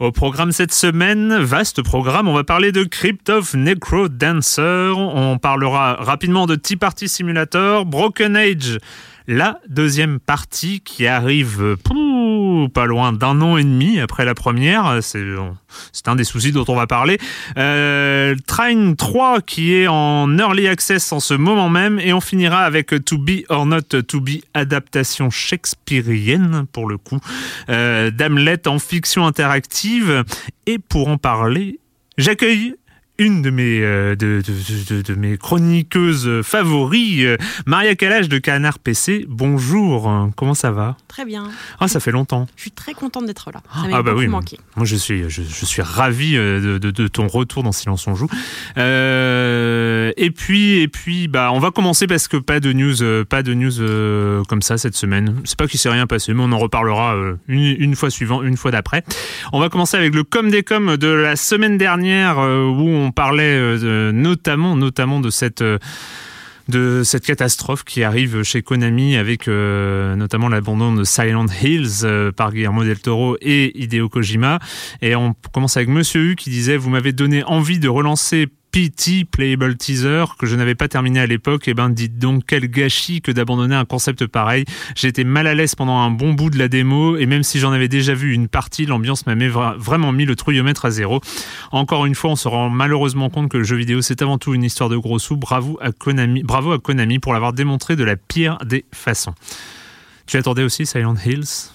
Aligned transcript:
Au 0.00 0.12
programme 0.12 0.50
cette 0.50 0.72
semaine, 0.72 1.36
vaste 1.40 1.82
programme, 1.82 2.26
on 2.26 2.32
va 2.32 2.42
parler 2.42 2.72
de 2.72 2.84
Crypt 2.84 3.28
of 3.28 3.52
Necro 3.52 4.08
Dancer, 4.08 4.94
on 4.96 5.36
parlera 5.36 5.96
rapidement 5.96 6.46
de 6.46 6.54
Tea 6.54 6.76
Party 6.76 7.06
Simulator, 7.06 7.84
Broken 7.84 8.34
Age, 8.34 8.78
la 9.30 9.60
deuxième 9.68 10.18
partie 10.18 10.80
qui 10.80 11.06
arrive 11.06 11.76
pou, 11.84 12.68
pas 12.74 12.84
loin 12.84 13.12
d'un 13.12 13.40
an 13.40 13.56
et 13.56 13.62
demi 13.62 14.00
après 14.00 14.24
la 14.24 14.34
première, 14.34 14.98
c'est 15.02 15.24
c'est 15.92 16.08
un 16.08 16.16
des 16.16 16.24
soucis 16.24 16.50
dont 16.50 16.64
on 16.66 16.74
va 16.74 16.88
parler. 16.88 17.16
Euh, 17.56 18.34
Train 18.48 18.94
3 18.94 19.40
qui 19.40 19.72
est 19.72 19.86
en 19.86 20.36
early 20.36 20.66
access 20.66 21.12
en 21.12 21.20
ce 21.20 21.34
moment 21.34 21.68
même 21.68 22.00
et 22.00 22.12
on 22.12 22.20
finira 22.20 22.62
avec 22.62 22.92
To 23.04 23.18
Be 23.18 23.44
or 23.48 23.66
Not 23.66 23.82
To 23.82 24.20
Be 24.20 24.40
adaptation 24.52 25.30
shakespearienne 25.30 26.66
pour 26.72 26.88
le 26.88 26.98
coup. 26.98 27.20
Euh, 27.68 28.10
d'Hamlet 28.10 28.66
en 28.66 28.80
fiction 28.80 29.26
interactive. 29.26 30.24
Et 30.66 30.78
pour 30.78 31.06
en 31.08 31.18
parler 31.18 31.78
J'accueille 32.18 32.74
une 33.20 33.42
de 33.42 33.50
mes, 33.50 33.80
euh, 33.82 34.16
de, 34.16 34.42
de, 34.44 34.94
de, 34.94 35.02
de, 35.02 35.14
mes 35.14 35.36
chroniqueuses 35.36 36.42
favoris, 36.42 37.24
euh, 37.24 37.36
Maria 37.66 37.94
Calage 37.94 38.28
de 38.28 38.38
Canard 38.38 38.78
PC. 38.78 39.26
Bonjour, 39.28 40.30
comment 40.36 40.54
ça 40.54 40.70
va? 40.70 40.96
Très 41.06 41.24
bien. 41.24 41.44
Ah, 41.78 41.86
ça 41.86 42.00
fait 42.00 42.12
longtemps. 42.12 42.46
Je 42.56 42.62
suis 42.62 42.70
très 42.70 42.94
contente 42.94 43.26
d'être 43.26 43.50
là. 43.52 43.60
Ça 43.72 43.88
ah 43.92 44.02
bah 44.02 44.12
oui, 44.16 44.26
manqué. 44.26 44.58
Moi, 44.74 44.86
je 44.86 44.96
suis, 44.96 45.28
je, 45.28 45.42
je 45.42 45.66
suis 45.66 45.82
ravi 45.82 46.34
de, 46.34 46.78
de, 46.78 47.08
ton 47.08 47.26
retour 47.26 47.62
dans 47.62 47.72
Silence 47.72 48.06
on 48.06 48.14
joue. 48.14 48.28
Euh, 48.78 50.12
et 50.16 50.30
puis, 50.30 50.78
et 50.78 50.88
puis, 50.88 51.28
bah, 51.28 51.50
on 51.52 51.58
va 51.58 51.70
commencer 51.70 52.06
parce 52.06 52.28
que 52.28 52.36
pas 52.36 52.60
de 52.60 52.72
news, 52.72 53.02
euh, 53.02 53.24
pas 53.24 53.42
de 53.42 53.54
news 53.54 53.80
euh, 53.80 54.42
comme 54.44 54.62
ça 54.62 54.78
cette 54.78 54.96
semaine. 54.96 55.40
C'est 55.44 55.58
pas 55.58 55.66
qu'il 55.66 55.78
s'est 55.78 55.90
rien 55.90 56.06
passé, 56.06 56.32
mais 56.32 56.42
on 56.42 56.52
en 56.52 56.58
reparlera 56.58 57.14
une, 57.48 57.76
une 57.78 57.96
fois 57.96 58.10
suivant, 58.10 58.42
une 58.42 58.56
fois 58.56 58.70
d'après. 58.70 59.04
On 59.52 59.60
va 59.60 59.68
commencer 59.68 59.96
avec 59.96 60.14
le 60.14 60.24
com 60.24 60.50
des 60.50 60.62
com 60.62 60.96
de 60.96 61.08
la 61.08 61.36
semaine 61.36 61.78
dernière 61.78 62.38
où 62.38 62.88
on 62.88 63.09
parlait 63.10 63.78
notamment, 64.12 64.76
notamment 64.76 65.20
de 65.20 65.30
cette 65.30 65.62
de 66.70 67.02
cette 67.04 67.26
catastrophe 67.26 67.84
qui 67.84 68.02
arrive 68.02 68.42
chez 68.42 68.62
Konami 68.62 69.16
avec 69.16 69.48
euh, 69.48 70.16
notamment 70.16 70.48
l'abandon 70.48 70.94
de 70.94 71.04
Silent 71.04 71.46
Hills 71.62 72.04
euh, 72.04 72.32
par 72.32 72.52
Guillermo 72.52 72.84
del 72.84 73.00
Toro 73.00 73.36
et 73.40 73.78
Hideo 73.82 74.08
Kojima. 74.08 74.58
Et 75.02 75.14
on 75.16 75.34
commence 75.52 75.76
avec 75.76 75.88
Monsieur 75.88 76.30
U 76.30 76.36
qui 76.36 76.48
disait 76.48 76.76
Vous 76.76 76.90
m'avez 76.90 77.12
donné 77.12 77.44
envie 77.44 77.78
de 77.78 77.88
relancer 77.88 78.48
PT 78.72 79.24
Playable 79.30 79.76
Teaser 79.76 80.24
que 80.38 80.46
je 80.46 80.56
n'avais 80.56 80.74
pas 80.74 80.88
terminé 80.88 81.20
à 81.20 81.26
l'époque, 81.26 81.68
et 81.68 81.74
ben 81.74 81.90
dites 81.90 82.18
donc 82.18 82.44
quel 82.46 82.68
gâchis 82.68 83.20
que 83.20 83.32
d'abandonner 83.32 83.74
un 83.74 83.84
concept 83.84 84.26
pareil. 84.26 84.64
J'étais 84.94 85.24
mal 85.24 85.46
à 85.46 85.54
l'aise 85.54 85.74
pendant 85.74 85.98
un 85.98 86.10
bon 86.10 86.32
bout 86.32 86.50
de 86.50 86.58
la 86.58 86.68
démo 86.68 87.16
et 87.16 87.26
même 87.26 87.42
si 87.42 87.58
j'en 87.58 87.72
avais 87.72 87.88
déjà 87.88 88.14
vu 88.14 88.32
une 88.32 88.48
partie, 88.48 88.86
l'ambiance 88.86 89.26
m'a 89.26 89.34
vraiment 89.76 90.12
mis 90.12 90.24
le 90.24 90.36
trouillomètre 90.36 90.84
à 90.84 90.90
zéro. 90.90 91.20
Encore 91.72 92.06
une 92.06 92.14
fois, 92.14 92.30
on 92.30 92.36
se 92.36 92.48
rend 92.48 92.70
malheureusement 92.70 93.30
compte 93.30 93.48
que 93.48 93.56
le 93.56 93.64
jeu 93.64 93.76
vidéo 93.76 94.02
c'est 94.02 94.22
avant 94.22 94.38
tout 94.38 94.54
une 94.54 94.64
histoire 94.64 94.88
de 94.88 94.96
gros 94.96 95.18
sous. 95.18 95.36
Bravo 95.36 95.78
à 95.80 95.92
Konami, 95.92 96.42
bravo 96.42 96.72
à 96.72 96.78
Konami 96.78 97.18
pour 97.18 97.32
l'avoir 97.32 97.52
démontré 97.52 97.96
de 97.96 98.04
la 98.04 98.16
pire 98.16 98.58
des 98.64 98.84
façons. 98.92 99.34
Tu 100.26 100.36
attendais 100.36 100.62
aussi 100.62 100.86
Silent 100.86 101.16
Hills? 101.24 101.72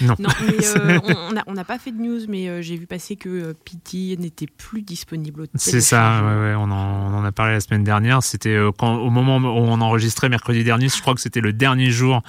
Non. 0.00 0.14
mais 0.18 0.66
euh, 0.76 0.98
on 1.46 1.54
n'a 1.54 1.64
pas 1.64 1.78
fait 1.78 1.92
de 1.92 2.00
news, 2.00 2.20
mais 2.28 2.48
euh, 2.48 2.62
j'ai 2.62 2.76
vu 2.76 2.86
passer 2.86 3.16
que 3.16 3.28
euh, 3.28 3.52
PT 3.52 4.18
n'était 4.18 4.46
plus 4.46 4.82
disponible 4.82 5.42
au 5.42 5.46
C'est 5.54 5.80
ça, 5.80 6.22
ouais, 6.22 6.40
ouais, 6.40 6.54
on, 6.56 6.70
en, 6.70 7.12
on, 7.12 7.14
en, 7.14 7.24
a 7.24 7.32
parlé 7.32 7.54
la 7.54 7.60
semaine 7.60 7.84
dernière. 7.84 8.22
C'était 8.22 8.58
au 8.58 9.10
moment 9.10 9.36
où 9.38 9.46
on 9.46 9.80
enregistrait 9.80 10.28
mercredi 10.28 10.64
dernier, 10.64 10.88
je 10.88 11.00
crois 11.00 11.14
que 11.14 11.20
c'était 11.20 11.40
le 11.40 11.52
dernier 11.52 11.90
jour 11.90 12.22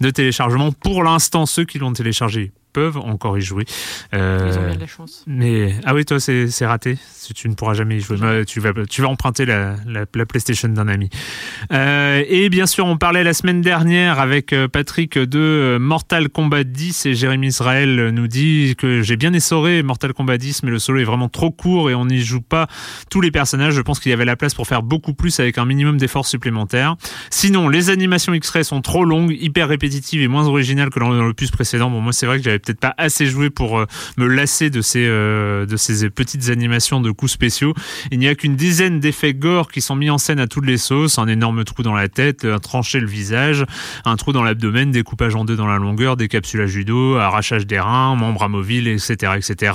de 0.00 0.10
téléchargement. 0.10 0.72
Pour 0.72 1.02
l'instant, 1.02 1.46
ceux 1.46 1.64
qui 1.64 1.78
l'ont 1.78 1.92
téléchargé 1.92 2.52
peuvent 2.72 2.96
encore 2.98 3.36
y 3.38 3.40
jouer. 3.40 3.64
Euh, 4.14 4.50
Ils 4.52 4.58
ont 4.58 4.66
bien 4.66 4.74
de 4.76 4.80
la 4.80 4.86
chance. 4.86 5.24
Mais 5.26 5.74
ah 5.84 5.94
oui, 5.94 6.04
toi 6.04 6.18
c'est 6.20 6.66
raté. 6.66 6.98
Tu 7.34 7.48
ne 7.48 7.54
pourras 7.54 7.74
jamais 7.74 7.96
y 7.96 8.00
jouer. 8.00 8.16
Tu 8.46 8.60
vas 8.60 8.72
tu 8.88 9.02
vas 9.02 9.08
emprunter 9.08 9.44
la, 9.46 9.76
la, 9.86 10.04
la 10.14 10.26
PlayStation 10.26 10.68
d'un 10.68 10.88
ami. 10.88 11.10
Euh, 11.72 12.22
et 12.28 12.48
bien 12.48 12.66
sûr, 12.66 12.86
on 12.86 12.96
parlait 12.96 13.24
la 13.24 13.34
semaine 13.34 13.60
dernière 13.60 14.18
avec 14.20 14.52
euh, 14.52 14.68
Patrick 14.68 15.18
de 15.18 15.78
Mortal 15.80 16.28
Kombat 16.28 16.64
10 16.64 17.06
et 17.06 17.14
Jérémy 17.14 17.48
Israël 17.48 18.10
nous 18.12 18.28
dit 18.28 18.74
que 18.76 19.02
j'ai 19.02 19.16
bien 19.16 19.32
essoré 19.32 19.82
Mortal 19.82 20.12
Kombat 20.12 20.38
10, 20.38 20.62
mais 20.62 20.70
le 20.70 20.78
solo 20.78 21.00
est 21.00 21.04
vraiment 21.04 21.28
trop 21.28 21.50
court 21.50 21.90
et 21.90 21.94
on 21.94 22.06
n'y 22.06 22.20
joue 22.20 22.40
pas 22.40 22.66
tous 23.10 23.20
les 23.20 23.30
personnages. 23.30 23.74
Je 23.74 23.82
pense 23.82 24.00
qu'il 24.00 24.10
y 24.10 24.12
avait 24.12 24.24
la 24.24 24.36
place 24.36 24.54
pour 24.54 24.66
faire 24.66 24.82
beaucoup 24.82 25.14
plus 25.14 25.38
avec 25.40 25.58
un 25.58 25.64
minimum 25.64 25.96
d'efforts 25.98 26.26
supplémentaires. 26.26 26.96
Sinon, 27.30 27.68
les 27.68 27.90
animations 27.90 28.34
X-Ray 28.34 28.64
sont 28.64 28.80
trop 28.80 29.04
longues, 29.04 29.36
hyper 29.38 29.68
répétitives 29.68 30.22
et 30.22 30.28
moins 30.28 30.46
originales 30.46 30.90
que 30.90 31.00
dans 31.00 31.10
l'opus 31.10 31.50
précédent. 31.50 31.90
Bon, 31.90 32.00
moi 32.00 32.12
c'est 32.12 32.26
vrai 32.26 32.38
que 32.38 32.44
j'avais 32.44 32.58
peut-être 32.60 32.80
pas 32.80 32.94
assez 32.98 33.26
joué 33.26 33.50
pour 33.50 33.78
euh, 33.78 33.86
me 34.16 34.26
lasser 34.26 34.70
de 34.70 34.80
ces 34.80 35.06
euh, 35.06 35.66
de 35.66 35.76
ces 35.76 36.08
petites 36.10 36.48
animations 36.48 37.00
de 37.00 37.10
coups 37.10 37.32
spéciaux. 37.32 37.74
Il 38.10 38.18
n'y 38.18 38.28
a 38.28 38.34
qu'une 38.34 38.56
dizaine 38.56 39.00
d'effets 39.00 39.34
gore 39.34 39.70
qui 39.70 39.80
sont 39.80 39.96
mis 39.96 40.10
en 40.10 40.18
scène 40.18 40.38
à 40.40 40.46
toutes 40.46 40.66
les 40.66 40.78
sauces, 40.78 41.18
un 41.18 41.28
énorme 41.28 41.64
trou 41.64 41.82
dans 41.82 41.94
la 41.94 42.08
tête, 42.08 42.44
un 42.44 42.58
tranché 42.58 43.00
le 43.00 43.06
visage, 43.06 43.64
un 44.04 44.16
trou 44.16 44.32
dans 44.32 44.42
l'abdomen, 44.42 44.90
découpage 44.90 45.34
en 45.34 45.44
deux 45.44 45.56
dans 45.56 45.66
la 45.66 45.78
longueur, 45.78 46.16
décapsulage 46.16 46.72
du 46.72 46.84
dos, 46.84 47.16
arrachage 47.16 47.66
des 47.66 47.80
reins, 47.80 48.14
membres 48.16 48.42
amovibles, 48.42 48.88
etc., 48.88 49.32
etc. 49.36 49.72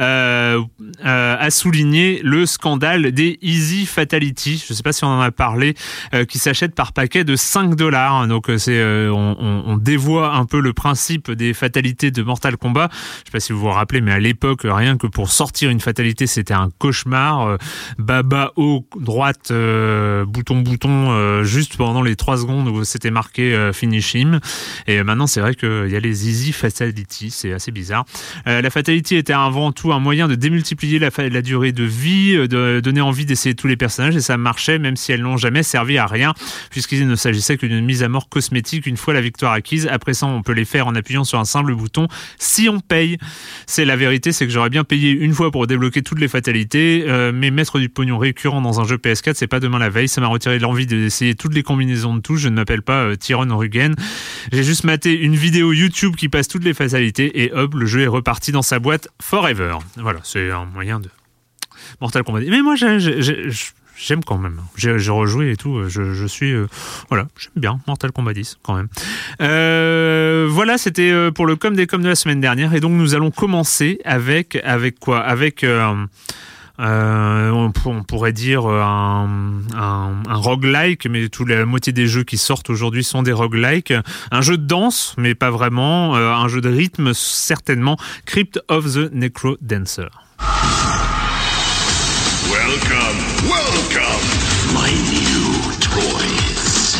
Euh, 0.00 0.60
à 1.02 1.50
souligner 1.50 2.20
le 2.22 2.46
scandale 2.46 3.12
des 3.12 3.38
Easy 3.42 3.86
Fatality. 3.86 4.62
Je 4.66 4.72
ne 4.72 4.76
sais 4.76 4.82
pas 4.82 4.92
si 4.92 5.04
on 5.04 5.08
en 5.08 5.20
a 5.20 5.30
parlé, 5.30 5.74
qui 6.28 6.38
s'achètent 6.38 6.74
par 6.74 6.92
paquet 6.92 7.24
de 7.24 7.36
5 7.36 7.74
dollars. 7.74 8.26
Donc 8.26 8.48
on, 8.48 9.64
on 9.66 9.76
dévoie 9.76 10.34
un 10.34 10.44
peu 10.44 10.60
le 10.60 10.72
principe 10.72 11.30
des 11.30 11.54
fatalités 11.54 12.05
de 12.10 12.22
Mortal 12.22 12.56
Kombat. 12.56 12.88
Je 12.92 12.96
sais 13.26 13.32
pas 13.32 13.40
si 13.40 13.52
vous 13.52 13.60
vous 13.60 13.70
rappelez, 13.70 14.00
mais 14.00 14.12
à 14.12 14.18
l'époque, 14.18 14.60
rien 14.64 14.96
que 14.96 15.06
pour 15.06 15.30
sortir 15.30 15.70
une 15.70 15.80
fatalité, 15.80 16.26
c'était 16.26 16.54
un 16.54 16.70
cauchemar. 16.78 17.58
baba 17.98 18.52
haut, 18.56 18.86
droite, 19.00 19.52
bouton, 20.26 20.60
bouton, 20.60 21.42
juste 21.42 21.76
pendant 21.76 22.02
les 22.02 22.16
trois 22.16 22.38
secondes 22.38 22.68
où 22.68 22.84
c'était 22.84 23.10
marqué 23.10 23.70
finish 23.72 24.14
him. 24.14 24.40
Et 24.86 25.02
maintenant, 25.02 25.26
c'est 25.26 25.40
vrai 25.40 25.54
qu'il 25.54 25.88
y 25.88 25.96
a 25.96 26.00
les 26.00 26.28
easy 26.28 26.52
fatality, 26.52 27.30
c'est 27.30 27.52
assez 27.52 27.72
bizarre. 27.72 28.04
la 28.44 28.70
fatality 28.70 29.16
était 29.16 29.32
avant 29.32 29.72
tout 29.72 29.92
un 29.92 29.98
moyen 29.98 30.28
de 30.28 30.34
démultiplier 30.34 30.98
la, 30.98 31.10
la 31.16 31.42
durée 31.42 31.72
de 31.72 31.84
vie, 31.84 32.36
de 32.48 32.80
donner 32.80 33.00
envie 33.00 33.26
d'essayer 33.26 33.54
tous 33.54 33.66
les 33.66 33.76
personnages, 33.76 34.16
et 34.16 34.20
ça 34.20 34.36
marchait, 34.36 34.78
même 34.78 34.96
si 34.96 35.12
elles 35.12 35.22
n'ont 35.22 35.36
jamais 35.36 35.62
servi 35.62 35.98
à 35.98 36.06
rien, 36.06 36.34
puisqu'il 36.70 37.06
ne 37.06 37.16
s'agissait 37.16 37.56
que 37.56 37.66
d'une 37.66 37.84
mise 37.84 38.02
à 38.02 38.08
mort 38.08 38.28
cosmétique 38.28 38.86
une 38.86 38.96
fois 38.96 39.14
la 39.14 39.20
victoire 39.20 39.52
acquise. 39.52 39.88
Après 39.90 40.14
ça, 40.14 40.26
on 40.26 40.42
peut 40.42 40.52
les 40.52 40.64
faire 40.64 40.86
en 40.86 40.94
appuyant 40.94 41.24
sur 41.24 41.38
un 41.38 41.44
simple 41.44 41.74
bouton 41.74 41.95
si 42.38 42.68
on 42.68 42.80
paye. 42.80 43.18
C'est 43.66 43.84
la 43.84 43.96
vérité, 43.96 44.32
c'est 44.32 44.46
que 44.46 44.52
j'aurais 44.52 44.70
bien 44.70 44.84
payé 44.84 45.10
une 45.10 45.32
fois 45.32 45.50
pour 45.50 45.66
débloquer 45.66 46.02
toutes 46.02 46.20
les 46.20 46.28
fatalités, 46.28 47.04
euh, 47.06 47.32
mais 47.34 47.50
mettre 47.50 47.78
du 47.78 47.88
pognon 47.88 48.18
récurrent 48.18 48.60
dans 48.60 48.80
un 48.80 48.84
jeu 48.84 48.96
PS4, 48.96 49.34
c'est 49.34 49.46
pas 49.46 49.60
demain 49.60 49.78
la 49.78 49.90
veille. 49.90 50.08
Ça 50.08 50.20
m'a 50.20 50.26
retiré 50.26 50.58
l'envie 50.58 50.86
d'essayer 50.86 51.34
toutes 51.34 51.54
les 51.54 51.62
combinaisons 51.62 52.14
de 52.14 52.20
touches. 52.20 52.40
Je 52.40 52.48
ne 52.48 52.54
m'appelle 52.54 52.82
pas 52.82 53.04
euh, 53.04 53.16
Tyron 53.16 53.56
Rugen. 53.56 53.94
J'ai 54.52 54.64
juste 54.64 54.84
maté 54.84 55.12
une 55.14 55.36
vidéo 55.36 55.72
YouTube 55.72 56.16
qui 56.16 56.28
passe 56.28 56.48
toutes 56.48 56.64
les 56.64 56.74
fatalités 56.74 57.42
et 57.42 57.52
hop, 57.52 57.74
le 57.74 57.86
jeu 57.86 58.00
est 58.00 58.06
reparti 58.06 58.52
dans 58.52 58.62
sa 58.62 58.78
boîte 58.78 59.08
forever. 59.20 59.78
Voilà, 59.96 60.20
c'est 60.22 60.50
un 60.50 60.64
moyen 60.64 61.00
de 61.00 61.08
Mortal 62.00 62.22
Kombat. 62.24 62.40
Mais 62.48 62.62
moi, 62.62 62.74
j'ai 62.76 62.98
j'aime 63.96 64.22
quand 64.22 64.38
même. 64.38 64.60
J'ai 64.76 65.10
rejoué 65.10 65.52
et 65.52 65.56
tout. 65.56 65.88
Je, 65.88 66.26
suis 66.26 66.52
euh, 66.52 66.66
voilà, 67.08 67.26
j'aime 67.38 67.52
bien 67.56 67.80
Mortal 67.86 68.12
Kombat 68.12 68.34
10 68.34 68.58
quand 68.62 68.74
même. 68.74 68.88
Euh, 69.40 70.46
voilà, 70.50 70.78
c'était 70.78 71.10
euh, 71.10 71.30
pour 71.30 71.46
le 71.46 71.56
com 71.56 71.74
des 71.74 71.86
com 71.86 72.02
de 72.02 72.08
la 72.08 72.14
semaine 72.14 72.40
dernière 72.40 72.74
et 72.74 72.80
donc 72.80 72.92
nous 72.92 73.14
allons 73.14 73.30
commencer 73.30 73.98
avec 74.04 74.56
avec 74.64 74.98
quoi? 74.98 75.20
Avec 75.20 75.64
on, 76.78 78.02
pourrait 78.06 78.32
dire 78.32 78.66
un, 78.66 79.28
un, 79.74 80.12
un 80.28 80.36
roguelike, 80.36 81.06
mais 81.08 81.28
toute 81.28 81.48
la 81.48 81.64
moitié 81.64 81.92
des 81.92 82.06
jeux 82.06 82.24
qui 82.24 82.36
sortent 82.36 82.68
aujourd'hui 82.68 83.02
sont 83.02 83.22
des 83.22 83.32
roguelikes. 83.32 83.94
Un 84.30 84.40
jeu 84.42 84.58
de 84.58 84.66
danse, 84.66 85.14
mais 85.16 85.34
pas 85.34 85.50
vraiment. 85.50 86.14
un 86.16 86.48
jeu 86.48 86.60
de 86.60 86.68
rythme, 86.68 87.14
certainement. 87.14 87.96
Crypt 88.26 88.60
of 88.68 88.92
the 88.92 89.10
Necro 89.12 89.56
Dancer. 89.62 90.10
Welcome, 92.48 93.25
welcome, 93.44 94.22
my 94.72 94.90
new 95.12 95.72
toys. 95.80 96.96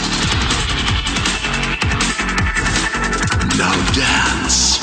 Now 3.57 3.77
dance. 3.95 4.79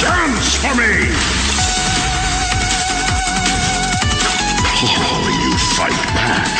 Dance 0.00 0.56
for 0.56 0.74
me! 0.74 0.92
Oh, 4.78 5.26
you 5.42 5.52
fight 5.76 6.02
back. 6.14 6.52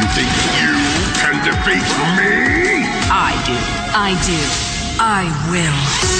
You 0.00 0.06
think 0.16 0.30
you 0.58 0.74
can 1.20 1.36
defeat 1.44 1.88
me? 2.16 2.88
I 3.10 3.32
do. 3.46 3.56
I 3.94 4.10
do. 4.26 4.38
I 4.98 5.22
will. 5.50 6.19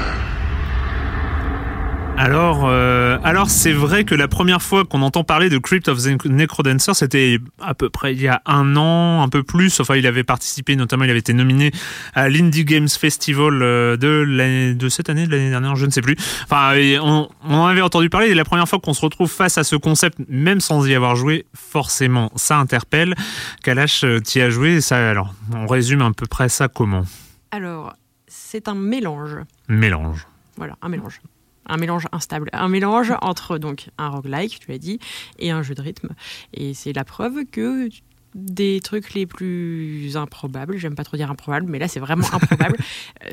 Alors, 2.23 2.67
euh, 2.67 3.17
alors 3.23 3.49
c'est 3.49 3.71
vrai 3.71 4.03
que 4.03 4.13
la 4.13 4.27
première 4.27 4.61
fois 4.61 4.85
qu'on 4.85 5.01
entend 5.01 5.23
parler 5.23 5.49
de 5.49 5.57
Crypt 5.57 5.87
of 5.87 6.03
the 6.03 6.23
Necrodancer, 6.25 6.93
c'était 6.93 7.39
à 7.59 7.73
peu 7.73 7.89
près 7.89 8.13
il 8.13 8.21
y 8.21 8.27
a 8.27 8.43
un 8.45 8.75
an, 8.75 9.23
un 9.23 9.27
peu 9.27 9.41
plus. 9.41 9.79
Enfin, 9.79 9.95
il 9.95 10.05
avait 10.05 10.23
participé, 10.23 10.75
notamment, 10.75 11.05
il 11.05 11.09
avait 11.09 11.17
été 11.17 11.33
nominé 11.33 11.71
à 12.13 12.29
l'Indie 12.29 12.63
Games 12.63 12.87
Festival 12.87 13.63
euh, 13.63 13.97
de, 13.97 14.73
de 14.73 14.89
cette 14.89 15.09
année, 15.09 15.25
de 15.25 15.31
l'année 15.31 15.49
dernière, 15.49 15.75
je 15.75 15.87
ne 15.87 15.89
sais 15.89 16.03
plus. 16.03 16.15
Enfin, 16.43 16.73
on, 17.01 17.27
en 17.43 17.65
avait 17.65 17.81
entendu 17.81 18.11
parler. 18.11 18.27
Et 18.27 18.35
la 18.35 18.45
première 18.45 18.69
fois 18.69 18.77
qu'on 18.77 18.93
se 18.93 19.01
retrouve 19.01 19.31
face 19.31 19.57
à 19.57 19.63
ce 19.63 19.75
concept, 19.75 20.19
même 20.29 20.59
sans 20.61 20.85
y 20.85 20.93
avoir 20.93 21.15
joué, 21.15 21.47
forcément, 21.55 22.31
ça 22.35 22.59
interpelle. 22.59 23.15
Kalash, 23.63 24.03
euh, 24.03 24.19
tu 24.21 24.41
as 24.41 24.51
joué. 24.51 24.79
Ça, 24.81 25.09
alors, 25.09 25.33
on 25.55 25.65
résume 25.65 26.03
à 26.03 26.11
peu 26.11 26.27
près 26.27 26.49
ça 26.49 26.67
comment? 26.67 27.03
Alors, 27.49 27.93
c'est 28.27 28.67
un 28.67 28.75
mélange. 28.75 29.37
Mélange. 29.67 30.27
Voilà, 30.55 30.75
un 30.83 30.89
mélange 30.89 31.19
un 31.65 31.77
mélange 31.77 32.07
instable, 32.11 32.49
un 32.53 32.67
mélange 32.67 33.13
entre 33.21 33.57
donc 33.57 33.89
un 33.97 34.09
roguelike, 34.09 34.59
tu 34.59 34.71
l'as 34.71 34.77
dit, 34.77 34.99
et 35.39 35.51
un 35.51 35.63
jeu 35.63 35.75
de 35.75 35.81
rythme. 35.81 36.09
Et 36.53 36.73
c'est 36.73 36.93
la 36.93 37.03
preuve 37.03 37.45
que 37.45 37.89
des 38.33 38.79
trucs 38.81 39.13
les 39.13 39.25
plus 39.25 40.15
improbables, 40.15 40.77
j'aime 40.77 40.95
pas 40.95 41.03
trop 41.03 41.17
dire 41.17 41.29
improbable, 41.29 41.65
mais 41.67 41.79
là 41.79 41.87
c'est 41.87 41.99
vraiment 41.99 42.27
improbable, 42.33 42.77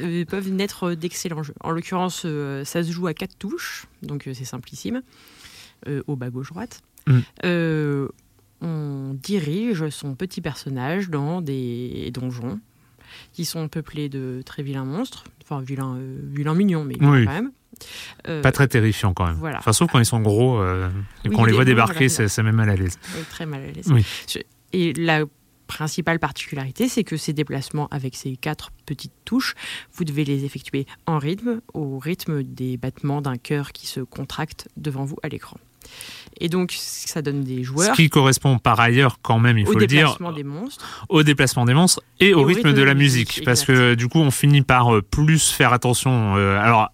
euh, 0.00 0.24
peuvent 0.24 0.50
naître 0.50 0.94
d'excellents 0.94 1.42
jeux. 1.42 1.54
En 1.60 1.70
l'occurrence, 1.70 2.22
euh, 2.24 2.64
ça 2.64 2.82
se 2.82 2.90
joue 2.90 3.06
à 3.06 3.14
quatre 3.14 3.36
touches, 3.38 3.86
donc 4.02 4.26
euh, 4.26 4.34
c'est 4.34 4.44
simplissime, 4.44 5.02
au 6.06 6.16
bas 6.16 6.30
gauche 6.30 6.50
droite. 6.50 6.82
Mm. 7.06 8.08
on 8.60 9.14
dirige 9.14 9.88
son 9.88 10.14
petit 10.14 10.40
personnage 10.42 11.08
dans 11.08 11.40
des 11.40 12.10
donjons 12.12 12.60
qui 13.32 13.46
sont 13.46 13.68
peuplés 13.68 14.10
de 14.10 14.42
très 14.44 14.62
vilains 14.62 14.84
monstres, 14.84 15.24
enfin 15.42 15.62
vilains, 15.62 15.98
vilains 16.24 16.54
mignons, 16.54 16.84
mais 16.84 16.96
quand 16.96 17.12
même. 17.12 17.52
Euh, 18.28 18.42
pas 18.42 18.52
très 18.52 18.68
terrifiant 18.68 19.14
quand 19.14 19.26
même. 19.26 19.36
Voilà. 19.36 19.58
Enfin, 19.58 19.72
sauf 19.72 19.90
quand 19.90 19.98
ils 19.98 20.06
sont 20.06 20.20
gros 20.20 20.60
euh, 20.60 20.88
et 21.24 21.30
qu'on 21.30 21.44
les 21.44 21.52
voit 21.52 21.64
débarquer, 21.64 22.08
c'est 22.08 22.42
même 22.42 22.56
mal 22.56 22.70
à 22.70 22.76
l'aise. 22.76 22.98
très 23.30 23.46
mal 23.46 23.62
à 23.62 23.70
l'aise. 23.70 23.92
Et 24.72 24.92
la 24.92 25.24
principale 25.66 26.18
particularité, 26.18 26.88
c'est 26.88 27.04
que 27.04 27.16
ces 27.16 27.32
déplacements 27.32 27.88
avec 27.90 28.16
ces 28.16 28.36
quatre 28.36 28.72
petites 28.86 29.12
touches, 29.24 29.54
vous 29.92 30.04
devez 30.04 30.24
les 30.24 30.44
effectuer 30.44 30.86
en 31.06 31.18
rythme, 31.18 31.60
au 31.74 31.98
rythme 31.98 32.42
des 32.42 32.76
battements 32.76 33.20
d'un 33.20 33.36
cœur 33.36 33.72
qui 33.72 33.86
se 33.86 34.00
contracte 34.00 34.68
devant 34.76 35.04
vous 35.04 35.18
à 35.22 35.28
l'écran. 35.28 35.58
Et 36.40 36.48
donc, 36.48 36.72
ça 36.72 37.22
donne 37.22 37.42
des 37.42 37.62
joueurs. 37.62 37.94
Ce 37.94 38.02
qui 38.02 38.10
correspond 38.10 38.58
par 38.58 38.78
ailleurs, 38.80 39.18
quand 39.22 39.38
même, 39.38 39.58
il 39.58 39.66
faut 39.66 39.74
le 39.74 39.86
dire, 39.86 40.18
des 40.34 40.44
monstres. 40.44 41.06
au 41.08 41.22
déplacement 41.22 41.64
des 41.64 41.74
monstres 41.74 42.02
et, 42.20 42.34
au, 42.34 42.44
rythme, 42.44 42.72
de, 42.72 42.82
la 42.82 42.94
musique. 42.94 43.42
parce 43.44 43.64
que 43.64 43.94
du 43.94 44.08
coup, 44.08 44.18
on 44.18 44.30
finit 44.30 44.62
par 44.62 44.94
euh, 44.94 45.02
plus 45.02 45.50
faire 45.50 45.72
attention. 45.72 46.34
alors, 46.34 46.90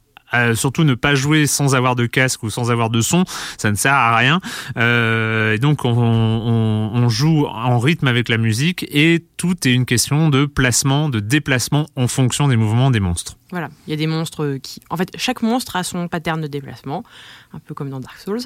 surtout 0.54 0.84
ne 0.84 0.94
pas 0.94 1.14
jouer 1.14 1.46
sans 1.46 1.74
avoir 1.74 1.96
de 1.96 2.06
casque 2.06 2.42
ou 2.42 2.50
sans 2.50 2.70
avoir 2.70 2.90
de 2.90 3.00
son, 3.00 3.24
ça 3.58 3.70
ne 3.70 3.76
sert 3.76 3.94
à 3.94 4.16
rien. 4.16 4.40
Euh, 4.76 5.54
et 5.54 5.58
donc 5.58 5.84
on, 5.84 5.90
on, 5.90 6.90
on, 6.94 7.08
joue 7.08 7.46
en 7.46 7.78
rythme 7.78 8.08
avec 8.08 8.28
la 8.28 8.38
musique 8.38 8.86
et 8.90 9.24
tout 9.36 9.54
est 9.68 9.72
une 9.72 9.86
question 9.86 10.30
de 10.30 10.46
placement, 10.46 11.08
de 11.08 11.20
déplacement 11.20 11.86
en 11.96 12.08
fonction 12.08 12.48
des 12.48 12.56
mouvements 12.56 12.90
des 12.90 13.00
monstres. 13.00 13.36
Voilà, 13.54 13.70
il 13.86 13.90
y 13.90 13.92
a 13.92 13.96
des 13.96 14.08
monstres 14.08 14.56
qui... 14.60 14.80
En 14.90 14.96
fait, 14.96 15.10
chaque 15.16 15.40
monstre 15.40 15.76
a 15.76 15.84
son 15.84 16.08
pattern 16.08 16.40
de 16.40 16.48
déplacement, 16.48 17.04
un 17.52 17.60
peu 17.60 17.72
comme 17.72 17.88
dans 17.88 18.00
Dark 18.00 18.18
Souls. 18.18 18.40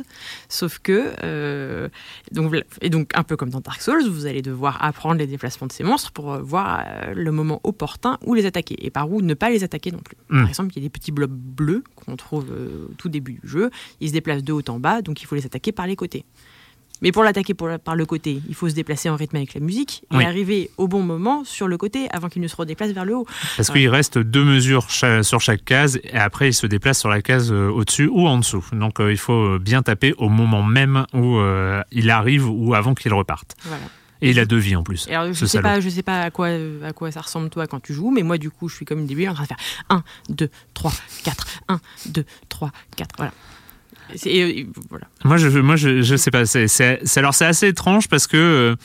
Sauf 0.51 0.81
que... 0.81 1.15
Euh, 1.25 1.89
donc, 2.31 2.55
et 2.83 2.91
donc, 2.91 3.13
un 3.15 3.23
peu 3.23 3.35
comme 3.35 3.49
dans 3.49 3.61
Dark 3.61 3.81
Souls, 3.81 4.07
vous 4.07 4.27
allez 4.27 4.43
devoir 4.43 4.85
apprendre 4.85 5.17
les 5.17 5.27
déplacements 5.27 5.67
de 5.67 5.73
ces 5.73 5.83
monstres 5.83 6.13
pour 6.13 6.31
euh, 6.31 6.43
voir 6.43 6.85
euh, 6.87 7.15
le 7.15 7.33
moment 7.33 7.63
opportun 7.65 8.19
où 8.27 8.35
les 8.35 8.45
attaquer. 8.45 8.77
Et 8.85 8.91
par 8.91 9.11
où 9.11 9.23
ne 9.23 9.33
pas 9.33 9.49
les 9.49 9.65
attaquer 9.65 9.93
non 9.93 10.01
plus. 10.01 10.19
Par 10.29 10.45
hmm. 10.45 10.47
exemple, 10.47 10.73
il 10.75 10.83
y 10.83 10.85
a 10.85 10.87
des 10.87 10.91
petits 10.91 11.11
blobs 11.11 11.33
bleus 11.33 11.85
qu'on 11.97 12.17
trouve 12.17 12.45
au 12.51 12.93
tout 12.99 13.09
début 13.09 13.41
du 13.43 13.49
jeu. 13.49 13.71
Ils 14.01 14.09
se 14.09 14.13
déplacent 14.13 14.45
de 14.45 14.53
haut 14.53 14.69
en 14.69 14.79
bas, 14.79 15.01
donc 15.01 15.23
il 15.23 15.25
faut 15.25 15.37
les 15.37 15.47
attaquer 15.47 15.73
par 15.73 15.87
les 15.87 15.97
côtés. 15.97 16.27
Mais 17.03 17.13
pour 17.13 17.23
l'attaquer 17.23 17.55
par 17.55 17.97
le 17.97 18.07
côté, 18.07 18.41
il 18.49 18.55
faut 18.55 18.69
se 18.69 18.75
déplacer 18.75 19.09
en 19.09 19.17
rythme 19.17 19.37
avec 19.37 19.55
la 19.55 19.61
musique 19.61 20.05
et 20.13 20.25
arriver 20.25 20.71
au 20.77 20.89
bon 20.89 21.03
moment 21.03 21.45
sur 21.45 21.69
le 21.69 21.77
côté 21.77 22.09
avant 22.11 22.29
qu'il 22.29 22.43
ne 22.43 22.49
se 22.49 22.57
redéplace 22.57 22.91
vers 22.91 23.05
le 23.05 23.17
haut. 23.17 23.27
Parce 23.57 23.71
qu'il 23.71 23.89
reste 23.89 24.19
deux 24.19 24.45
mesures 24.45 24.91
sur 24.91 25.41
chaque 25.41 25.65
case 25.65 26.01
et 26.03 26.17
après 26.17 26.49
il 26.49 26.55
se 26.55 26.67
déplace 26.67 26.99
sur 26.99 27.09
la 27.09 27.23
case 27.23 27.53
euh, 27.53 27.69
au-dessus 27.69 28.09
ou 28.11 28.27
en 28.27 28.39
dessous. 28.39 28.65
Donc 28.73 29.01
euh, 29.01 29.13
il 29.13 29.19
faut 29.19 29.59
bien 29.59 29.83
taper 29.83 30.15
au 30.19 30.29
moment 30.29 30.63
même 30.63 31.07
où 31.13 31.39
euh, 31.39 31.83
il 31.93 32.11
arrive 32.11 32.49
ou 32.49 32.75
avant 32.75 32.95
qu'il 32.95 33.13
reparte. 33.15 33.57
Et 34.21 34.31
il 34.31 34.41
a 34.41 34.45
deux 34.45 34.57
vies 34.57 34.75
en 34.75 34.83
plus. 34.83 35.07
Alors, 35.09 35.33
je 35.33 35.45
ne 35.45 35.49
sais, 35.49 35.61
pas, 35.61 35.79
je 35.79 35.89
sais 35.89 36.03
pas 36.03 36.23
à 36.23 36.31
quoi, 36.33 36.49
à 36.85 36.93
quoi 36.93 37.13
ça 37.13 37.21
ressemble 37.21 37.51
toi 37.51 37.69
quand 37.69 37.81
tu 37.81 37.95
joues, 37.95 38.11
mais 38.11 38.25
moi 38.25 38.37
du 38.37 38.51
coup 38.51 38.69
je 38.69 38.75
suis 38.75 38.85
comme 38.85 38.99
une 38.99 39.07
début 39.07 39.29
en 39.29 39.35
train 39.35 39.45
de 39.45 39.49
faire 39.49 39.57
1, 39.91 40.03
2, 40.31 40.51
3, 40.75 40.93
4, 41.23 41.47
1, 41.69 41.81
2, 42.07 42.25
3, 42.49 42.71
4. 42.97 43.15
Voilà. 43.17 43.33
Euh. 44.27 44.65
Moi, 45.25 45.37
je, 45.77 46.17
sais 46.17 46.31
pas. 46.31 46.43
Alors, 47.17 47.35
c'est 47.35 47.47
assez 47.47 47.69
étrange 47.69 48.09
parce 48.09 48.27
que. 48.27 48.77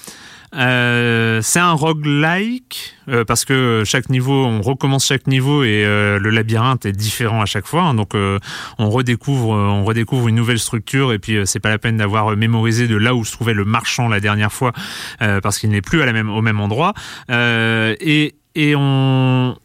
Euh, 0.56 1.40
c'est 1.42 1.60
un 1.60 1.72
roguelike 1.72 2.96
euh, 3.10 3.26
parce 3.26 3.44
que 3.44 3.82
chaque 3.86 4.10
niveau, 4.10 4.46
on 4.46 4.62
recommence 4.62 5.08
chaque 5.08 5.26
niveau 5.26 5.64
et 5.64 5.84
euh, 5.84 6.20
le 6.20 6.30
labyrinthe 6.30 6.86
est 6.86 6.92
différent 6.92 7.42
à 7.42 7.46
chaque 7.46 7.66
fois. 7.66 7.82
hein. 7.84 7.94
donc 7.96 8.14
euh, 8.14 8.38
on 8.78 8.90
redécouvre, 8.92 9.56
euh, 9.56 10.28
une 10.28 10.36
nouvelle 10.36 10.60
structure 10.60 11.12
et 11.12 11.18
puis 11.20 11.38
euh, 11.38 11.46
c'est 11.46 11.60
pas 11.60 11.70
la 11.70 11.80
peine 11.80 11.98
d'avoir 11.98 12.36
mémorisé 12.38 12.88
de 12.88 12.96
là 12.96 13.16
où 13.16 13.26
se 13.26 13.32
trouvait 13.32 13.56
le 13.56 13.66
marchand 13.66 14.08
la 14.08 14.20
dernière 14.20 14.54
fois 14.54 14.74
euh, 15.22 15.42
parce 15.42 15.58
qu'il 15.58 15.72
n'est 15.72 15.82
plus 15.82 16.00
au 16.02 16.42
même 16.42 16.60
endroit. 16.60 16.94
Euh, 17.32 17.96
et 18.00 18.36
on 18.76 19.56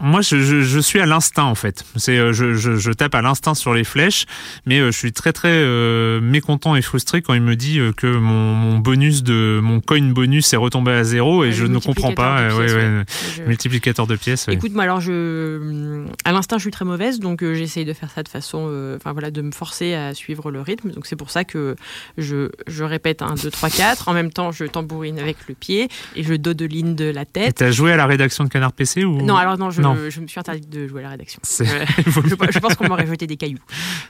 moi, 0.00 0.20
je, 0.22 0.38
je, 0.40 0.60
je 0.62 0.78
suis 0.80 1.00
à 1.00 1.06
l'instinct 1.06 1.44
en 1.44 1.54
fait. 1.54 1.84
C'est, 1.96 2.18
euh, 2.18 2.32
je, 2.32 2.92
tape 2.92 3.14
à 3.14 3.22
l'instinct 3.22 3.54
sur 3.54 3.74
les 3.74 3.84
flèches, 3.84 4.26
mais 4.66 4.80
euh, 4.80 4.90
je 4.90 4.96
suis 4.98 5.12
très 5.12 5.32
très 5.32 5.48
euh, 5.52 6.20
mécontent 6.20 6.74
et 6.76 6.82
frustré 6.82 7.22
quand 7.22 7.34
il 7.34 7.42
me 7.42 7.56
dit 7.56 7.78
que 7.96 8.06
mon, 8.06 8.54
mon 8.54 8.78
bonus 8.78 9.22
de 9.22 9.60
mon 9.62 9.80
coin 9.80 10.00
bonus 10.10 10.52
est 10.52 10.56
retombé 10.56 10.92
à 10.92 11.04
zéro 11.04 11.44
et 11.44 11.48
Ouais, 11.48 11.52
je 11.52 11.66
ne 11.66 11.78
comprends 11.78 12.12
pas. 12.12 12.48
multiplicateur 12.50 12.56
de 12.56 12.56
pièces, 12.56 12.74
ouais, 12.74 12.82
ouais. 12.82 12.98
ouais, 12.98 13.04
Je- 13.36 13.42
Multiplicateur 13.42 14.06
de 14.06 14.16
pièces. 14.16 14.46
ouais. 14.46 14.54
Écoute, 14.54 14.72
moi 14.72 14.84
alors 14.84 15.00
je, 15.00 16.04
à 16.24 16.32
l'instinct, 16.32 16.58
je 16.58 16.62
suis 16.62 16.70
très 16.70 16.84
mauvaise, 16.84 17.18
donc 17.20 17.42
euh, 17.42 17.54
j'essaye 17.54 17.84
de 17.84 17.92
faire 17.92 18.10
ça 18.10 18.22
de 18.22 18.28
façon, 18.28 18.66
euh, 18.70 18.96
enfin 18.96 19.12
voilà, 19.12 19.30
de 19.30 19.42
me 19.42 19.52
forcer 19.52 19.94
à 19.94 20.14
suivre 20.14 20.50
le 20.50 20.60
rythme. 20.60 20.90
Donc 20.90 21.06
c'est 21.06 21.16
pour 21.16 21.30
ça 21.30 21.44
que 21.44 21.76
je, 22.18 22.50
je 22.66 22.84
répète 22.84 23.22
1, 23.22 23.34
2, 23.34 23.50
3, 23.50 23.70
4. 23.70 24.08
En 24.08 24.12
même 24.14 24.30
temps, 24.32 24.52
je 24.52 24.64
tambourine 24.64 25.18
avec 25.18 25.36
le 25.48 25.54
pied 25.54 25.88
et 26.16 26.22
je 26.22 26.34
dodeline 26.34 26.94
de 26.94 27.10
la 27.10 27.24
tête. 27.24 27.56
T'as 27.56 27.70
joué 27.70 27.92
à 27.92 27.96
la 27.96 28.06
rédaction 28.06 28.44
de 28.44 28.48
Canard 28.48 28.72
PC 28.72 29.04
ou? 29.04 29.22
Non, 29.22 29.36
alors 29.36 29.58
non, 29.58 29.70
je, 29.70 29.80
Non. 29.82 29.89
Je 30.10 30.20
me 30.20 30.26
suis 30.26 30.38
interdite 30.40 30.68
de 30.68 30.86
jouer 30.88 31.00
à 31.00 31.04
la 31.04 31.08
rédaction. 31.10 31.40
Euh, 31.60 31.64
je, 32.06 32.10
je 32.52 32.58
pense 32.58 32.74
qu'on 32.74 32.88
m'aurait 32.88 33.06
jeté 33.06 33.26
des 33.26 33.36
cailloux. 33.36 33.58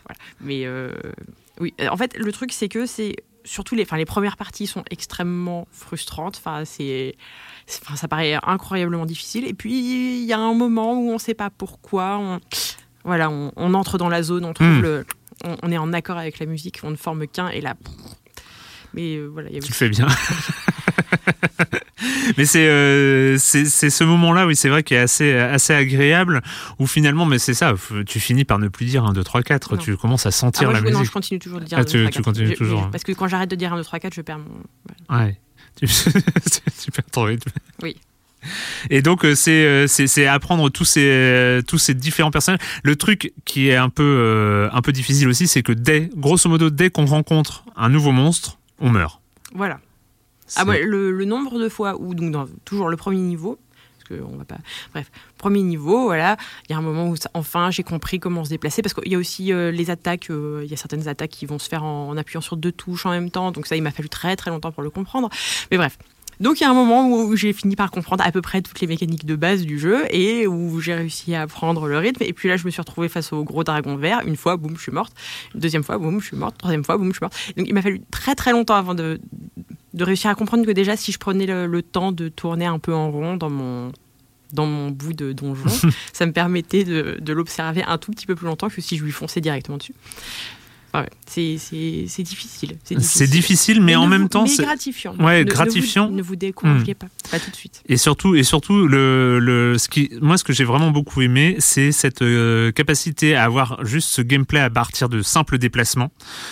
Voilà. 0.06 0.18
Mais 0.40 0.66
euh, 0.66 0.92
oui, 1.60 1.74
en 1.90 1.96
fait, 1.96 2.16
le 2.18 2.30
truc, 2.32 2.52
c'est 2.52 2.68
que 2.68 2.86
c'est 2.86 3.16
surtout 3.44 3.74
les, 3.74 3.82
enfin, 3.84 3.96
les 3.96 4.04
premières 4.04 4.36
parties 4.36 4.66
sont 4.66 4.84
extrêmement 4.90 5.66
frustrantes. 5.72 6.36
Enfin, 6.38 6.64
c'est, 6.64 7.16
c'est- 7.66 7.80
enfin, 7.86 7.96
ça 7.96 8.06
paraît 8.08 8.38
incroyablement 8.42 9.06
difficile. 9.06 9.46
Et 9.46 9.54
puis, 9.54 9.72
il 10.20 10.24
y 10.24 10.32
a 10.32 10.38
un 10.38 10.54
moment 10.54 10.94
où 10.94 11.10
on 11.10 11.14
ne 11.14 11.18
sait 11.18 11.34
pas 11.34 11.50
pourquoi. 11.50 12.18
On, 12.18 12.40
voilà, 13.04 13.30
on, 13.30 13.52
on 13.56 13.74
entre 13.74 13.96
dans 13.98 14.08
la 14.10 14.22
zone, 14.22 14.44
on 14.44 14.52
trouve 14.52 14.66
Mm. 14.68 14.80
le, 14.82 15.06
on, 15.44 15.56
on 15.62 15.72
est 15.72 15.78
en 15.78 15.92
accord 15.94 16.18
avec 16.18 16.38
la 16.38 16.44
musique, 16.46 16.80
on 16.82 16.90
ne 16.90 16.96
forme 16.96 17.26
qu'un, 17.26 17.48
et 17.48 17.60
là. 17.62 17.74
Mais 18.92 19.16
euh, 19.16 19.26
voilà, 19.26 19.48
il 19.48 19.54
y 19.54 19.58
a 19.58 19.60
Tu 19.62 19.72
fais 19.72 19.88
bien. 19.88 20.06
mais 22.36 22.44
c'est 22.44 22.68
euh, 22.68 23.36
c'est 23.38 23.64
ce 23.90 24.04
moment-là, 24.04 24.46
oui, 24.46 24.56
c'est 24.56 24.68
vrai, 24.68 24.82
qui 24.82 24.94
est 24.94 24.98
assez 24.98 25.32
assez 25.34 25.72
agréable. 25.74 26.42
Où 26.78 26.86
finalement, 26.86 27.26
mais 27.26 27.38
c'est 27.38 27.54
ça, 27.54 27.74
tu 28.06 28.20
finis 28.20 28.44
par 28.44 28.58
ne 28.58 28.68
plus 28.68 28.86
dire 28.86 29.04
1, 29.04 29.12
2, 29.12 29.22
3, 29.24 29.42
4. 29.42 29.74
Non. 29.76 29.78
Tu 29.82 29.96
commences 29.96 30.26
à 30.26 30.30
Ah, 30.30 30.32
sentir 30.32 30.64
moi, 30.64 30.72
la 30.74 30.78
je, 30.80 30.84
musique. 30.84 30.98
non, 30.98 31.04
je 31.04 31.10
continue 31.10 31.38
toujours 31.40 31.60
de 31.60 31.64
dire 31.64 31.78
Ah, 31.78 31.82
1, 31.82 31.84
2, 31.84 31.90
tu- 31.90 31.98
3, 31.98 32.10
tu 32.10 32.16
4. 32.18 32.24
continues 32.24 32.48
Je- 32.48 32.54
toujours, 32.54 32.82
hein. 32.82 32.88
Parce 32.92 33.04
que 33.04 33.12
quand 33.12 33.28
j'arrête 33.28 33.50
de 33.50 33.56
dire 33.56 33.72
1, 33.72 33.76
2, 33.76 33.84
3, 33.84 33.98
4, 33.98 34.14
je 34.14 34.20
perds 34.22 34.38
mon. 34.38 35.16
Ouais. 35.18 35.38
Tu, 35.78 35.86
tu 36.82 36.90
perds 36.90 37.04
ton 37.12 37.22
rythme. 37.24 37.50
Oui. 37.82 37.96
Et 38.88 39.02
donc 39.02 39.26
euh, 39.26 39.34
c'est 39.34 39.50
euh, 39.66 39.86
c'est 39.86 40.06
c'est 40.06 40.26
apprendre 40.26 40.70
tous 40.70 40.86
ces 40.86 41.04
euh, 41.06 41.60
tous 41.60 41.76
ces 41.76 41.92
différents 41.92 42.30
personnages. 42.30 42.60
Le 42.82 42.96
truc 42.96 43.34
qui 43.44 43.68
est 43.68 43.76
un 43.76 43.90
peu 43.90 44.68
un 44.72 44.80
peu 44.80 44.92
difficile 44.92 45.28
aussi, 45.28 45.46
c'est 45.46 45.62
que 45.62 45.72
dès 45.72 46.08
grosso 46.16 46.48
modo 46.48 46.70
dès 46.70 46.88
qu'on 46.88 47.04
rencontre 47.04 47.64
un 47.76 47.90
nouveau 47.90 48.12
monstre, 48.12 48.58
on 48.78 48.88
meurt. 48.88 49.20
Voilà. 49.54 49.78
Ah 50.56 50.64
ouais, 50.64 50.82
le, 50.84 51.10
le 51.12 51.24
nombre 51.24 51.58
de 51.58 51.68
fois 51.68 51.96
où, 52.00 52.14
donc 52.14 52.30
dans 52.32 52.46
toujours 52.64 52.88
le 52.88 52.96
premier 52.96 53.18
niveau, 53.20 53.58
parce 53.98 54.08
que 54.20 54.24
on 54.24 54.36
va 54.36 54.44
pas. 54.44 54.58
Bref, 54.92 55.10
premier 55.38 55.62
niveau, 55.62 56.04
voilà, 56.04 56.36
il 56.68 56.72
y 56.72 56.74
a 56.74 56.78
un 56.78 56.82
moment 56.82 57.08
où 57.08 57.16
ça- 57.16 57.30
enfin 57.34 57.70
j'ai 57.70 57.82
compris 57.82 58.18
comment 58.18 58.44
se 58.44 58.50
déplacer, 58.50 58.82
parce 58.82 58.94
qu'il 58.94 59.10
y 59.10 59.14
a 59.14 59.18
aussi 59.18 59.52
euh, 59.52 59.70
les 59.70 59.90
attaques, 59.90 60.30
euh, 60.30 60.62
il 60.64 60.70
y 60.70 60.74
a 60.74 60.76
certaines 60.76 61.08
attaques 61.08 61.30
qui 61.30 61.46
vont 61.46 61.58
se 61.58 61.68
faire 61.68 61.84
en, 61.84 62.08
en 62.08 62.16
appuyant 62.16 62.40
sur 62.40 62.56
deux 62.56 62.72
touches 62.72 63.06
en 63.06 63.10
même 63.10 63.30
temps, 63.30 63.52
donc 63.52 63.66
ça 63.66 63.76
il 63.76 63.82
m'a 63.82 63.90
fallu 63.92 64.08
très 64.08 64.36
très 64.36 64.50
longtemps 64.50 64.72
pour 64.72 64.82
le 64.82 64.90
comprendre. 64.90 65.28
Mais 65.70 65.76
bref. 65.76 65.98
Donc 66.40 66.58
il 66.58 66.62
y 66.62 66.66
a 66.66 66.70
un 66.70 66.74
moment 66.74 67.06
où 67.06 67.36
j'ai 67.36 67.52
fini 67.52 67.76
par 67.76 67.90
comprendre 67.90 68.24
à 68.26 68.32
peu 68.32 68.40
près 68.40 68.62
toutes 68.62 68.80
les 68.80 68.86
mécaniques 68.86 69.26
de 69.26 69.36
base 69.36 69.60
du 69.66 69.78
jeu 69.78 70.04
et 70.08 70.46
où 70.46 70.80
j'ai 70.80 70.94
réussi 70.94 71.34
à 71.34 71.46
prendre 71.46 71.86
le 71.86 71.98
rythme. 71.98 72.22
Et 72.24 72.32
puis 72.32 72.48
là, 72.48 72.56
je 72.56 72.64
me 72.64 72.70
suis 72.70 72.80
retrouvée 72.80 73.10
face 73.10 73.30
au 73.34 73.44
gros 73.44 73.62
dragon 73.62 73.96
vert. 73.96 74.22
Une 74.26 74.36
fois, 74.36 74.56
boum, 74.56 74.74
je 74.74 74.80
suis 74.80 74.90
morte. 74.90 75.12
Une 75.54 75.60
deuxième 75.60 75.84
fois, 75.84 75.98
boum, 75.98 76.18
je 76.18 76.28
suis 76.28 76.38
morte. 76.38 76.56
Troisième 76.56 76.82
fois, 76.82 76.96
boum, 76.96 77.08
je 77.08 77.12
suis 77.18 77.20
morte. 77.20 77.34
Donc 77.58 77.68
il 77.68 77.74
m'a 77.74 77.82
fallu 77.82 78.00
très 78.10 78.34
très 78.34 78.52
longtemps 78.52 78.76
avant 78.76 78.94
de, 78.94 79.20
de 79.94 80.04
réussir 80.04 80.30
à 80.30 80.34
comprendre 80.34 80.64
que 80.64 80.70
déjà, 80.70 80.96
si 80.96 81.12
je 81.12 81.18
prenais 81.18 81.46
le, 81.46 81.66
le 81.66 81.82
temps 81.82 82.12
de 82.12 82.28
tourner 82.28 82.66
un 82.66 82.78
peu 82.78 82.94
en 82.94 83.10
rond 83.10 83.36
dans 83.36 83.50
mon 83.50 83.92
dans 84.52 84.66
mon 84.66 84.90
bout 84.90 85.12
de 85.12 85.32
donjon, 85.32 85.70
ça 86.12 86.26
me 86.26 86.32
permettait 86.32 86.82
de, 86.82 87.18
de 87.20 87.32
l'observer 87.32 87.84
un 87.84 87.98
tout 87.98 88.10
petit 88.10 88.26
peu 88.26 88.34
plus 88.34 88.46
longtemps 88.46 88.68
que 88.68 88.80
si 88.80 88.96
je 88.96 89.04
lui 89.04 89.12
fonçais 89.12 89.40
directement 89.40 89.78
dessus. 89.78 89.94
Ouais, 90.92 91.08
c'est 91.26 92.22
difficile. 92.22 92.76
C'est 93.00 93.26
difficile, 93.30 93.80
mais, 93.80 93.94
en 93.94 94.04
ne 94.06 94.10
même 94.10 94.22
vous- 94.22 94.28
temps, 94.28 94.46
c'est 94.46 94.64
gratifiant. 94.64 95.14
Ouais, 95.20 95.38
Ne- 95.40 95.44
ne 95.44 95.50
vous- 95.50 95.54
gratifiant. 95.54 96.10
Ne 96.10 96.22
vous, 96.22 96.36
découragez 96.36 96.94
pas, 96.94 97.06
pas 97.30 97.38
tout 97.38 97.50
de 97.50 97.56
suite. 97.56 97.82
Et 97.88 97.96
surtout, 97.96 98.34
et 98.34 98.42
surtout, 98.42 98.88
le, 98.88 99.38
le, 99.38 99.78
ce 99.78 99.88
qui, 99.88 100.10
moi, 100.20 100.36
ce 100.36 100.42
que 100.44 100.52
j'ai 100.52 100.64
vraiment 100.64 100.90
beaucoup 100.90 101.20
aimé, 101.22 101.56
c'est 101.60 101.92
cette 101.92 102.22
euh, 102.22 102.72
capacité 102.72 103.36
à 103.36 103.44
avoir 103.44 103.84
juste 103.84 104.08
ce 104.08 104.20
gameplay 104.22 104.58
à 104.60 104.68
partir 104.70 105.08
de 105.08 105.22
simples 105.22 105.58
déplacements. 105.58 106.10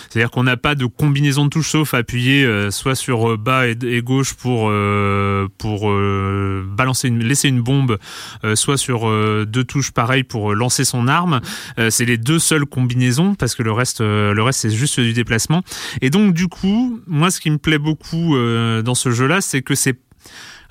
C'est-à-dire 0.09 0.31
qu'on 0.31 0.43
n'a 0.43 0.55
pas 0.57 0.75
de 0.75 0.85
combinaison 0.85 1.43
de 1.45 1.49
touches 1.49 1.71
sauf 1.71 1.93
appuyer 1.93 2.45
euh, 2.45 2.71
soit 2.71 2.95
sur 2.95 3.31
euh, 3.31 3.37
bas 3.37 3.67
et, 3.67 3.75
et 3.83 4.01
gauche 4.01 4.33
pour 4.35 4.67
euh, 4.69 5.47
pour 5.57 5.91
balancer 6.75 7.07
une, 7.09 7.23
laisser 7.23 7.49
une 7.49 7.61
bombe, 7.61 7.97
soit 8.55 8.77
sur 8.77 9.09
deux 9.45 9.63
touches 9.63 9.91
pareilles 9.91 10.23
pour 10.23 10.53
lancer 10.55 10.85
son 10.85 11.07
arme. 11.07 11.41
C'est 11.89 12.05
les 12.05 12.17
deux 12.17 12.39
seules 12.39 12.65
combinaisons 12.65 13.35
parce 13.35 13.55
que 13.55 13.63
le 13.63 13.71
reste, 13.71 13.99
le 14.33 14.43
reste 14.43 14.59
c'est 14.59 14.69
juste 14.69 14.99
du 14.99 15.13
déplacement. 15.13 15.61
Et 16.01 16.09
donc 16.09 16.33
du 16.33 16.47
coup, 16.47 16.99
moi, 17.07 17.31
ce 17.31 17.39
qui 17.39 17.51
me 17.51 17.57
plaît 17.57 17.79
beaucoup 17.79 18.35
euh, 18.35 18.81
dans 18.81 18.95
ce 18.95 19.11
jeu-là, 19.11 19.41
c'est 19.41 19.61
que 19.61 19.75
c'est 19.75 19.97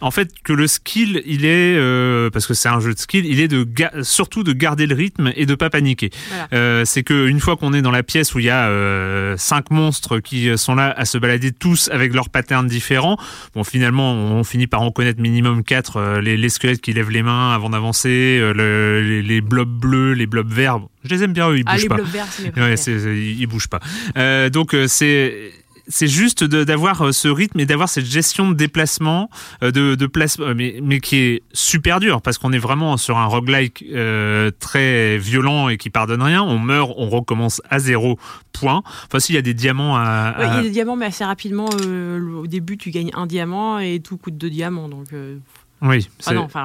en 0.00 0.10
fait 0.10 0.30
que 0.44 0.52
le 0.52 0.66
skill 0.66 1.22
il 1.26 1.44
est 1.44 1.76
euh, 1.76 2.30
parce 2.30 2.46
que 2.46 2.54
c'est 2.54 2.68
un 2.68 2.80
jeu 2.80 2.94
de 2.94 2.98
skill 2.98 3.24
il 3.26 3.40
est 3.40 3.48
de 3.48 3.64
ga- 3.64 3.92
surtout 4.02 4.44
de 4.44 4.52
garder 4.52 4.86
le 4.86 4.94
rythme 4.94 5.32
et 5.36 5.44
de 5.46 5.54
pas 5.54 5.70
paniquer 5.70 6.10
Voilà. 6.28 6.48
Euh, 6.52 6.84
c'est 6.84 7.02
que 7.02 7.26
une 7.26 7.40
fois 7.40 7.56
qu'on 7.56 7.72
est 7.72 7.82
dans 7.82 7.90
la 7.90 8.02
pièce 8.02 8.34
où 8.34 8.38
il 8.38 8.44
y 8.46 8.50
a 8.50 8.68
euh, 8.68 9.34
cinq 9.36 9.70
monstres 9.70 10.18
qui 10.20 10.56
sont 10.56 10.74
là 10.74 10.92
à 10.96 11.04
se 11.04 11.18
balader 11.18 11.52
tous 11.52 11.88
avec 11.92 12.14
leurs 12.14 12.28
patterns 12.30 12.66
différents 12.68 13.16
bon 13.54 13.64
finalement 13.64 14.14
on 14.14 14.44
finit 14.44 14.66
par 14.66 14.82
en 14.82 14.90
connaître 14.90 15.20
minimum 15.20 15.64
quatre 15.64 15.96
euh, 15.96 16.20
les, 16.20 16.36
les 16.36 16.48
squelettes 16.48 16.80
qui 16.80 16.92
lèvent 16.92 17.10
les 17.10 17.22
mains 17.22 17.52
avant 17.52 17.70
d'avancer 17.70 18.38
euh, 18.40 18.52
le- 18.54 19.02
les, 19.02 19.22
les 19.22 19.40
blobs 19.40 19.68
bleus 19.68 20.12
les 20.12 20.26
blobs 20.26 20.52
verts 20.52 20.78
Bon, 20.80 20.88
je 21.04 21.10
les 21.10 21.22
aime 21.24 21.32
bien 21.32 21.48
eux 21.50 21.58
ils 21.58 21.64
Ah, 21.66 21.72
bougent 21.74 21.82
les 21.82 21.88
pas 21.88 21.94
bleus 21.96 22.04
verts, 22.04 22.26
c'est 22.30 22.42
mes 22.42 22.48
Ouais, 22.48 22.52
préférés. 22.52 22.76
c'est, 22.76 22.98
c'est- 23.00 23.16
il 23.16 23.46
bouge 23.46 23.68
pas. 23.68 23.80
Euh, 24.16 24.48
donc 24.50 24.74
euh, 24.74 24.86
c'est 24.86 25.50
c'est 25.88 26.06
juste 26.06 26.44
d'avoir 26.44 27.00
euh, 27.02 27.12
ce 27.12 27.28
rythme 27.28 27.58
et 27.60 27.66
d'avoir 27.66 27.88
cette 27.88 28.04
gestion 28.06 28.48
de 28.50 28.54
déplacement, 28.54 29.30
euh, 29.62 29.70
de, 29.70 29.94
de 29.94 30.06
place, 30.06 30.36
euh, 30.40 30.54
mais, 30.56 30.78
mais 30.82 31.00
qui 31.00 31.16
est 31.16 31.42
super 31.52 31.98
dur 32.00 32.20
parce 32.22 32.38
qu'on 32.38 32.52
est 32.52 32.58
vraiment 32.58 32.96
sur 32.96 33.16
un 33.18 33.24
roguelike 33.24 33.84
euh, 33.92 34.50
très 34.60 35.16
violent 35.18 35.68
et 35.68 35.76
qui 35.78 35.90
pardonne 35.90 36.22
rien. 36.22 36.42
On 36.42 36.58
meurt, 36.58 36.92
on 36.96 37.08
recommence 37.08 37.62
à 37.70 37.78
zéro 37.78 38.18
point. 38.52 38.82
Enfin, 39.06 39.18
s'il 39.20 39.34
y 39.34 39.38
a 39.38 39.42
des 39.42 39.54
diamants 39.54 39.96
à. 39.96 40.34
Ouais, 40.38 40.44
il 40.44 40.48
y 40.48 40.50
à- 40.50 40.58
a 40.58 40.62
des 40.62 40.70
diamants, 40.70 40.96
mais 40.96 41.06
assez 41.06 41.24
rapidement, 41.24 41.68
euh, 41.84 42.20
au 42.36 42.46
début, 42.46 42.76
tu 42.76 42.90
gagnes 42.90 43.10
un 43.14 43.26
diamant 43.26 43.78
et 43.78 44.00
tout 44.00 44.16
coûte 44.18 44.36
deux 44.36 44.50
diamants. 44.50 44.88
Donc, 44.88 45.12
euh, 45.12 45.36
Oui, 45.82 46.08
ah 46.26 46.34
non, 46.34 46.42
enfin, 46.42 46.64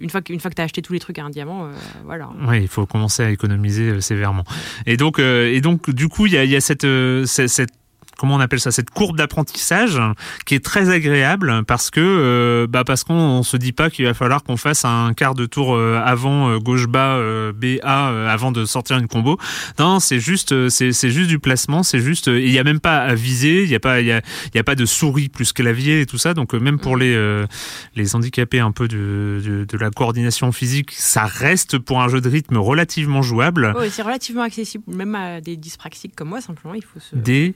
une 0.00 0.10
fois 0.10 0.22
que, 0.22 0.32
une 0.32 0.38
fois 0.38 0.50
que 0.50 0.54
tu 0.56 0.62
as 0.62 0.64
acheté 0.66 0.80
tous 0.82 0.92
les 0.92 1.00
trucs 1.00 1.18
à 1.18 1.24
un 1.24 1.30
diamant, 1.30 1.64
euh, 1.64 1.72
voilà. 2.04 2.30
Oui, 2.46 2.60
il 2.62 2.68
faut 2.68 2.86
commencer 2.86 3.24
à 3.24 3.30
économiser 3.30 3.88
euh, 3.88 4.00
sévèrement. 4.00 4.44
Et 4.86 4.96
donc, 4.96 5.18
euh, 5.18 5.52
et 5.52 5.60
donc, 5.60 5.90
du 5.90 6.08
coup, 6.08 6.26
il 6.26 6.32
y 6.34 6.36
a, 6.36 6.44
il 6.44 6.50
y 6.50 6.56
a 6.56 6.60
cette, 6.60 6.86
cette, 7.26 7.48
cette- 7.48 7.70
comment 8.18 8.34
on 8.36 8.40
appelle 8.40 8.60
ça, 8.60 8.70
cette 8.70 8.90
courbe 8.90 9.16
d'apprentissage 9.16 10.00
qui 10.46 10.54
est 10.54 10.64
très 10.64 10.90
agréable 10.90 11.64
parce 11.66 11.90
que, 11.90 12.00
euh, 12.00 12.66
bah, 12.66 12.84
parce 12.84 13.04
qu'on 13.04 13.14
on 13.14 13.42
se 13.42 13.56
dit 13.56 13.72
pas 13.72 13.90
qu'il 13.90 14.04
va 14.04 14.14
falloir 14.14 14.42
qu'on 14.42 14.56
fasse 14.56 14.84
un 14.84 15.12
quart 15.14 15.34
de 15.34 15.46
tour 15.46 15.74
euh, 15.74 16.00
avant 16.04 16.50
euh, 16.50 16.58
gauche 16.58 16.86
bas 16.86 17.16
euh, 17.16 17.52
B 17.52 17.80
A 17.82 18.10
euh, 18.10 18.28
avant 18.28 18.52
de 18.52 18.64
sortir 18.64 18.98
une 18.98 19.08
combo. 19.08 19.38
Non, 19.78 20.00
c'est 20.00 20.20
juste, 20.20 20.68
c'est 20.68 20.92
c'est 20.92 21.10
juste 21.10 21.28
du 21.28 21.38
placement, 21.38 21.82
c'est 21.82 22.00
juste, 22.00 22.28
il 22.28 22.50
y 22.50 22.58
a 22.58 22.64
même 22.64 22.80
pas 22.80 22.98
à 22.98 23.14
viser, 23.14 23.62
il 23.62 23.70
y 23.70 23.74
a 23.74 23.80
pas, 23.80 24.00
il 24.00 24.06
y 24.06 24.12
a, 24.12 24.20
il 24.46 24.56
y 24.56 24.58
a 24.58 24.64
pas 24.64 24.74
de 24.74 24.86
souris 24.86 25.28
plus 25.28 25.52
clavier 25.52 26.00
et 26.00 26.06
tout 26.06 26.18
ça. 26.18 26.34
Donc 26.34 26.54
même 26.54 26.78
pour 26.78 26.96
les 26.96 27.14
euh, 27.14 27.46
les 27.94 28.14
handicapés 28.14 28.60
un 28.60 28.72
peu 28.72 28.88
de, 28.88 29.40
de, 29.44 29.64
de 29.64 29.78
la 29.78 29.90
coordination 29.90 30.52
physique, 30.52 30.92
ça 30.92 31.24
reste 31.24 31.78
pour 31.78 32.02
un 32.02 32.08
jeu 32.08 32.20
de 32.20 32.28
rythme 32.28 32.56
relativement 32.56 33.22
jouable. 33.22 33.72
Ouais, 33.76 33.90
c'est 33.90 34.02
relativement 34.02 34.42
accessible, 34.42 34.84
même 34.86 35.14
à 35.14 35.40
des 35.40 35.56
dyspraxiques 35.56 36.14
comme 36.14 36.28
moi, 36.28 36.40
simplement, 36.40 36.74
il 36.74 36.84
faut 36.84 37.00
se. 37.00 37.16
Des, 37.16 37.54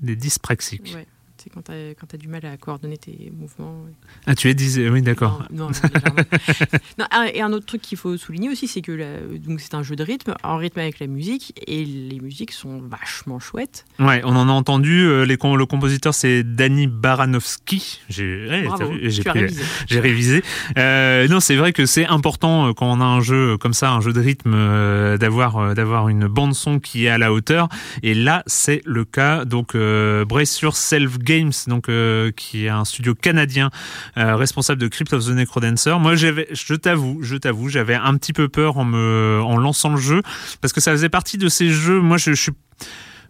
Des 0.00 0.16
dyspraxiques. 0.16 0.92
Ouais. 0.94 1.06
C'est 1.44 1.50
quand 1.50 1.68
quand 1.68 2.06
t'as 2.08 2.16
du 2.16 2.26
mal 2.26 2.44
à 2.46 2.56
coordonner 2.56 2.96
tes 2.96 3.30
mouvements. 3.38 3.84
Ah, 4.26 4.34
tu 4.34 4.48
es 4.48 4.54
dis... 4.54 4.80
Oui, 4.88 5.02
d'accord. 5.02 5.44
Non, 5.52 5.66
non, 5.66 5.70
légèrement. 5.70 6.22
Non, 6.98 7.04
un- 7.10 7.24
et 7.26 7.42
un 7.42 7.52
autre 7.52 7.66
truc 7.66 7.82
qu'il 7.82 7.98
faut 7.98 8.16
souligner 8.16 8.48
aussi, 8.48 8.66
c'est 8.66 8.80
que 8.80 8.92
la- 8.92 9.20
donc 9.20 9.60
c'est 9.60 9.74
un 9.74 9.82
jeu 9.82 9.94
de 9.94 10.02
rythme, 10.02 10.34
en 10.42 10.56
rythme 10.56 10.78
avec 10.80 11.00
la 11.00 11.06
musique, 11.06 11.52
et 11.66 11.84
les 11.84 12.18
musiques 12.20 12.52
sont 12.52 12.80
vachement 12.80 13.38
chouettes. 13.40 13.84
Ouais, 13.98 14.22
on 14.24 14.34
en 14.36 14.48
a 14.48 14.52
entendu. 14.52 15.00
euh, 15.04 15.24
les 15.26 15.36
le 15.44 15.66
compositeur, 15.66 16.14
c'est 16.14 16.42
Danny 16.42 16.86
Baranovsky. 16.86 18.00
J'ai 18.08 18.46
ouais, 18.48 18.66
tu 18.76 19.28
as 19.28 19.32
pris- 19.32 19.54
révisé. 20.00 20.42
Euh, 20.78 21.28
non, 21.28 21.40
c'est 21.40 21.56
vrai 21.56 21.72
que 21.74 21.84
c'est 21.84 22.06
important 22.06 22.68
euh, 22.68 22.72
quand 22.72 22.90
on 22.90 23.00
a 23.02 23.04
un 23.04 23.20
jeu 23.20 23.58
comme 23.58 23.74
ça, 23.74 23.90
un 23.92 24.00
jeu 24.00 24.14
de 24.14 24.20
rythme, 24.20 24.52
euh, 24.54 25.18
d'avoir 25.18 25.74
d'avoir 25.74 26.08
une 26.08 26.26
bande 26.26 26.54
son 26.54 26.80
qui 26.80 27.04
est 27.04 27.08
à 27.10 27.18
la 27.18 27.32
hauteur. 27.34 27.68
Et 28.02 28.14
là, 28.14 28.42
c'est 28.46 28.80
le 28.86 29.04
cas. 29.04 29.44
Donc, 29.44 29.76
Brace 29.76 30.60
Yourself 30.62 31.18
Game 31.18 31.33
Games, 31.38 31.52
donc 31.66 31.88
euh, 31.88 32.30
qui 32.32 32.66
est 32.66 32.68
un 32.68 32.84
studio 32.84 33.14
canadien 33.14 33.70
euh, 34.16 34.36
responsable 34.36 34.80
de 34.80 34.88
Crypt 34.88 35.12
of 35.12 35.26
the 35.26 35.30
Necrodancer. 35.30 35.98
Moi, 35.98 36.14
je 36.14 36.74
t'avoue, 36.74 37.18
je 37.22 37.36
t'avoue, 37.36 37.68
j'avais 37.68 37.94
un 37.94 38.16
petit 38.16 38.32
peu 38.32 38.48
peur 38.48 38.78
en 38.78 38.84
me, 38.84 39.40
en 39.42 39.56
lançant 39.56 39.90
le 39.90 40.00
jeu 40.00 40.22
parce 40.60 40.72
que 40.72 40.80
ça 40.80 40.92
faisait 40.92 41.08
partie 41.08 41.38
de 41.38 41.48
ces 41.48 41.70
jeux. 41.70 42.00
Moi, 42.00 42.16
je 42.18 42.32
suis 42.32 42.52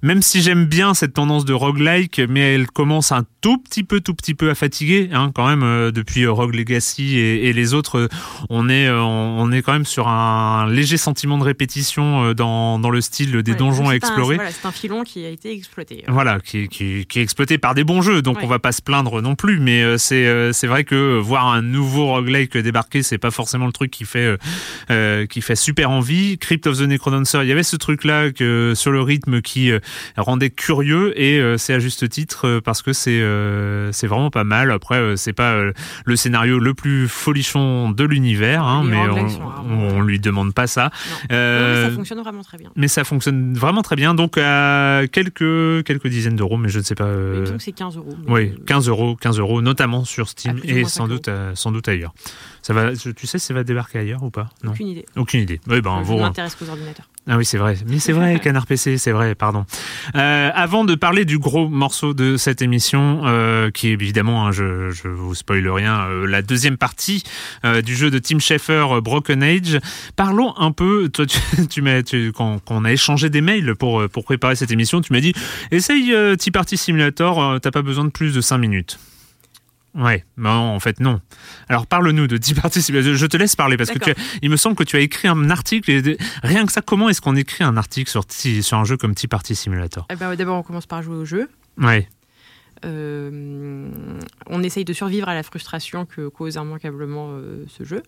même 0.04 0.20
si 0.22 0.42
j'aime 0.42 0.66
bien 0.66 0.92
cette 0.92 1.14
tendance 1.14 1.44
de 1.46 1.54
roguelike, 1.54 2.20
mais 2.28 2.54
elle 2.54 2.66
commence 2.66 3.10
un 3.10 3.24
tout 3.40 3.56
petit 3.58 3.82
peu, 3.84 4.00
tout 4.00 4.14
petit 4.14 4.34
peu 4.34 4.50
à 4.50 4.54
fatiguer, 4.54 5.08
hein, 5.12 5.32
quand 5.34 5.46
même, 5.48 5.62
euh, 5.62 5.90
depuis 5.90 6.24
euh, 6.24 6.30
Rogue 6.30 6.54
Legacy 6.54 7.16
et, 7.18 7.48
et 7.48 7.52
les 7.54 7.72
autres, 7.72 7.98
euh, 8.00 8.08
on 8.50 8.68
est, 8.68 8.86
euh, 8.86 9.00
on 9.02 9.50
est 9.50 9.62
quand 9.62 9.72
même 9.72 9.86
sur 9.86 10.08
un 10.08 10.68
léger 10.70 10.98
sentiment 10.98 11.38
de 11.38 11.44
répétition 11.44 12.24
euh, 12.26 12.34
dans, 12.34 12.78
dans 12.78 12.90
le 12.90 13.00
style 13.00 13.42
des 13.42 13.54
donjons 13.54 13.88
à 13.88 13.94
explorer. 13.94 14.36
voilà, 14.36 14.50
c'est 14.50 14.66
un 14.66 14.72
filon 14.72 15.04
qui 15.04 15.24
a 15.24 15.30
été 15.30 15.50
exploité. 15.52 16.04
Voilà, 16.08 16.38
qui, 16.38 16.68
qui, 16.68 17.06
qui 17.06 17.18
est 17.18 17.22
exploité 17.22 17.56
par 17.56 17.74
des 17.74 17.84
bons 17.84 18.02
jeux, 18.02 18.20
donc 18.20 18.36
Ouais. 18.36 18.44
on 18.44 18.48
va 18.48 18.58
pas 18.58 18.72
se 18.72 18.82
plaindre 18.82 19.22
non 19.22 19.34
plus. 19.36 19.58
Mais 19.58 19.82
euh, 19.82 19.96
c'est 19.96 20.26
euh, 20.26 20.52
c'est 20.52 20.66
vrai 20.66 20.84
que 20.84 21.18
voir 21.18 21.46
un 21.48 21.62
nouveau 21.62 22.06
roguelike 22.08 22.56
débarquer, 22.58 23.02
c'est 23.02 23.16
pas 23.18 23.30
forcément 23.30 23.66
le 23.66 23.72
truc 23.72 23.90
qui 23.90 24.04
fait 24.04 24.36
qui 25.30 25.40
fait 25.40 25.56
super 25.56 25.90
envie. 25.90 26.36
Crypt 26.38 26.66
of 26.66 26.78
the 26.78 26.82
Necrodancer, 26.82 27.38
il 27.42 27.48
y 27.48 27.52
avait 27.52 27.62
ce 27.62 27.76
truc 27.76 28.04
là 28.04 28.30
que 28.30 28.72
sur 28.74 28.90
le 28.92 29.00
rythme 29.00 29.40
qui 29.40 29.70
euh, 29.70 29.78
rendait 30.16 30.50
curieux 30.50 31.18
et 31.20 31.38
euh, 31.40 31.56
c'est 31.58 31.74
à 31.74 31.78
juste 31.78 32.08
titre 32.08 32.46
euh, 32.46 32.60
parce 32.60 32.82
que 32.82 32.92
c'est 32.92 33.20
euh, 33.20 33.92
c'est 33.92 34.06
vraiment 34.06 34.30
pas 34.30 34.44
mal. 34.44 34.70
Après, 34.70 35.16
c'est 35.16 35.32
pas 35.32 35.56
le 36.04 36.16
scénario 36.16 36.58
le 36.58 36.74
plus 36.74 37.08
folichon 37.08 37.90
de 37.90 38.04
l'univers, 38.04 38.62
hein, 38.64 38.82
mais 38.84 39.06
roguelikes 39.06 39.40
on, 39.68 39.96
on 39.96 40.00
lui 40.02 40.20
demande 40.20 40.54
pas 40.54 40.66
ça. 40.66 40.90
Non. 41.10 41.16
Euh, 41.32 41.60
Non, 41.60 41.82
mais 41.82 41.88
ça 41.90 41.94
fonctionne 41.96 42.20
vraiment 42.20 42.42
très 42.42 42.58
bien. 42.58 42.70
mais 42.76 42.88
ça 42.88 43.04
fonctionne 43.04 43.54
vraiment 43.54 43.82
très 43.82 43.96
bien. 43.96 44.14
Donc 44.14 44.38
à 44.38 45.02
quelques 45.10 45.84
quelques 45.84 46.08
dizaines 46.08 46.36
d'euros, 46.36 46.56
mais 46.56 46.68
je 46.68 46.78
ne 46.78 46.84
sais 46.84 46.94
pas. 46.94 47.04
Euh, 47.04 47.46
c'est 47.58 47.72
15 47.72 47.96
euros. 47.96 48.14
oui, 48.28 48.52
euh, 48.58 48.64
15 48.66 48.88
euros, 48.88 49.16
15 49.16 49.38
euros, 49.38 49.62
notamment 49.62 50.04
sur 50.04 50.28
Steam 50.28 50.58
et 50.64 50.82
sans 50.84 51.04
5 51.04 51.08
doute, 51.08 51.30
sans 51.54 51.72
doute 51.72 51.88
ailleurs. 51.88 52.12
Ça 52.66 52.72
va, 52.72 52.92
tu 52.96 53.26
sais, 53.26 53.38
si 53.38 53.44
ça 53.46 53.52
va 53.52 53.62
débarquer 53.62 53.98
ailleurs 53.98 54.22
ou 54.22 54.30
pas? 54.30 54.48
Non, 54.62 54.70
Aucune 54.72 54.88
idée. 54.88 55.04
aucune 55.16 55.40
idée. 55.40 55.60
Oui, 55.68 55.82
ben, 55.82 55.98
je 56.00 56.04
vous- 56.06 56.16
m'intéresse 56.18 56.54
qu'aux 56.54 56.66
ordinateurs. 56.70 57.04
ah 57.28 57.36
oui, 57.36 57.44
c'est 57.44 57.58
vrai. 57.58 57.76
Mais 57.86 57.98
c'est 57.98 58.12
vrai, 58.12 58.40
Canard 58.42 58.66
PC, 58.66 58.96
c'est 58.96 59.12
vrai, 59.12 59.34
pardon. 59.34 59.66
Euh, 60.16 60.50
avant 60.54 60.86
de 60.86 60.94
parler 60.94 61.26
du 61.26 61.38
gros 61.38 61.68
morceau 61.68 62.14
de 62.14 62.38
cette 62.38 62.62
émission, 62.62 63.20
euh, 63.26 63.70
qui 63.70 63.88
est 63.88 63.92
évidemment, 63.92 64.46
hein, 64.46 64.52
je, 64.52 64.90
je 64.92 65.08
vous 65.08 65.34
spoil 65.34 65.68
rien, 65.68 66.06
euh, 66.06 66.26
la 66.26 66.40
deuxième 66.40 66.78
partie 66.78 67.22
du 67.84 67.94
jeu 67.94 68.10
de 68.10 68.18
Tim 68.18 68.38
Schafer, 68.38 68.86
Broken 69.02 69.42
Age, 69.42 69.78
parlons 70.16 70.56
un 70.56 70.72
peu, 70.72 71.10
toi, 71.10 71.26
tu, 71.26 71.38
tu 71.68 71.82
m'as, 71.82 72.00
quand, 72.34 72.60
quand 72.64 72.76
on 72.76 72.86
a 72.86 72.92
échangé 72.92 73.28
des 73.28 73.42
mails 73.42 73.74
pour, 73.74 74.08
pour 74.08 74.24
préparer 74.24 74.56
cette 74.56 74.70
émission, 74.70 75.02
tu 75.02 75.12
m'as 75.12 75.20
dit, 75.20 75.34
essaye 75.70 76.14
Tea 76.38 76.50
Party 76.50 76.78
Simulator, 76.78 77.60
t'as 77.60 77.70
pas 77.70 77.82
besoin 77.82 78.06
de 78.06 78.10
plus 78.10 78.32
de 78.32 78.40
5 78.40 78.56
minutes. 78.56 78.98
Ouais, 79.94 80.24
non, 80.36 80.50
en 80.50 80.80
fait 80.80 80.98
non. 81.00 81.20
Alors 81.68 81.86
parle-nous 81.86 82.26
de 82.26 82.36
Tea 82.36 82.54
Party 82.54 82.82
Simulator. 82.82 83.14
Je 83.14 83.26
te 83.26 83.36
laisse 83.36 83.54
parler 83.54 83.76
parce 83.76 83.90
que 83.90 83.98
tu 83.98 84.10
as- 84.10 84.14
il 84.42 84.50
me 84.50 84.56
semble 84.56 84.74
que 84.76 84.82
tu 84.84 84.96
as 84.96 85.00
écrit 85.00 85.28
un 85.28 85.50
article. 85.50 85.90
Et 85.90 86.16
rien 86.42 86.66
que 86.66 86.72
ça, 86.72 86.82
comment 86.82 87.08
est-ce 87.08 87.20
qu'on 87.20 87.36
écrit 87.36 87.62
un 87.64 87.76
article 87.76 88.10
sur, 88.10 88.24
sur 88.28 88.76
un 88.78 88.84
jeu 88.84 88.96
comme 88.96 89.14
Tea 89.14 89.28
Party 89.28 89.54
Simulator? 89.54 90.06
Eh 90.10 90.16
ben, 90.16 90.34
D'abord, 90.34 90.58
on 90.58 90.62
commence 90.62 90.86
par 90.86 91.02
jouer 91.02 91.16
au 91.16 91.24
jeu. 91.24 91.48
Ouais. 91.78 92.08
Euh, 92.84 93.90
on 94.46 94.62
essaye 94.62 94.84
de 94.84 94.92
survivre 94.92 95.28
à 95.28 95.34
la 95.34 95.42
frustration 95.42 96.04
que 96.06 96.28
cause 96.28 96.54
immanquablement 96.56 97.28
euh, 97.32 97.64
ce 97.68 97.82
jeu. 97.84 98.02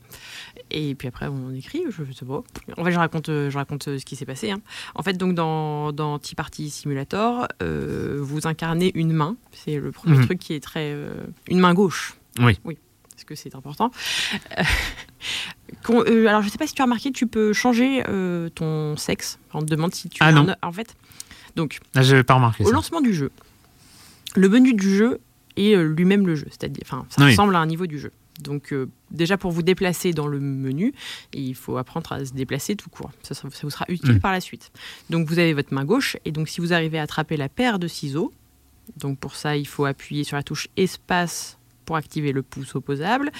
Et 0.71 0.95
puis 0.95 1.09
après, 1.09 1.27
on 1.29 1.53
écrit. 1.55 1.83
Je 1.91 2.05
sais 2.13 2.25
pas. 2.27 2.43
En 2.77 2.85
fait, 2.85 2.93
je 2.93 2.99
raconte, 2.99 3.29
euh, 3.29 3.51
je 3.51 3.57
raconte 3.57 3.85
ce 3.85 4.05
qui 4.05 4.17
s'est 4.17 4.27
passé. 4.27 4.51
hein. 4.51 4.61
En 4.95 5.03
fait, 5.03 5.15
donc 5.15 5.35
dans, 5.35 5.93
dans 5.93 6.19
Tea 6.19 6.35
Party 6.35 6.71
Simulator, 6.71 7.49
vous 7.61 8.47
incarnez 8.47 8.93
une 8.95 9.13
main. 9.13 9.37
C'est 9.53 9.77
le 9.79 9.91
premier 9.93 10.19
Mhm. 10.19 10.25
truc 10.27 10.39
qui 10.39 10.55
est 10.55 10.61
très. 10.63 10.95
une 11.49 11.59
main 11.61 11.75
gauche. 11.75 12.15
Oui. 12.39 12.59
Oui. 12.65 12.77
Parce 13.11 13.25
que 13.25 13.35
c'est 13.35 13.55
important. 13.55 13.91
Euh, 15.91 16.27
alors, 16.27 16.43
je 16.43 16.49
sais 16.49 16.59
pas 16.59 16.67
si 16.67 16.75
tu 16.75 16.83
as 16.83 16.85
remarqué, 16.85 17.13
tu 17.13 17.27
peux 17.27 17.53
changer 17.53 18.03
euh, 18.09 18.49
ton 18.51 18.97
sexe. 18.97 19.39
On 19.55 19.61
te 19.61 19.67
demande 19.67 19.95
si 19.95 20.09
tu 20.09 20.19
Ah 20.23 20.31
es 20.31 20.33
non. 20.35 20.55
En 20.63 20.73
fait, 20.73 20.95
donc, 21.55 21.79
j'avais 21.95 22.25
pas 22.25 22.35
remarqué 22.35 22.65
au 22.65 22.69
ça. 22.69 22.73
lancement 22.75 23.01
du 23.01 23.15
jeu, 23.15 23.31
le 24.37 24.49
menu 24.49 24.75
du 24.75 24.95
jeu 24.97 25.19
est 25.57 25.75
euh, 25.75 25.83
lui-même 25.83 26.27
le 26.27 26.35
jeu, 26.35 26.47
c'est-à-dire, 26.51 26.83
enfin, 26.85 27.07
ça 27.09 27.25
Oui. 27.25 27.31
ressemble 27.31 27.57
à 27.57 27.59
un 27.61 27.67
niveau 27.67 27.87
du 27.87 27.99
jeu. 27.99 28.13
Donc, 28.41 28.73
euh, 28.75 28.87
déjà 29.11 29.39
pour 29.39 29.51
vous 29.51 29.63
déplacer 29.63 30.13
dans 30.13 30.27
le 30.27 30.39
menu, 30.41 30.93
il 31.33 31.55
faut 31.55 31.79
apprendre 31.79 32.13
à 32.13 32.23
se 32.25 32.33
déplacer 32.35 32.77
tout 32.77 32.91
court. 32.91 33.11
Ça, 33.23 33.35
ça 33.35 33.49
vous 33.49 33.71
sera 33.71 33.87
utile 33.89 34.17
Mm. 34.17 34.21
par 34.21 34.33
la 34.33 34.41
suite. 34.43 34.71
Donc, 35.09 35.27
vous 35.27 35.39
avez 35.39 35.55
votre 35.55 35.73
main 35.73 35.87
gauche, 35.87 36.19
et 36.27 36.33
donc 36.33 36.49
si 36.51 36.61
vous 36.61 36.75
arrivez 36.75 36.99
à 36.99 37.03
attraper 37.03 37.39
la 37.39 37.49
paire 37.49 37.79
de 37.79 37.89
ciseaux, 37.89 38.33
donc 38.99 39.19
pour 39.19 39.35
ça, 39.37 39.57
il 39.57 39.67
faut 39.67 39.87
appuyer 39.87 40.23
sur 40.23 40.37
la 40.37 40.43
touche 40.43 40.69
espace 40.77 41.57
pour 41.87 41.97
activer 41.97 42.33
le 42.33 42.43
pouce 42.43 42.75
opposable. 42.75 43.31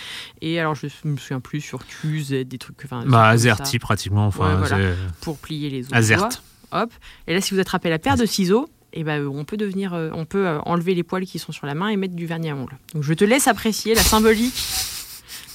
Et 0.41 0.59
alors, 0.59 0.75
je 0.75 0.87
me 1.05 1.17
souviens 1.19 1.41
plus 1.41 1.61
sur 1.61 1.85
Q, 1.87 2.23
Z, 2.23 2.31
des 2.47 2.59
trucs. 2.59 2.77
Enfin, 2.85 3.05
Bah, 3.07 3.29
Azerty 3.29 3.79
pratiquement. 3.79 4.27
Enfin, 4.29 4.53
Ouais, 4.63 4.67
voilà. 4.69 4.95
c'est- 4.95 4.97
Pour 5.21 5.37
plier 5.37 5.69
les 5.69 5.85
autres. 5.87 5.95
Azert. 5.97 6.29
Hop. 6.73 6.91
Et 7.27 7.35
là, 7.35 7.41
si 7.41 7.53
vous 7.55 7.61
attrapez 7.61 7.91
la 7.91 7.99
paire 7.99 8.17
de 8.17 8.25
ciseaux, 8.25 8.69
et 8.97 9.05
ben, 9.05 9.21
euh, 9.23 9.29
on 9.29 9.45
peut 9.45 9.57
devenir, 9.57 9.95
euh, 9.95 10.11
on 10.13 10.25
peut 10.25 10.47
euh, 10.47 10.59
enlever 10.65 10.95
les 10.95 11.03
poils 11.05 11.25
qui 11.27 11.39
sont 11.39 11.53
sur 11.53 11.67
la 11.67 11.75
main 11.75 11.89
et 11.89 11.97
mettre 11.97 12.15
du 12.17 12.27
vernis 12.27 12.51
à 12.51 12.57
ongles. 12.57 12.77
Donc, 12.95 13.03
je 13.05 13.15
te 13.15 13.25
laisse 13.25 13.47
apprécier 13.47 13.95
la 13.95 14.03
symbolique 14.03 14.55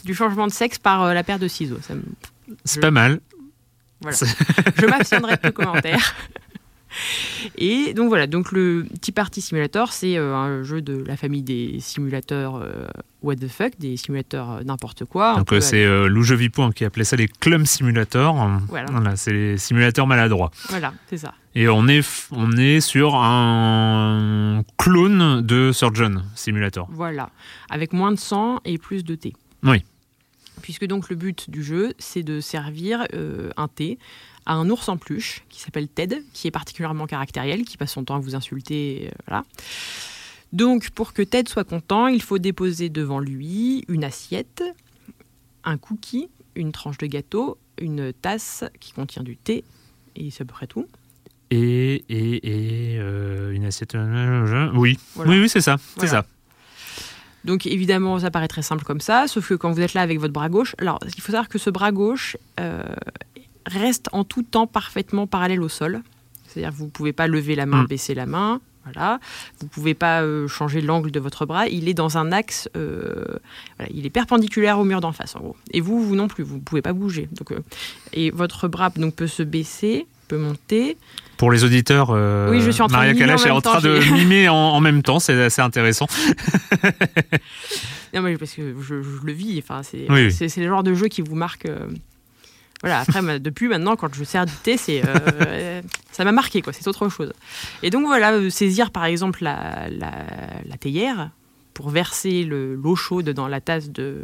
du 0.05 0.13
changement 0.13 0.47
de 0.47 0.51
sexe 0.51 0.77
par 0.79 1.13
la 1.13 1.23
paire 1.23 1.39
de 1.39 1.47
ciseaux. 1.47 1.79
Me- 1.89 2.01
C'est 2.65 2.75
Je- 2.75 2.81
pas 2.81 2.91
mal. 2.91 3.19
voilà. 4.01 4.17
je 4.79 4.85
m'abstiendrai 4.85 5.37
de 5.43 5.49
commentaires. 5.49 6.15
Et 7.57 7.93
donc 7.93 8.09
voilà, 8.09 8.27
donc 8.27 8.51
le 8.51 8.85
Tea 9.01 9.13
Party 9.13 9.39
Simulator, 9.41 9.93
c'est 9.93 10.17
un 10.17 10.61
jeu 10.63 10.81
de 10.81 11.01
la 11.07 11.15
famille 11.15 11.41
des 11.41 11.77
simulateurs 11.79 12.57
euh, 12.57 12.85
what 13.21 13.37
the 13.37 13.47
fuck, 13.47 13.71
des 13.79 13.95
simulateurs 13.95 14.51
euh, 14.51 14.63
n'importe 14.63 15.05
quoi. 15.05 15.37
Donc 15.37 15.53
euh, 15.53 15.61
c'est 15.61 15.85
euh, 15.85 16.07
Lou 16.07 16.23
qui 16.75 16.83
appelait 16.83 17.05
ça 17.05 17.15
les 17.15 17.29
Clum 17.29 17.65
Simulator. 17.65 18.35
Voilà. 18.67 19.15
c'est 19.15 19.31
les 19.31 19.57
simulateurs 19.57 20.05
maladroits. 20.05 20.51
Voilà, 20.69 20.93
c'est 21.09 21.17
ça. 21.17 21.33
Et 21.53 21.67
on 21.67 21.87
est, 21.87 22.01
on 22.31 22.51
est 22.53 22.79
sur 22.79 23.15
un 23.15 24.63
clone 24.77 25.41
de 25.41 25.71
Surgeon 25.73 26.23
Simulator. 26.33 26.87
Voilà, 26.91 27.29
avec 27.69 27.91
moins 27.91 28.11
de 28.11 28.19
sang 28.19 28.59
et 28.63 28.77
plus 28.77 29.03
de 29.03 29.15
thé. 29.15 29.33
Oui. 29.63 29.83
Puisque 30.61 30.85
donc 30.85 31.09
le 31.09 31.15
but 31.15 31.49
du 31.49 31.63
jeu, 31.63 31.93
c'est 31.99 32.23
de 32.23 32.39
servir 32.39 33.05
euh, 33.13 33.49
un 33.57 33.67
thé 33.67 33.97
à 34.45 34.53
un 34.53 34.69
ours 34.69 34.87
en 34.89 34.97
peluche 34.97 35.43
qui 35.49 35.59
s'appelle 35.59 35.87
Ted, 35.87 36.23
qui 36.33 36.47
est 36.47 36.51
particulièrement 36.51 37.05
caractériel, 37.05 37.63
qui 37.65 37.77
passe 37.77 37.91
son 37.91 38.05
temps 38.05 38.15
à 38.15 38.19
vous 38.19 38.35
insulter. 38.35 39.07
euh, 39.07 39.11
voilà. 39.27 39.43
Donc 40.53 40.89
pour 40.91 41.13
que 41.13 41.21
Ted 41.21 41.49
soit 41.49 41.63
content, 41.63 42.07
il 42.07 42.21
faut 42.21 42.37
déposer 42.37 42.89
devant 42.89 43.19
lui 43.19 43.83
une 43.87 44.03
assiette, 44.03 44.63
un 45.63 45.77
cookie, 45.77 46.29
une 46.55 46.71
tranche 46.71 46.97
de 46.97 47.07
gâteau, 47.07 47.57
une 47.77 48.13
tasse 48.13 48.63
qui 48.79 48.93
contient 48.93 49.23
du 49.23 49.37
thé, 49.37 49.63
et 50.15 50.29
c'est 50.31 50.43
à 50.43 50.45
peu 50.45 50.53
près 50.53 50.67
tout. 50.67 50.87
Et, 51.51 52.03
et, 52.09 52.93
et 52.95 52.99
euh, 52.99 53.51
une 53.51 53.65
assiette. 53.65 53.95
Oui, 54.73 54.97
Voilà. 55.15 55.31
oui, 55.31 55.39
oui, 55.41 55.49
c'est 55.49 55.61
ça. 55.61 55.77
C'est 55.97 56.07
ça. 56.07 56.25
Donc 57.43 57.65
évidemment, 57.65 58.19
ça 58.19 58.29
paraît 58.31 58.47
très 58.47 58.61
simple 58.61 58.83
comme 58.83 59.01
ça, 59.01 59.27
sauf 59.27 59.49
que 59.49 59.55
quand 59.55 59.71
vous 59.71 59.81
êtes 59.81 59.93
là 59.95 60.01
avec 60.01 60.19
votre 60.19 60.33
bras 60.33 60.47
gauche, 60.49 60.75
alors 60.77 60.99
il 61.03 61.21
faut 61.21 61.31
savoir 61.31 61.49
que 61.49 61.57
ce 61.57 61.69
bras 61.71 61.91
gauche 61.91 62.37
euh, 62.59 62.83
reste 63.65 64.09
en 64.11 64.23
tout 64.23 64.43
temps 64.43 64.67
parfaitement 64.67 65.25
parallèle 65.27 65.61
au 65.61 65.69
sol. 65.69 66.01
C'est-à-dire 66.47 66.69
que 66.71 66.75
vous 66.75 66.85
ne 66.85 66.89
pouvez 66.91 67.13
pas 67.13 67.27
lever 67.27 67.55
la 67.55 67.65
main, 67.65 67.83
Mm. 67.83 67.87
baisser 67.87 68.13
la 68.13 68.25
main. 68.27 68.61
Voilà. 68.83 69.19
Vous 69.59 69.65
ne 69.65 69.69
pouvez 69.69 69.93
pas 69.93 70.21
euh, 70.21 70.47
changer 70.47 70.81
l'angle 70.81 71.11
de 71.11 71.19
votre 71.19 71.45
bras. 71.45 71.67
Il 71.67 71.87
est 71.89 71.93
dans 71.93 72.17
un 72.17 72.31
axe, 72.31 72.67
euh, 72.75 73.25
voilà, 73.77 73.91
il 73.93 74.05
est 74.05 74.09
perpendiculaire 74.09 74.79
au 74.79 74.83
mur 74.83 75.01
d'en 75.01 75.11
face, 75.11 75.35
en 75.35 75.39
gros. 75.39 75.55
Et 75.71 75.81
vous, 75.81 76.03
vous 76.03 76.15
non 76.15 76.27
plus, 76.27 76.43
vous 76.43 76.55
ne 76.57 76.61
pouvez 76.61 76.81
pas 76.81 76.93
bouger. 76.93 77.27
Donc, 77.33 77.51
euh, 77.51 77.59
et 78.13 78.31
votre 78.31 78.67
bras 78.67 78.89
donc, 78.95 79.15
peut 79.15 79.27
se 79.27 79.43
baisser, 79.43 80.05
monter. 80.35 80.97
Pour 81.37 81.51
les 81.51 81.63
auditeurs, 81.63 82.09
euh, 82.11 82.51
Oui, 82.51 82.61
je 82.61 82.69
suis 82.71 82.81
en 82.81 82.87
train 82.87 82.99
de 82.99 83.03
Maria 83.07 83.19
Kalash 83.19 83.45
est 83.45 83.49
en 83.51 83.61
train 83.61 83.81
de 83.81 83.97
mimer 84.13 84.47
en, 84.49 84.55
en 84.55 84.79
même 84.79 85.01
temps, 85.01 85.19
c'est 85.19 85.33
assez 85.41 85.61
intéressant. 85.61 86.07
Non, 88.13 88.21
mais 88.21 88.37
parce 88.37 88.53
que 88.53 88.75
je, 88.81 89.01
je 89.01 89.25
le 89.25 89.31
vis. 89.33 89.59
Enfin, 89.63 89.83
c'est 89.83 90.05
Oui, 90.09 90.27
oui. 90.39 90.47
le 90.57 90.67
genre 90.67 90.83
de 90.83 90.93
jeu 90.93 91.07
qui 91.07 91.21
vous 91.21 91.35
marque. 91.35 91.65
euh, 91.65 91.87
Voilà. 92.81 92.99
Après, 92.99 93.39
depuis 93.39 93.67
maintenant, 93.69 93.95
quand 93.95 94.13
je 94.13 94.23
sers 94.23 94.45
du 94.45 94.53
thé, 94.63 94.77
c'est 94.77 95.01
euh, 95.05 95.81
ça 96.11 96.23
m'a 96.25 96.31
marqué 96.31 96.61
quoi. 96.61 96.73
C'est 96.73 96.87
autre 96.87 97.07
chose. 97.09 97.31
Et 97.83 97.89
donc 97.89 98.05
voilà, 98.05 98.33
euh, 98.33 98.49
saisir 98.49 98.91
par 98.91 99.05
exemple 99.05 99.43
la, 99.43 99.87
la, 99.89 100.11
la 100.65 100.77
théière 100.77 101.29
pour 101.73 101.89
verser 101.89 102.43
le- 102.43 102.75
l'eau 102.75 102.95
chaude 102.97 103.29
dans 103.29 103.47
la 103.47 103.61
tasse 103.61 103.89
de 103.89 104.23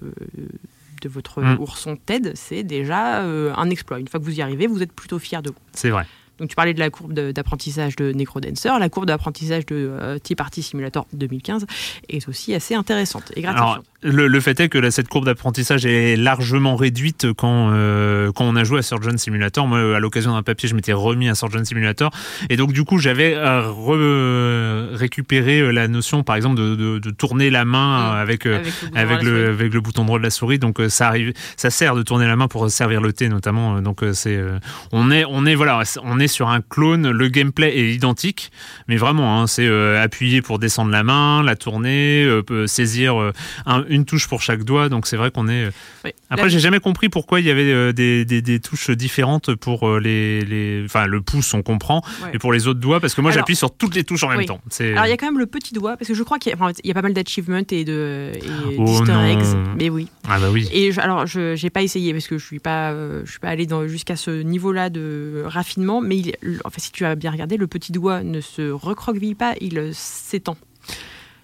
de 1.01 1.09
votre 1.09 1.41
Mm. 1.41 1.57
ourson 1.59 1.97
Ted, 2.05 2.31
c'est 2.35 2.63
déjà 2.63 3.21
euh, 3.21 3.53
un 3.55 3.69
exploit. 3.69 3.99
Une 3.99 4.07
fois 4.07 4.19
que 4.19 4.25
vous 4.25 4.37
y 4.37 4.41
arrivez, 4.41 4.67
vous 4.67 4.81
êtes 4.81 4.91
plutôt 4.93 5.19
fier 5.19 5.41
de 5.41 5.49
vous. 5.49 5.55
C'est 5.73 5.89
vrai. 5.89 6.05
Donc 6.39 6.49
tu 6.49 6.55
parlais 6.55 6.75
de 6.75 6.79
la 6.79 6.91
courbe 6.91 7.13
d'apprentissage 7.13 7.95
de 7.95 8.11
Necrodancer, 8.11 8.69
la 8.79 8.89
courbe 8.89 9.07
d'apprentissage 9.07 9.65
de 9.65 9.75
euh, 9.75 10.19
Tea 10.19 10.35
Party 10.35 10.61
Simulator 10.61 11.07
2015 11.13 11.65
est 12.09 12.27
aussi 12.29 12.53
assez 12.53 12.75
intéressante 12.75 13.31
et 13.35 13.41
gratifiante. 13.41 13.83
Le, 14.03 14.27
le 14.27 14.39
fait 14.39 14.59
est 14.59 14.69
que 14.69 14.77
là, 14.77 14.91
cette 14.91 15.07
courbe 15.07 15.25
d'apprentissage 15.25 15.85
est 15.85 16.15
largement 16.15 16.75
réduite 16.75 17.27
quand, 17.35 17.69
euh, 17.71 18.31
quand 18.31 18.45
on 18.45 18.55
a 18.55 18.63
joué 18.63 18.79
à 18.79 18.81
Surgeon 18.81 19.17
Simulator. 19.17 19.67
Moi, 19.67 19.95
à 19.95 19.99
l'occasion 19.99 20.33
d'un 20.33 20.43
papier, 20.43 20.69
je 20.69 20.75
m'étais 20.75 20.93
remis 20.93 21.29
à 21.29 21.35
Surgeon 21.35 21.63
Simulator. 21.65 22.11
Et 22.49 22.57
donc, 22.57 22.73
du 22.73 22.83
coup, 22.83 22.99
j'avais 22.99 23.33
euh, 23.35 24.89
récupéré 24.93 25.59
euh, 25.59 25.71
la 25.71 25.87
notion, 25.87 26.23
par 26.23 26.35
exemple, 26.35 26.57
de, 26.57 26.75
de, 26.75 26.99
de 26.99 27.09
tourner 27.11 27.49
la 27.49 27.65
main 27.65 28.11
avec, 28.13 28.45
euh, 28.45 28.59
Avec 28.59 28.67
le 28.67 28.71
bouton 28.71 28.97
avec, 28.97 29.23
le, 29.23 29.49
avec 29.49 29.73
le 29.73 29.81
bouton 29.81 30.05
droit 30.05 30.19
de 30.19 30.23
la 30.23 30.29
souris. 30.29 30.59
Donc, 30.59 30.79
ça 30.89 31.07
arrive, 31.07 31.33
ça 31.55 31.69
sert 31.69 31.95
de 31.95 32.03
tourner 32.03 32.27
la 32.27 32.35
main 32.35 32.47
pour 32.47 32.69
servir 32.69 33.01
le 33.01 33.13
thé, 33.13 33.29
notamment. 33.29 33.81
Donc, 33.81 34.01
c'est, 34.13 34.35
euh, 34.35 34.59
on 34.91 35.11
est, 35.11 35.25
on 35.27 35.45
est, 35.45 35.55
voilà, 35.55 35.81
on 36.03 36.19
est 36.19 36.27
sur 36.27 36.49
un 36.49 36.61
clone. 36.61 37.09
Le 37.09 37.27
gameplay 37.29 37.77
est 37.77 37.93
identique, 37.93 38.51
mais 38.87 38.97
vraiment, 38.97 39.41
hein, 39.41 39.47
c'est 39.47 39.67
euh, 39.67 40.01
appuyer 40.01 40.41
pour 40.41 40.59
descendre 40.59 40.91
la 40.91 41.03
main, 41.03 41.43
la 41.43 41.55
tourner, 41.55 42.23
euh, 42.23 42.67
saisir 42.67 43.19
euh, 43.19 43.31
un- 43.65 43.85
une 43.89 44.05
touche 44.05 44.27
pour 44.27 44.41
chaque 44.41 44.63
doigt. 44.63 44.89
Donc, 44.89 45.07
c'est 45.07 45.17
vrai 45.17 45.31
qu'on 45.31 45.47
est. 45.47 45.65
euh. 45.65 46.09
Après, 46.29 46.43
La- 46.45 46.49
j'ai 46.49 46.59
jamais 46.59 46.79
compris 46.79 47.09
pourquoi 47.09 47.39
il 47.39 47.45
y 47.45 47.51
avait 47.51 47.71
euh, 47.71 47.93
des, 47.93 48.25
des, 48.25 48.41
des 48.41 48.59
touches 48.59 48.89
différentes 48.91 49.55
pour 49.55 49.87
euh, 49.87 49.99
les, 49.99 50.41
les, 50.41 50.83
enfin, 50.85 51.05
le 51.07 51.21
pouce, 51.21 51.53
on 51.53 51.61
comprend, 51.61 52.01
Ouais. 52.23 52.31
et 52.33 52.37
pour 52.39 52.51
les 52.53 52.67
autres 52.67 52.79
doigts, 52.79 52.99
parce 52.99 53.13
que 53.13 53.21
moi, 53.21 53.31
j'appuie 53.31 53.55
sur 53.55 53.71
toutes 53.75 53.95
les 53.95 54.03
touches 54.03 54.23
en 54.23 54.29
même 54.29 54.45
temps. 54.45 54.61
C'est 54.69 54.91
Alors 54.93 55.05
il 55.05 55.09
y 55.09 55.13
a 55.13 55.17
quand 55.17 55.25
même 55.27 55.39
le 55.39 55.45
petit 55.45 55.73
doigt 55.73 55.95
parce 55.97 56.07
que 56.07 56.13
je 56.13 56.23
crois 56.23 56.37
qu'il 56.39 56.49
y, 56.51 56.53
a- 56.53 56.57
enfin, 56.57 56.71
il 56.83 56.87
y 56.87 56.91
a 56.91 56.93
pas 56.93 57.01
mal 57.01 57.13
d'achievements 57.13 57.61
et 57.71 57.85
de 57.85 58.31
et 58.35 58.75
Oh 58.77 58.85
d'easter 58.85 59.11
non. 59.13 59.25
eggs. 59.25 59.45
Mais 59.77 59.89
oui. 59.89 60.07
ah 60.27 60.39
bah 60.39 60.47
oui. 60.51 60.67
Et 60.71 60.91
je- 60.91 60.99
alors 60.99 61.25
je 61.27 61.55
j'ai 61.55 61.69
pas 61.69 61.81
essayé 61.83 62.13
parce 62.13 62.27
que 62.27 62.37
je 62.37 62.45
suis 62.45 62.59
pas 62.59 62.93
je 63.23 63.29
suis 63.29 63.39
pas 63.39 63.49
allé 63.49 63.65
dans 63.65 63.87
jusqu'à 63.87 64.15
ce 64.15 64.31
niveau-là 64.41 64.89
de 64.89 65.43
raffinement. 65.45 66.01
Mais 66.01 66.17
il, 66.17 66.33
enfin 66.65 66.77
si 66.79 66.91
tu 66.91 67.05
as 67.05 67.15
bien 67.15 67.31
regardé, 67.31 67.57
le 67.57 67.67
petit 67.67 67.91
doigt 67.91 68.23
ne 68.23 68.41
se 68.41 68.69
recroqueville 68.69 69.35
pas, 69.35 69.53
il 69.61 69.91
s'étend. 69.93 70.57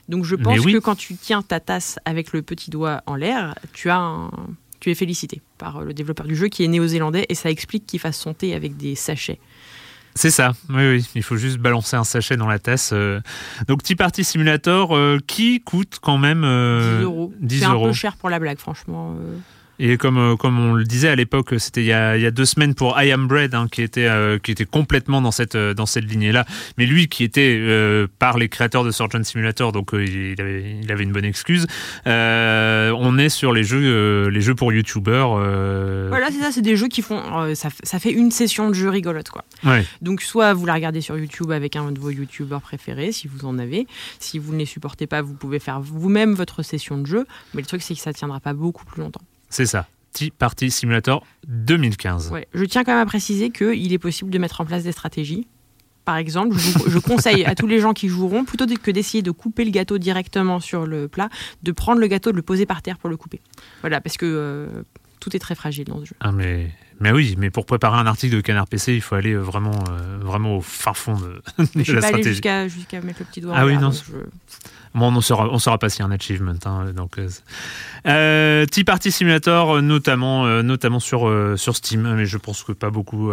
Donc 0.10 0.26
je 0.26 0.36
pense 0.36 0.60
oui. 0.60 0.74
que 0.74 0.78
quand 0.80 0.96
tu 0.96 1.16
tiens 1.16 1.42
ta 1.42 1.60
tasse 1.60 1.98
avec 2.06 2.34
le 2.34 2.42
petit 2.42 2.70
doigt 2.70 3.02
en 3.06 3.16
l'air, 3.16 3.56
tu 3.74 3.90
as 3.90 3.98
un- 3.98 4.32
tu 4.80 4.92
es 4.92 4.96
félicité 4.96 5.42
par 5.58 5.78
euh, 5.78 5.86
le 5.86 5.94
développeur 5.94 6.26
du 6.26 6.36
jeu 6.36 6.48
qui 6.50 6.64
est 6.64 6.68
néo-zélandais 6.68 7.26
et 7.30 7.36
ça 7.36 7.50
explique 7.50 7.86
qu'il 7.86 8.00
fasse 8.00 8.18
son 8.20 8.34
thé 8.34 8.54
avec 8.54 8.76
des 8.76 8.96
sachets. 8.96 9.40
C'est 10.16 10.30
ça, 10.30 10.52
oui, 10.70 10.88
oui. 10.98 11.10
Il 11.16 11.24
faut 11.24 11.38
juste 11.38 11.58
balancer 11.58 11.96
un 11.96 12.04
sachet 12.04 12.36
dans 12.38 12.48
la 12.48 12.60
tasse. 12.60 12.92
euh. 12.94 13.20
Donc, 13.68 13.82
Tea 13.82 13.96
Party 13.96 14.24
Simulator, 14.24 14.96
euh, 14.96 15.18
qui 15.26 15.62
coûte 15.62 15.98
quand 16.02 16.20
même 16.20 16.44
euh, 16.44 17.00
10 17.00 17.04
euros. 17.04 17.34
10 17.40 17.60
C'est 17.60 17.66
un 17.66 17.74
euros. 17.74 17.88
peu 17.88 17.94
cher 17.94 18.16
pour 18.18 18.30
la 18.30 18.38
blague, 18.38 18.60
franchement. 18.60 19.16
Et 19.80 19.98
comme, 19.98 20.18
euh, 20.18 20.36
comme 20.36 20.60
on 20.60 20.74
le 20.74 20.84
disait 20.84 21.10
à 21.10 21.16
l'époque, 21.16 21.56
c'était 21.58 21.82
il, 21.82 21.88
y 21.88 21.94
a- 21.94 22.16
il 22.16 22.22
y 22.22 22.26
a 22.28 22.32
deux 22.32 22.46
semaines 22.46 22.76
pour 22.76 23.00
I 23.02 23.12
Am 23.12 23.28
Bread, 23.28 23.56
hein, 23.56 23.68
qui, 23.72 23.82
était, 23.82 24.06
euh, 24.08 24.38
qui 24.38 24.52
était 24.52 24.66
complètement 24.66 25.20
dans 25.22 25.32
cette, 25.32 25.56
euh, 25.56 25.74
dans 25.74 25.86
cette 25.88 26.06
lignée-là. 26.06 26.46
Mais 26.78 26.86
lui, 26.86 27.08
qui 27.08 27.24
était 27.24 27.58
euh, 27.60 28.08
par 28.20 28.38
les 28.38 28.50
créateurs 28.50 28.84
de 28.84 28.92
Surgeon 28.92 29.24
Simulator, 29.24 29.72
donc 29.72 29.94
euh, 29.94 30.06
il, 30.06 30.40
avait, 30.40 30.76
il 30.84 30.92
avait 30.92 31.04
une 31.04 31.12
bonne 31.12 31.26
excuse. 31.26 31.66
On 32.06 33.18
est 33.18 33.30
sur 33.30 33.52
les 33.52 33.64
jeux, 33.64 34.28
les 34.30 34.42
jeux 34.42 34.56
pour 34.56 34.72
YouTubers. 34.72 35.30
Voilà, 36.10 36.28
c'est 36.32 36.40
ça, 36.40 36.52
c'est 36.52 36.62
des 36.62 36.78
jeux 36.78 36.88
qui 36.88 37.02
font. 37.02 37.54
ça, 37.56 38.00
fait 38.00 38.12
une 38.12 38.32
session 38.32 38.70
de 38.70 38.74
jeu 38.76 38.90
rigolote, 38.90 39.30
quoi. 39.30 39.44
ouais. 39.66 39.86
Donc, 40.02 40.22
soit 40.22 40.54
vous 40.54 40.66
la 40.66 40.74
regardez 40.76 41.02
sur 41.02 41.18
YouTube 41.18 41.52
avec 41.52 41.76
un 41.76 41.92
de 41.92 42.00
vos 42.00 42.10
YouTubeurs 42.12 42.62
préférés, 42.62 43.12
si 43.12 43.28
vous 43.28 43.46
en 43.46 43.58
avez. 43.60 43.88
Si 44.20 44.40
vous 44.40 44.54
ne 44.54 44.60
les 44.60 44.66
supportez 44.66 45.08
pas, 45.08 45.22
vous 45.22 45.34
pouvez 45.34 45.60
faire 45.60 45.80
vous-même 45.82 46.34
votre 46.34 46.62
session 46.64 46.98
de 46.98 47.06
jeu. 47.08 47.26
Mais 47.54 47.62
le 47.62 47.68
truc, 47.68 47.82
c'est 47.82 47.96
que 47.96 48.02
ça 48.02 48.14
tiendra 48.14 48.40
pas 48.40 48.54
beaucoup 48.54 48.86
plus 48.86 49.02
longtemps. 49.02 49.22
C'est 49.54 49.66
ça. 49.68 49.88
Tea 50.14 50.32
Party 50.32 50.70
Simulator 50.72 51.26
2015. 51.48 52.32
Ouais. 52.32 52.48
Je 52.54 52.64
tiens 52.66 52.84
quand 52.84 52.92
même 52.94 53.02
à 53.02 53.06
préciser 53.06 53.50
qu'il 53.52 53.94
est 53.94 53.98
possible 54.00 54.30
de 54.30 54.38
mettre 54.38 54.62
en 54.62 54.66
place 54.66 54.84
des 54.84 54.92
stratégies. 54.92 55.48
Par 56.06 56.18
exemple, 56.18 56.58
je, 56.58 56.78
vous- 56.80 56.90
je 56.90 57.00
conseille 57.00 57.46
à 57.46 57.56
tous 57.56 57.68
les 57.68 57.80
gens 57.80 57.94
qui 57.94 58.10
joueront, 58.10 58.44
plutôt 58.46 58.66
que 58.66 58.92
d'essayer 58.92 59.22
de 59.22 59.32
couper 59.32 59.64
le 59.64 59.72
gâteau 59.72 59.98
directement 59.98 60.60
sur 60.60 60.86
le 60.86 61.08
plat, 61.08 61.30
de 61.64 61.72
prendre 61.72 62.02
le 62.02 62.08
gâteau, 62.08 62.32
de 62.32 62.36
le 62.36 62.42
poser 62.42 62.66
par 62.66 62.82
terre 62.82 62.98
pour 62.98 63.10
le 63.10 63.16
couper. 63.16 63.40
Voilà, 63.82 64.02
parce 64.02 64.18
que 64.18 64.26
euh, 64.26 64.68
tout 65.22 65.36
est 65.36 65.40
très 65.40 65.56
fragile 65.56 65.86
dans 65.86 66.00
ce 66.02 66.06
jeu. 66.06 66.16
Ah 66.20 66.32
mais, 66.34 66.72
mais 67.00 67.12
oui, 67.14 67.36
mais 67.38 67.50
pour 67.52 67.66
préparer 67.66 67.98
un 67.98 68.06
article 68.06 68.36
de 68.36 68.42
Canard 68.42 68.68
PC, 68.68 68.94
il 68.96 69.02
faut 69.02 69.16
aller 69.16 69.32
euh, 69.32 69.40
vraiment, 69.40 69.72
euh, 69.92 70.18
vraiment 70.20 70.58
au 70.58 70.62
fin 70.62 70.94
fond 70.94 71.16
de, 71.16 71.42
je 71.84 71.94
la 71.94 72.02
pas 72.02 72.08
stratégie. 72.08 72.30
jusqu'à 72.32 72.68
jusqu'à 72.68 73.00
mettre 73.02 73.20
le 73.20 73.26
petit 73.26 73.40
doigt. 73.40 73.54
Ah 73.56 73.66
oui, 73.66 73.72
l'air, 73.72 73.82
non, 73.82 73.92
Bon, 74.94 75.08
on 75.08 75.12
ne 75.12 75.22
saura, 75.22 75.50
on 75.50 75.60
saura 75.60 75.78
pas 75.80 75.90
s'il 75.90 76.02
y 76.02 76.04
a 76.04 76.06
un 76.08 76.12
achievement. 76.12 76.54
Hein, 76.66 76.94
donc, 76.96 77.18
euh, 77.18 77.28
euh, 78.08 78.66
Tea 78.66 78.84
Party 78.84 79.12
Simulator, 79.12 79.78
euh, 79.78 79.82
notamment, 79.82 80.46
euh, 80.46 80.62
notamment 80.62 81.00
sur, 81.00 81.28
euh, 81.28 81.58
sur 81.58 81.76
Steam, 81.76 82.14
mais 82.16 82.26
je 82.26 82.38
pense 82.38 82.64
que 82.64 82.72
pas 82.72 82.90
beaucoup. 82.90 83.32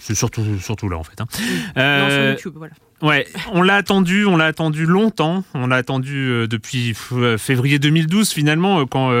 c'est 0.00 0.14
surtout, 0.14 0.58
surtout 0.60 0.88
là 0.88 0.98
en 0.98 1.04
fait. 1.04 1.20
hein. 1.20 1.26
Non, 1.76 2.10
sur 2.10 2.30
YouTube, 2.30 2.54
voilà. 2.56 2.74
Ouais, 3.04 3.26
on 3.52 3.60
l'a 3.60 3.74
attendu, 3.74 4.24
on 4.24 4.38
l'a 4.38 4.46
attendu 4.46 4.86
longtemps. 4.86 5.44
On 5.52 5.66
l'a 5.66 5.76
attendu 5.76 6.26
euh, 6.30 6.46
depuis 6.46 6.94
euh, 7.12 7.36
février 7.36 7.78
2012 7.78 8.32
finalement, 8.32 8.80
euh, 8.80 8.84
quand 8.86 9.12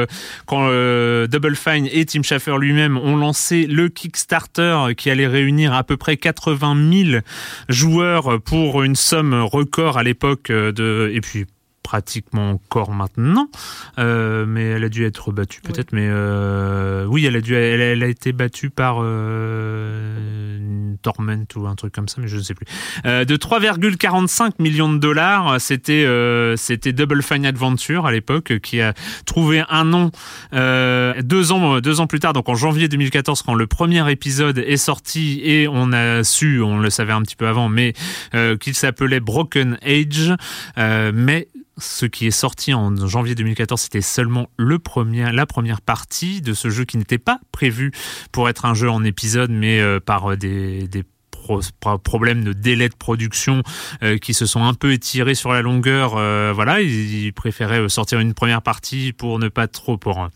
quand 0.46 0.70
Double 1.28 1.54
Fine 1.54 1.86
et 1.92 2.06
Tim 2.06 2.22
Schafer 2.22 2.56
lui-même 2.56 2.96
ont 2.96 3.14
lancé 3.14 3.66
le 3.66 3.90
Kickstarter 3.90 4.94
qui 4.96 5.10
allait 5.10 5.26
réunir 5.26 5.74
à 5.74 5.84
peu 5.84 5.98
près 5.98 6.16
80 6.16 7.04
000 7.10 7.20
joueurs 7.68 8.40
pour 8.40 8.82
une 8.82 8.96
somme 8.96 9.34
record 9.34 9.98
à 9.98 10.02
l'époque 10.02 10.50
de 10.50 11.10
et 11.12 11.20
puis 11.20 11.44
pratiquement 11.84 12.50
encore 12.50 12.90
maintenant, 12.92 13.48
Euh, 13.98 14.44
mais 14.48 14.64
elle 14.70 14.82
a 14.84 14.88
dû 14.88 15.04
être 15.04 15.30
battue 15.30 15.60
peut-être, 15.60 15.92
mais 15.92 16.08
euh, 16.10 17.04
oui, 17.04 17.26
elle 17.26 17.36
a 17.36 17.40
dû, 17.40 17.54
elle, 17.54 17.80
a- 17.80 17.84
elle 17.92 18.02
a 18.02 18.08
été 18.08 18.32
battue 18.32 18.70
par 18.70 18.96
euh, 19.00 20.58
une 20.58 20.96
Torment 21.02 21.44
ou 21.56 21.66
un 21.66 21.74
truc 21.74 21.92
comme 21.92 22.08
ça, 22.08 22.16
mais 22.20 22.28
je 22.28 22.36
ne 22.38 22.42
sais 22.42 22.54
plus. 22.54 22.66
De 23.04 23.36
3,45 23.36 24.52
millions 24.58 24.90
de 24.92 24.98
dollars. 24.98 25.60
C'était 25.60 26.06
c'était 26.56 26.92
Double 26.92 27.22
Fine 27.22 27.44
Adventure 27.46 28.06
à 28.06 28.12
l'époque 28.12 28.58
qui 28.60 28.80
a 28.80 28.94
trouvé 29.26 29.62
un 29.68 29.84
nom 29.84 30.10
deux 30.52 31.52
ans 31.52 31.80
deux 31.80 32.00
ans 32.00 32.06
plus 32.06 32.20
tard, 32.20 32.32
donc 32.32 32.48
en 32.48 32.54
janvier 32.54 32.88
2014, 32.88 33.42
quand 33.42 33.54
le 33.54 33.66
premier 33.66 34.10
épisode 34.10 34.58
est 34.58 34.76
sorti 34.78 35.40
et 35.44 35.68
on 35.68 35.92
a 35.92 36.24
su, 36.24 36.62
on 36.62 36.78
le 36.78 36.88
savait 36.90 37.12
un 37.12 37.22
petit 37.22 37.36
peu 37.36 37.46
avant, 37.48 37.68
mais 37.68 37.92
qu'il 38.60 38.74
s'appelait 38.74 39.20
Broken 39.20 39.78
Age, 39.84 40.32
mais 41.12 41.48
ce 41.78 42.06
qui 42.06 42.26
est 42.26 42.30
sorti 42.30 42.72
en 42.74 42.94
janvier 43.06 43.34
2014, 43.34 43.80
c'était 43.80 44.00
seulement 44.00 44.48
le 44.56 44.78
premier, 44.78 45.32
la 45.32 45.46
première 45.46 45.80
partie 45.80 46.40
de 46.40 46.54
ce 46.54 46.70
jeu 46.70 46.84
qui 46.84 46.96
n'était 46.96 47.18
pas 47.18 47.38
prévu 47.52 47.92
pour 48.32 48.48
être 48.48 48.64
un 48.64 48.74
jeu 48.74 48.88
en 48.90 49.02
épisode, 49.04 49.50
mais 49.50 49.80
euh, 49.80 50.00
par 50.00 50.32
euh, 50.32 50.36
des, 50.36 50.86
des 50.88 51.04
pro- 51.30 51.60
pro- 51.80 51.98
problèmes 51.98 52.44
de 52.44 52.52
délai 52.52 52.88
de 52.88 52.94
production 52.94 53.62
euh, 54.02 54.18
qui 54.18 54.34
se 54.34 54.46
sont 54.46 54.64
un 54.64 54.74
peu 54.74 54.92
étirés 54.92 55.34
sur 55.34 55.52
la 55.52 55.62
longueur. 55.62 56.14
euh, 56.16 56.52
voilà, 56.54 56.80
ils, 56.80 57.24
ils 57.26 57.32
préféraient 57.32 57.88
sortir 57.88 58.20
une 58.20 58.34
première 58.34 58.62
partie 58.62 59.12
pour 59.12 59.38
ne 59.38 59.48
pas 59.48 59.66
trop 59.68 59.96
pour 59.98 60.28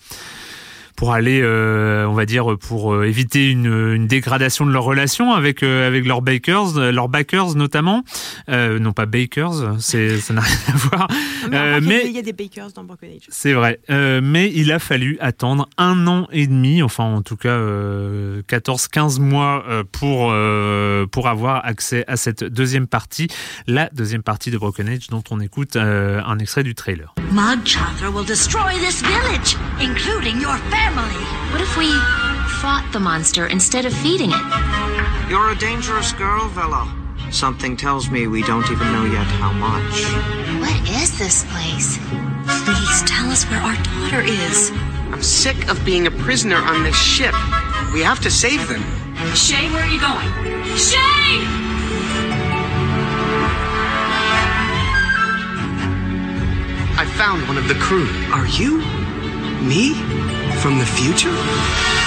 pour 0.99 1.13
aller, 1.13 1.41
euh, 1.45 2.07
on 2.09 2.13
va 2.15 2.27
dire, 2.27 2.59
pour 2.59 2.93
euh, 2.93 3.05
éviter 3.07 3.51
une, 3.53 3.67
une 3.95 4.09
dégradation 4.09 4.67
de 4.67 4.73
leur 4.73 4.83
relation 4.83 5.33
avec 5.33 5.63
euh, 5.63 5.87
avec 5.87 6.05
leurs 6.05 6.23
bakers, 6.23 6.77
leurs 6.91 7.09
backers 7.09 7.55
notamment, 7.55 8.03
euh, 8.49 8.81
non 8.81 8.93
pas 8.93 9.07
bakers, 9.07 9.77
c'est 9.79 10.19
ça 10.19 10.35
n'a 10.35 10.41
rien 10.51 10.59
à 10.67 10.77
voir. 10.77 11.09
Mais, 11.51 11.57
Euh, 11.57 11.79
il 11.81 11.85
y 11.85 11.87
a 11.87 11.89
mais- 11.89 12.03
des- 12.03 12.09
il 12.09 12.17
y 12.17 12.19
a 12.19 12.23
des 12.23 12.33
bakers 12.33 12.73
dans 12.75 12.83
Broken 12.83 13.11
Age. 13.11 13.23
C'est 13.29 13.53
vrai, 13.53 13.79
Euh, 13.91 14.21
mais 14.21 14.51
il 14.53 14.73
a 14.73 14.81
fallu 14.81 15.17
attendre 15.21 15.69
un 15.79 16.09
an 16.09 16.27
et 16.33 16.49
demi, 16.49 16.83
enfin 16.83 17.05
en 17.05 17.23
tout 17.23 17.37
cas 17.37 17.49
euh, 17.51 18.43
14-15 18.49 19.21
mois 19.21 19.65
pour, 19.93 20.31
euh, 20.33 21.07
pour 21.07 21.29
avoir 21.29 21.65
accès 21.65 22.05
à 22.09 22.17
cette 22.17 22.43
deuxième 22.43 22.89
partie, 22.89 23.29
la 23.69 23.89
deuxième 23.93 24.25
partie 24.25 24.51
de 24.51 24.59
Broken 24.59 24.89
Age 24.89 25.07
dont 25.11 25.23
on 25.31 25.39
écoute 25.39 25.77
euh, 25.77 26.21
un 26.27 26.41
extrait 26.41 26.65
du 26.65 26.75
trailer. 26.75 27.15
Will 27.33 28.25
destroy 28.27 28.75
this 28.81 29.01
village, 29.03 29.57
including 29.81 30.41
your 30.41 30.57
family. 30.71 30.88
What 30.89 31.61
if 31.61 31.77
we 31.77 31.93
fought 32.63 32.89
the 32.95 33.01
monster 33.01 33.47
instead 33.47 33.85
of 33.85 33.93
feeding 33.93 34.31
it? 34.33 35.29
You're 35.29 35.51
a 35.51 35.55
dangerous 35.55 36.13
girl, 36.13 36.49
Vela. 36.49 36.91
Something 37.31 37.77
tells 37.77 38.09
me 38.09 38.27
we 38.27 38.43
don't 38.43 38.65
even 38.71 38.91
know 38.93 39.05
yet 39.05 39.27
how 39.27 39.53
much. 39.53 40.05
What 40.61 40.89
is 40.89 41.19
this 41.19 41.45
place? 41.53 41.99
Please 42.65 43.03
tell 43.03 43.31
us 43.31 43.45
where 43.51 43.61
our 43.61 43.77
daughter 43.83 44.23
is. 44.23 44.71
I'm 45.13 45.23
sick 45.23 45.69
of 45.69 45.85
being 45.85 46.07
a 46.07 46.11
prisoner 46.11 46.57
on 46.57 46.83
this 46.85 46.97
ship. 46.97 47.35
We 47.93 48.01
have 48.01 48.21
to 48.21 48.31
save 48.31 48.67
them. 48.67 48.83
Shay, 49.35 49.71
where 49.71 49.83
are 49.83 49.89
you 49.89 50.01
going? 50.01 50.29
Shay! 50.75 51.45
I 56.97 57.05
found 57.19 57.47
one 57.47 57.59
of 57.59 57.69
the 57.69 57.75
crew. 57.75 58.09
Are 58.33 58.47
you? 58.47 58.79
Me? 59.63 60.38
From 60.61 60.77
the 60.77 60.85
future? 60.85 61.98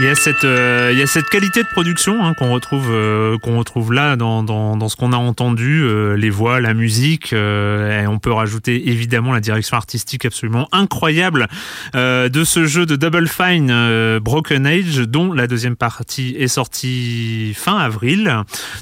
Il 0.00 0.06
y 0.06 0.08
a 0.08 0.14
cette, 0.14 0.44
euh, 0.44 0.88
il 0.94 0.98
y 0.98 1.02
a 1.02 1.06
cette 1.06 1.28
qualité 1.28 1.62
de 1.62 1.68
production 1.68 2.24
hein, 2.24 2.32
qu'on 2.32 2.54
retrouve, 2.54 2.88
euh, 2.90 3.36
qu'on 3.36 3.58
retrouve 3.58 3.92
là 3.92 4.16
dans, 4.16 4.42
dans, 4.42 4.78
dans 4.78 4.88
ce 4.88 4.96
qu'on 4.96 5.12
a 5.12 5.18
entendu, 5.18 5.82
euh, 5.82 6.16
les 6.16 6.30
voix, 6.30 6.58
la 6.58 6.72
musique. 6.72 7.34
et 7.34 8.06
on 8.08 8.18
peut 8.18 8.32
rajouter 8.32 8.88
évidemment 8.88 9.30
la 9.30 9.40
direction 9.40 9.76
artistique 9.76 10.24
absolument 10.24 10.68
incroyable 10.72 11.48
de 11.92 12.44
ce 12.44 12.64
jeu 12.64 12.86
de 12.86 12.96
Double 12.96 13.28
Fine 13.28 14.18
Broken 14.20 14.66
Age, 14.66 15.00
dont 15.00 15.34
la 15.34 15.46
deuxième 15.46 15.76
partie 15.76 16.34
est 16.38 16.48
sortie 16.48 17.52
fin 17.54 17.76
avril, 17.76 18.34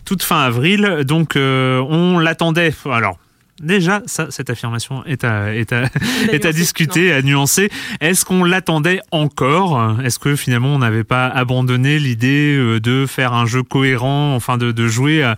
toute 0.04 0.22
fin 0.22 0.44
avril. 0.44 1.02
Donc 1.04 1.32
on 1.34 2.20
l'attendait. 2.20 2.72
Alors 2.84 3.18
Déjà, 3.60 4.02
ça, 4.06 4.28
cette 4.30 4.50
affirmation 4.50 5.04
est 5.04 5.24
à, 5.24 5.54
est 5.54 5.72
à, 5.72 5.90
est 6.32 6.44
à 6.44 6.52
discuter, 6.52 7.12
à 7.12 7.22
nuancer. 7.22 7.70
Est-ce 8.00 8.24
qu'on 8.24 8.44
l'attendait 8.44 9.00
encore? 9.10 10.00
Est-ce 10.04 10.18
que 10.18 10.36
finalement 10.36 10.74
on 10.74 10.78
n'avait 10.78 11.04
pas 11.04 11.26
abandonné 11.26 11.98
l'idée 11.98 12.56
euh, 12.56 12.80
de 12.80 13.06
faire 13.06 13.32
un 13.32 13.46
jeu 13.46 13.62
cohérent, 13.62 14.34
enfin 14.34 14.58
de, 14.58 14.72
de 14.72 14.86
jouer 14.86 15.22
à 15.22 15.36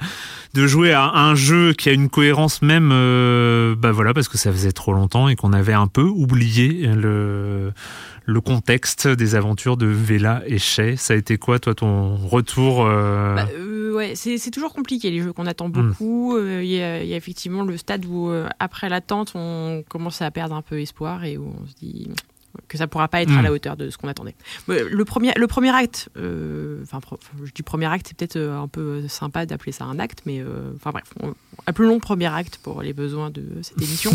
de 0.55 0.67
jouer 0.67 0.93
à 0.93 1.05
un 1.05 1.35
jeu 1.35 1.73
qui 1.73 1.89
a 1.89 1.93
une 1.93 2.09
cohérence 2.09 2.61
même, 2.61 2.91
euh, 2.93 3.77
bah 3.77 3.93
voilà, 3.93 4.13
parce 4.13 4.29
que 4.29 4.37
ça 4.37 4.51
faisait 4.51 4.73
trop 4.73 4.93
longtemps 4.93 5.29
et 5.29 5.37
qu'on 5.37 5.53
avait 5.53 5.73
un 5.73 5.87
peu 5.87 6.03
oublié 6.03 6.89
le 6.89 7.73
le 8.25 8.41
contexte 8.41 9.09
des 9.09 9.35
aventures 9.35 9.77
de 9.77 9.87
Vela 9.87 10.43
et 10.47 10.59
Shay. 10.59 10.97
Ça 10.97 11.15
a 11.15 11.17
été 11.17 11.39
quoi, 11.39 11.59
toi, 11.59 11.75
ton 11.75 12.17
retour 12.17 12.87
euh 12.87 13.35
bah, 13.35 13.49
euh, 13.57 13.95
ouais, 13.95 14.13
c'est 14.15 14.51
toujours 14.51 14.73
compliqué, 14.73 15.11
les 15.11 15.21
jeux 15.21 15.33
qu'on 15.33 15.47
attend 15.47 15.69
hmm. 15.69 15.73
beaucoup. 15.73 16.37
Euh, 16.37 16.63
il 16.63 16.71
y, 16.71 16.83
a 16.83 17.17
effectivement 17.17 17.63
le 17.63 17.77
stade 17.77 18.05
où, 18.07 18.31
après 18.59 18.89
l'attente, 18.89 19.33
on 19.35 19.85
commence 19.89 20.23
à 20.23 20.31
perdre 20.31 20.55
un 20.55 20.63
peu 20.63 20.81
espoir 20.81 21.25
et 21.25 21.37
où 21.37 21.53
on 21.63 21.67
se 21.67 21.75
dit 21.75 22.09
que 22.69 22.79
ça 22.79 22.87
pourra 22.87 23.09
pas 23.09 23.23
être 23.23 23.37
à 23.37 23.43
la 23.43 23.51
hmm. 23.51 23.55
hauteur 23.55 23.77
de 23.77 23.91
ce 23.91 23.99
qu'on 23.99 24.09
attendait. 24.09 24.35
Le 24.67 25.05
premier, 25.05 25.33
le 25.37 25.47
premier 25.47 25.71
acte, 25.71 26.09
euh, 26.17 26.83
enfin, 26.83 27.01
je 27.45 27.53
dis 27.53 27.63
premier 27.63 27.87
acte, 27.87 28.07
c'est 28.09 28.17
peut-être 28.17 28.37
euh, 28.37 28.61
un 28.61 28.69
peu 28.69 29.07
sympa 29.09 29.47
d'appeler 29.47 29.73
ça 29.73 29.85
un 29.85 29.99
acte, 29.99 30.23
mais 30.27 30.41
euh, 30.41 30.73
enfin 30.77 30.91
bref, 30.91 31.13
appelons 31.67 31.99
premier 32.01 32.27
acte 32.27 32.59
pour 32.63 32.83
les 32.83 32.93
besoins 32.93 33.31
de 33.31 33.45
cette 33.63 33.81
émission, 33.81 34.13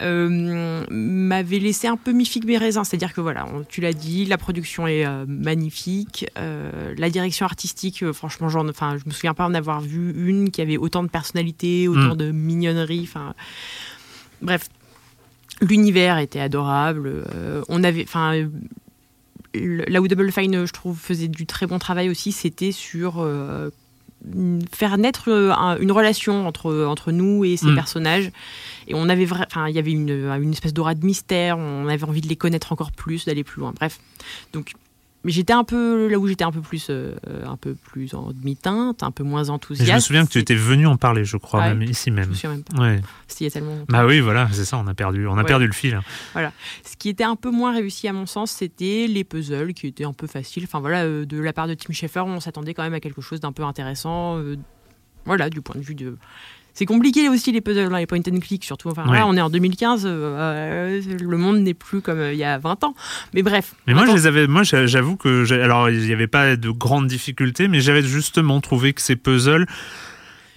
m'avait 0.90 1.58
laissé 1.58 1.86
un 1.86 1.96
peu 1.96 2.12
mi 2.12 2.26
figue 2.26 2.46
mes 2.46 2.58
raisins. 2.58 2.84
C'est-à-dire 2.84 3.12
que 3.12 3.20
voilà, 3.20 3.46
tu 3.68 3.80
l'as 3.80 3.92
dit, 3.92 4.24
la 4.24 4.38
production 4.38 4.86
est 4.86 5.06
magnifique, 5.26 6.26
la 6.36 7.10
direction 7.10 7.46
artistique, 7.46 8.10
franchement, 8.12 8.48
genre, 8.48 8.66
enfin, 8.68 8.96
je 8.98 9.08
me 9.08 9.12
souviens 9.12 9.34
pas 9.34 9.46
en 9.46 9.54
avoir 9.54 9.80
vu 9.80 10.12
une 10.28 10.50
qui 10.50 10.60
avait 10.60 10.76
autant 10.76 11.02
de 11.02 11.08
personnalité, 11.08 11.88
autant 11.88 12.14
hmm. 12.14 12.18
de 12.18 12.30
mignonnerie, 12.30 13.02
enfin. 13.02 13.34
Bref, 14.42 14.68
L'univers 15.62 16.18
était 16.18 16.40
adorable. 16.40 17.24
Euh, 17.34 17.62
on 17.68 17.84
avait, 17.84 18.02
enfin, 18.02 18.48
là 19.54 20.00
où 20.00 20.08
Double 20.08 20.32
Fine, 20.32 20.66
je 20.66 20.72
trouve, 20.72 20.98
faisait 20.98 21.28
du 21.28 21.46
très 21.46 21.66
bon 21.66 21.78
travail 21.78 22.10
aussi, 22.10 22.32
c'était 22.32 22.72
sur 22.72 23.20
euh, 23.20 23.70
faire 24.74 24.98
naître 24.98 25.30
euh, 25.30 25.78
une 25.78 25.92
relation 25.92 26.48
entre, 26.48 26.84
entre 26.84 27.12
nous 27.12 27.44
et 27.44 27.56
ces 27.56 27.68
mm. 27.68 27.74
personnages. 27.76 28.32
Et 28.88 28.94
on 28.94 29.08
avait 29.08 29.30
enfin, 29.30 29.68
il 29.68 29.76
y 29.76 29.78
avait 29.78 29.92
une, 29.92 30.10
une 30.10 30.52
espèce 30.52 30.74
d'aura 30.74 30.94
de 30.96 31.06
mystère, 31.06 31.58
on 31.58 31.86
avait 31.86 32.04
envie 32.04 32.22
de 32.22 32.28
les 32.28 32.36
connaître 32.36 32.72
encore 32.72 32.90
plus, 32.90 33.24
d'aller 33.24 33.44
plus 33.44 33.60
loin. 33.60 33.72
Bref. 33.72 34.00
Donc, 34.52 34.72
mais 35.24 35.32
j'étais 35.32 35.52
un 35.52 35.64
peu 35.64 36.08
là 36.08 36.18
où 36.18 36.26
j'étais 36.26 36.44
un 36.44 36.50
peu 36.50 36.60
plus 36.60 36.88
euh, 36.90 37.14
un 37.44 37.56
peu 37.56 37.74
plus 37.74 38.14
en 38.14 38.32
demi-teinte, 38.32 39.02
un 39.02 39.10
peu 39.10 39.22
moins 39.22 39.50
enthousiaste. 39.50 39.88
je 39.88 39.94
me 39.94 40.00
souviens 40.00 40.26
que 40.26 40.30
tu 40.30 40.38
étais 40.38 40.54
venu 40.54 40.86
en 40.86 40.96
parler, 40.96 41.24
je 41.24 41.36
crois, 41.36 41.68
même 41.68 41.82
ici 41.82 42.10
même. 42.10 42.34
Je 42.34 42.46
me 42.46 42.52
même 42.54 42.64
pas. 42.64 42.80
Ouais. 42.80 43.00
Il 43.40 43.44
y 43.44 43.46
a 43.46 43.50
tellement. 43.50 43.76
Bah 43.88 44.06
oui, 44.06 44.20
voilà, 44.20 44.48
c'est 44.52 44.64
ça, 44.64 44.78
on 44.78 44.86
a 44.86 44.94
perdu, 44.94 45.26
on 45.26 45.36
a 45.36 45.44
perdu 45.44 45.66
le 45.66 45.72
fil. 45.72 45.98
Voilà. 46.32 46.52
Ce 46.84 46.96
qui 46.96 47.08
était 47.08 47.24
un 47.24 47.36
peu 47.36 47.50
moins 47.50 47.72
réussi 47.72 48.06
à 48.08 48.12
mon 48.12 48.26
sens, 48.26 48.50
c'était 48.50 49.06
les 49.08 49.24
puzzles 49.24 49.74
qui 49.74 49.86
étaient 49.86 50.04
un 50.04 50.12
peu 50.12 50.26
faciles. 50.26 50.64
Enfin 50.64 50.80
voilà, 50.80 51.04
euh, 51.04 51.24
de 51.24 51.38
la 51.38 51.52
part 51.52 51.66
de 51.66 51.74
Tim 51.74 51.92
Schafer, 51.92 52.24
on 52.26 52.40
s'attendait 52.40 52.74
quand 52.74 52.82
même 52.82 52.94
à 52.94 53.00
quelque 53.00 53.20
chose 53.20 53.40
d'un 53.40 53.52
peu 53.52 53.64
intéressant. 53.64 54.38
Euh, 54.38 54.56
voilà, 55.24 55.50
du 55.50 55.60
point 55.60 55.80
de 55.80 55.84
vue 55.84 55.94
de 55.94 56.16
c'est 56.74 56.86
compliqué 56.86 57.28
aussi 57.28 57.52
les 57.52 57.60
puzzles, 57.60 57.94
les 57.94 58.06
point 58.06 58.18
and 58.18 58.40
click 58.40 58.64
surtout. 58.64 58.88
Enfin, 58.88 59.04
là, 59.12 59.26
on 59.26 59.36
est 59.36 59.40
en 59.40 59.50
2015, 59.50 60.04
euh, 60.06 61.00
le 61.20 61.36
monde 61.36 61.58
n'est 61.58 61.74
plus 61.74 62.00
comme 62.00 62.18
euh, 62.18 62.32
il 62.32 62.38
y 62.38 62.44
a 62.44 62.58
20 62.58 62.84
ans. 62.84 62.94
Mais 63.34 63.42
bref. 63.42 63.74
Mais 63.86 63.94
moi, 63.94 64.06
je 64.06 64.12
les 64.12 64.26
avais, 64.26 64.46
moi, 64.46 64.62
j'avoue 64.62 65.16
que, 65.16 65.52
alors, 65.52 65.90
il 65.90 66.00
n'y 66.00 66.12
avait 66.12 66.26
pas 66.26 66.56
de 66.56 66.70
grandes 66.70 67.06
difficultés, 67.06 67.68
mais 67.68 67.80
j'avais 67.80 68.02
justement 68.02 68.60
trouvé 68.60 68.92
que 68.92 69.02
ces 69.02 69.16
puzzles 69.16 69.66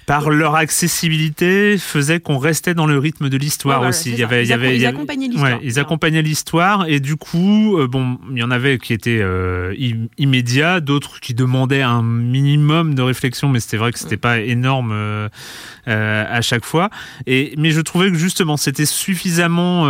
par 0.06 0.30
leur 0.30 0.56
accessibilité, 0.56 1.78
faisait 1.78 2.20
qu'on 2.20 2.38
restait 2.38 2.74
dans 2.74 2.86
le 2.86 3.00
rythme 3.00 3.30
de 3.30 3.38
l'histoire 3.38 3.82
aussi. 3.82 4.12
Il 4.12 4.20
y 4.20 4.24
avait, 4.24 4.44
ils, 4.44 4.48
il 4.48 4.50
y 4.50 4.54
avait, 4.54 4.78
ils 4.78 4.86
accompagnaient 4.86 5.28
l'histoire. 5.28 5.60
ils 5.64 5.80
accompagnaient 5.80 6.22
l'histoire 6.22 6.86
et 6.88 7.00
du 7.00 7.16
coup, 7.16 7.78
euh, 7.78 7.88
bon, 7.88 8.20
il 8.32 8.38
y 8.38 8.44
en 8.44 8.52
avait 8.52 8.78
qui 8.78 8.94
étaient 8.94 9.20
euh, 9.22 9.74
immédiats, 10.18 10.80
d'autres 10.80 11.20
qui 11.20 11.34
demandaient 11.34 11.82
un 11.82 12.04
minimum 12.04 12.94
de 12.94 13.02
réflexion, 13.02 13.50
mais 13.50 13.60
c'était 13.60 13.78
vrai 13.78 13.92
que 13.92 14.00
c'était 14.00 14.18
pas 14.18 14.40
énorme 14.40 14.92
euh, 14.94 15.30
à 15.86 16.42
chaque 16.42 16.66
fois. 16.66 16.90
Et 17.26 17.54
mais 17.58 17.72
je 17.72 17.82
trouvais 17.82 18.12
que 18.12 18.18
justement 18.18 18.58
c'était 18.58 18.86
suffisamment, 18.86 19.86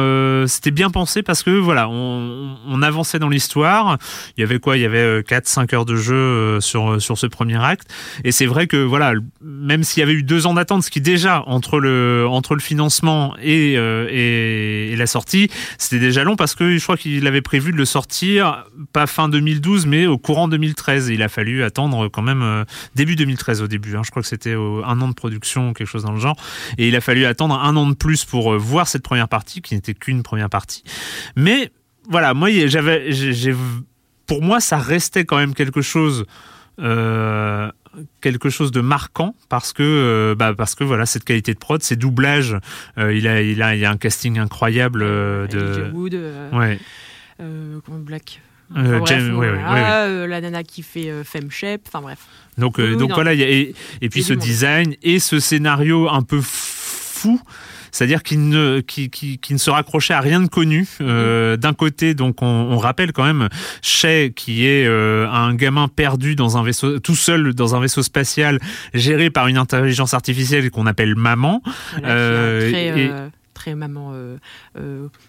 c'était 0.48 0.72
bien 0.72 0.90
pensé 0.90 1.24
parce 1.24 1.44
que 1.44 1.52
voilà, 1.52 1.90
on, 1.90 2.58
on 2.68 2.82
avançait 2.82 3.20
dans 3.20 3.30
l'histoire. 3.30 3.98
Il 4.38 4.42
y 4.42 4.44
avait 4.44 4.60
quoi? 4.60 4.78
Il 4.78 4.82
y 4.82 4.86
avait 4.86 5.22
4-5 5.22 5.76
heures 5.76 5.86
de 5.86 5.96
jeu 5.96 6.60
sur 6.62 7.02
sur 7.02 7.18
ce 7.18 7.28
premier 7.28 7.64
acte. 7.64 7.88
Et 8.24 8.32
c'est 8.32 8.46
vrai 8.46 8.68
que 8.68 8.78
voilà, 8.78 9.14
même 9.42 9.84
s'il 9.84 10.02
y 10.02 10.04
avait 10.06 10.20
eu 10.20 10.24
deux 10.24 10.46
ans 10.46 10.54
d'attente, 10.54 10.84
ce 10.84 10.90
qui 10.90 11.02
déjà 11.02 11.44
entre 11.48 11.80
le 11.80 12.26
entre 12.28 12.56
le 12.56 12.62
financement 12.62 13.36
et, 13.42 13.76
euh, 13.78 14.08
et, 14.10 14.96
la 14.96 15.08
sortie, 15.08 15.50
c'était 15.78 16.00
déjà 16.00 16.24
long 16.24 16.36
parce 16.36 16.56
que 16.56 16.78
je 16.78 16.84
crois 16.84 16.96
qu'il 16.96 17.28
avait 17.28 17.42
prévu 17.42 17.72
de 17.72 17.78
le 17.78 17.86
sortir 17.86 18.66
pas 18.94 19.08
fin 19.08 19.28
2012, 19.28 19.86
mais 19.86 20.08
au 20.08 20.18
courant 20.18 20.48
2013. 20.48 21.10
il 21.10 21.22
a 21.22 21.28
fallu 21.28 21.64
attendre 21.64 22.08
quand 22.08 22.22
même 22.22 22.42
euh, 22.42 22.64
début 22.96 23.16
2013 23.16 23.62
au 23.62 23.68
début. 23.68 23.96
Hein. 23.96 24.02
Je 24.06 24.12
crois 24.12 24.22
que 24.22 24.28
c'était 24.28 24.54
un 24.54 25.02
an 25.02 25.10
de 25.10 25.14
production, 25.14 25.74
quelque 25.74 25.88
chose 25.88 26.04
dans 26.04 26.14
le 26.14 26.20
genre, 26.20 26.38
et 26.78 26.88
il 26.88 26.96
a 26.96 27.02
fallu 27.02 27.26
attendre 27.26 27.56
un 27.56 27.76
an 27.76 27.88
de 27.88 27.96
plus 27.96 28.24
pour 28.24 28.54
euh, 28.54 28.58
voir 28.58 28.88
cette 28.88 29.04
première 29.04 29.28
partie 29.28 29.62
qui 29.62 29.76
n'était 29.76 29.94
qu'une 29.94 30.24
première 30.24 30.50
partie. 30.50 30.84
Mais 31.36 31.72
voilà, 32.10 32.34
moi 32.34 32.50
j'avais, 32.68 33.12
j'ai, 33.12 33.54
pour 34.28 34.42
moi 34.42 34.60
ça 34.60 34.78
restait 34.78 35.26
quand 35.26 35.38
même 35.38 35.54
quelque 35.54 35.82
chose. 35.82 36.26
Euh, 36.80 37.72
quelque 38.22 38.50
chose 38.50 38.72
de 38.72 38.82
marquant 38.82 39.36
parce 39.50 39.74
que 39.74 39.84
euh, 39.84 40.36
bah, 40.36 40.54
parce 40.56 40.76
que 40.76 40.84
voilà 40.84 41.06
cette 41.06 41.24
qualité 41.24 41.54
de 41.54 41.60
prod, 41.60 41.82
ces 41.82 41.96
doublages, 41.96 42.58
euh, 42.98 43.14
il 43.14 43.28
a 43.28 43.42
il 43.42 43.62
a 43.62 43.76
il 43.76 43.82
y 43.82 43.86
a 43.86 43.92
un 43.92 43.98
casting 43.98 44.38
incroyable 44.40 45.02
euh, 45.04 45.48
de 45.48 45.92
Wood, 45.92 46.20
ouais. 46.54 46.80
Black. 47.90 48.42
la 48.74 50.42
nana 50.42 50.64
qui 50.64 50.82
fait 50.82 51.24
Femme 51.24 51.52
Shep, 51.52 51.82
enfin 51.88 52.02
bref. 52.02 52.20
Donc, 52.58 52.80
donc 52.80 53.12
voilà, 53.14 53.34
et, 53.34 53.76
et, 54.02 54.10
puis 54.10 54.24
ce 54.24 54.34
design 54.34 54.96
et 55.04 55.20
ce 55.20 55.40
scénario 55.40 56.10
un 56.10 56.24
peu 56.24 56.40
fou 56.42 57.42
c'est-à-dire 57.96 58.24
qu'il 58.24 58.50
ne, 58.50 58.82
qui, 58.82 59.10
qui, 59.10 59.38
qui, 59.38 59.54
ne 59.54 59.58
se 59.58 59.70
raccrochait 59.70 60.14
à 60.14 60.20
rien 60.20 60.42
de 60.42 60.48
connu. 60.48 60.86
Euh, 61.00 61.56
D'un 61.56 61.74
côté, 61.74 62.14
donc 62.14 62.42
on, 62.42 62.46
on, 62.46 62.78
rappelle 62.78 63.14
quand 63.14 63.24
même 63.24 63.48
Shay, 63.82 64.34
qui 64.36 64.66
est 64.66 64.86
euh, 64.86 65.30
un 65.30 65.56
gamin 65.56 65.88
perdu 65.88 66.36
dans 66.36 66.58
un 66.58 66.64
vaisseau, 66.64 67.00
tout 67.00 67.16
seul 67.16 67.54
dans 67.54 67.74
un 67.74 67.80
vaisseau 67.80 68.04
spatial 68.04 68.60
géré 68.94 69.30
par 69.30 69.48
une 69.48 69.58
intelligence 69.58 70.14
artificielle 70.14 70.70
qu'on 70.72 70.88
appelle 70.88 71.16
maman. 71.16 71.62
euh, 72.04 72.70
et, 72.70 73.10
très 73.54 73.76
maman 73.76 74.14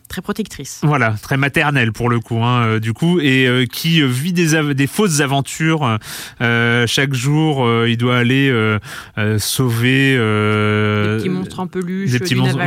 très 0.09 0.23
protectrice. 0.23 0.81
Voilà, 0.83 1.15
très 1.23 1.37
maternelle 1.37 1.93
pour 1.93 2.09
le 2.09 2.21
coup, 2.21 2.43
hein, 2.43 2.65
euh, 2.65 2.81
du 2.81 2.93
coup, 2.93 3.21
et 3.21 3.67
qui 3.73 4.03
vit 4.07 4.33
des, 4.33 4.75
des 4.75 4.87
fausses 4.87 5.21
aventures 5.21 5.99
chaque 6.41 7.15
jour. 7.15 7.67
il 7.87 7.97
doit 7.97 8.19
aller 8.19 8.53
sauver 9.39 10.13
des 10.17 11.19
petits 11.19 11.29
monstres 11.29 11.61
en 11.61 11.67
peluche, 11.67 12.11
des 12.11 12.19
petits 12.19 12.35
monstres, 12.35 12.59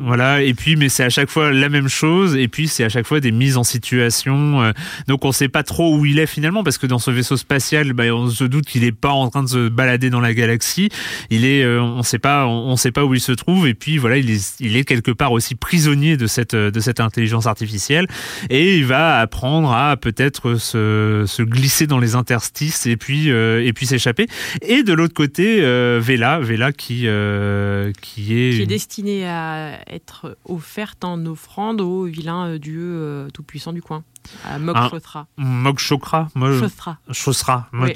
Voilà, 0.00 0.42
et 0.42 0.54
puis 0.54 0.76
mais 0.76 0.88
c'est 0.88 1.04
à 1.04 1.10
chaque 1.10 1.30
fois 1.30 1.52
la 1.52 1.68
même 1.68 1.88
chose, 1.88 2.36
et 2.36 2.48
puis 2.48 2.68
c'est 2.68 2.84
à 2.84 2.88
chaque 2.88 3.06
fois 3.06 3.20
des 3.20 3.32
mises 3.32 3.56
en 3.56 3.64
situation. 3.64 4.72
donc 5.06 5.24
on 5.24 5.32
sait 5.32 5.48
pas 5.48 5.62
trop 5.62 5.96
où 5.96 6.06
il 6.06 6.18
est 6.18 6.26
finalement, 6.26 6.62
parce 6.64 6.78
que 6.78 6.86
dans 6.86 6.98
ce 6.98 7.10
vaisseau 7.10 7.36
spatial, 7.36 7.92
bah, 7.92 8.04
on 8.12 8.28
se 8.28 8.44
doute 8.44 8.66
qu'il 8.66 8.84
est 8.84 8.92
pas 8.92 9.10
en 9.10 9.28
train 9.30 9.42
de 9.42 9.48
se 9.48 9.68
balader 9.68 10.10
dans 10.10 10.20
la 10.20 10.34
galaxie. 10.34 10.88
Il 11.30 11.44
est, 11.44 11.66
on 11.66 12.02
sait 12.02 12.18
pas, 12.18 12.46
on, 12.46 12.70
on 12.70 12.76
sait 12.76 12.92
pas 12.92 13.04
où 13.04 13.14
il 13.14 13.20
se 13.20 13.32
trouve, 13.32 13.66
et 13.66 13.74
puis 13.74 13.98
voilà, 13.98 14.16
il 14.16 14.30
est 14.30 14.54
il 14.60 14.76
est 14.76 14.84
quelque 14.84 15.10
part 15.10 15.32
aussi 15.32 15.54
prisonnier 15.54 16.16
de 16.16 16.26
cette, 16.34 16.54
de 16.54 16.80
cette 16.80 17.00
intelligence 17.00 17.46
artificielle 17.46 18.06
et 18.50 18.76
il 18.76 18.84
va 18.84 19.18
apprendre 19.18 19.72
à 19.72 19.96
peut-être 19.96 20.56
se, 20.56 21.24
se 21.26 21.42
glisser 21.42 21.86
dans 21.86 21.98
les 21.98 22.14
interstices 22.14 22.86
et 22.86 22.96
puis, 22.96 23.30
euh, 23.30 23.64
et 23.64 23.72
puis 23.72 23.86
s'échapper. 23.86 24.26
Et 24.62 24.82
de 24.82 24.92
l'autre 24.92 25.14
côté, 25.14 25.62
euh, 25.62 26.00
Vela, 26.02 26.40
Vela 26.40 26.72
qui, 26.72 27.02
euh, 27.06 27.92
qui 28.00 28.38
est... 28.38 28.56
Qui 28.56 28.62
est 28.62 28.66
destinée 28.66 29.26
à 29.26 29.80
être 29.88 30.36
offerte 30.44 31.04
en 31.04 31.24
offrande 31.26 31.80
au 31.80 32.04
vilain 32.04 32.58
dieu 32.58 33.28
tout-puissant 33.32 33.72
du 33.72 33.82
coin. 33.82 34.04
À 34.48 34.58
Mok 34.58 34.76
Un- 34.76 34.88
Chotra. 34.90 35.26
Mog 35.36 35.78
Chokra 35.78 36.28
Mo- 36.34 36.58
Chotra. 36.60 36.98
Chaussera. 37.12 37.68
Mog 37.72 37.92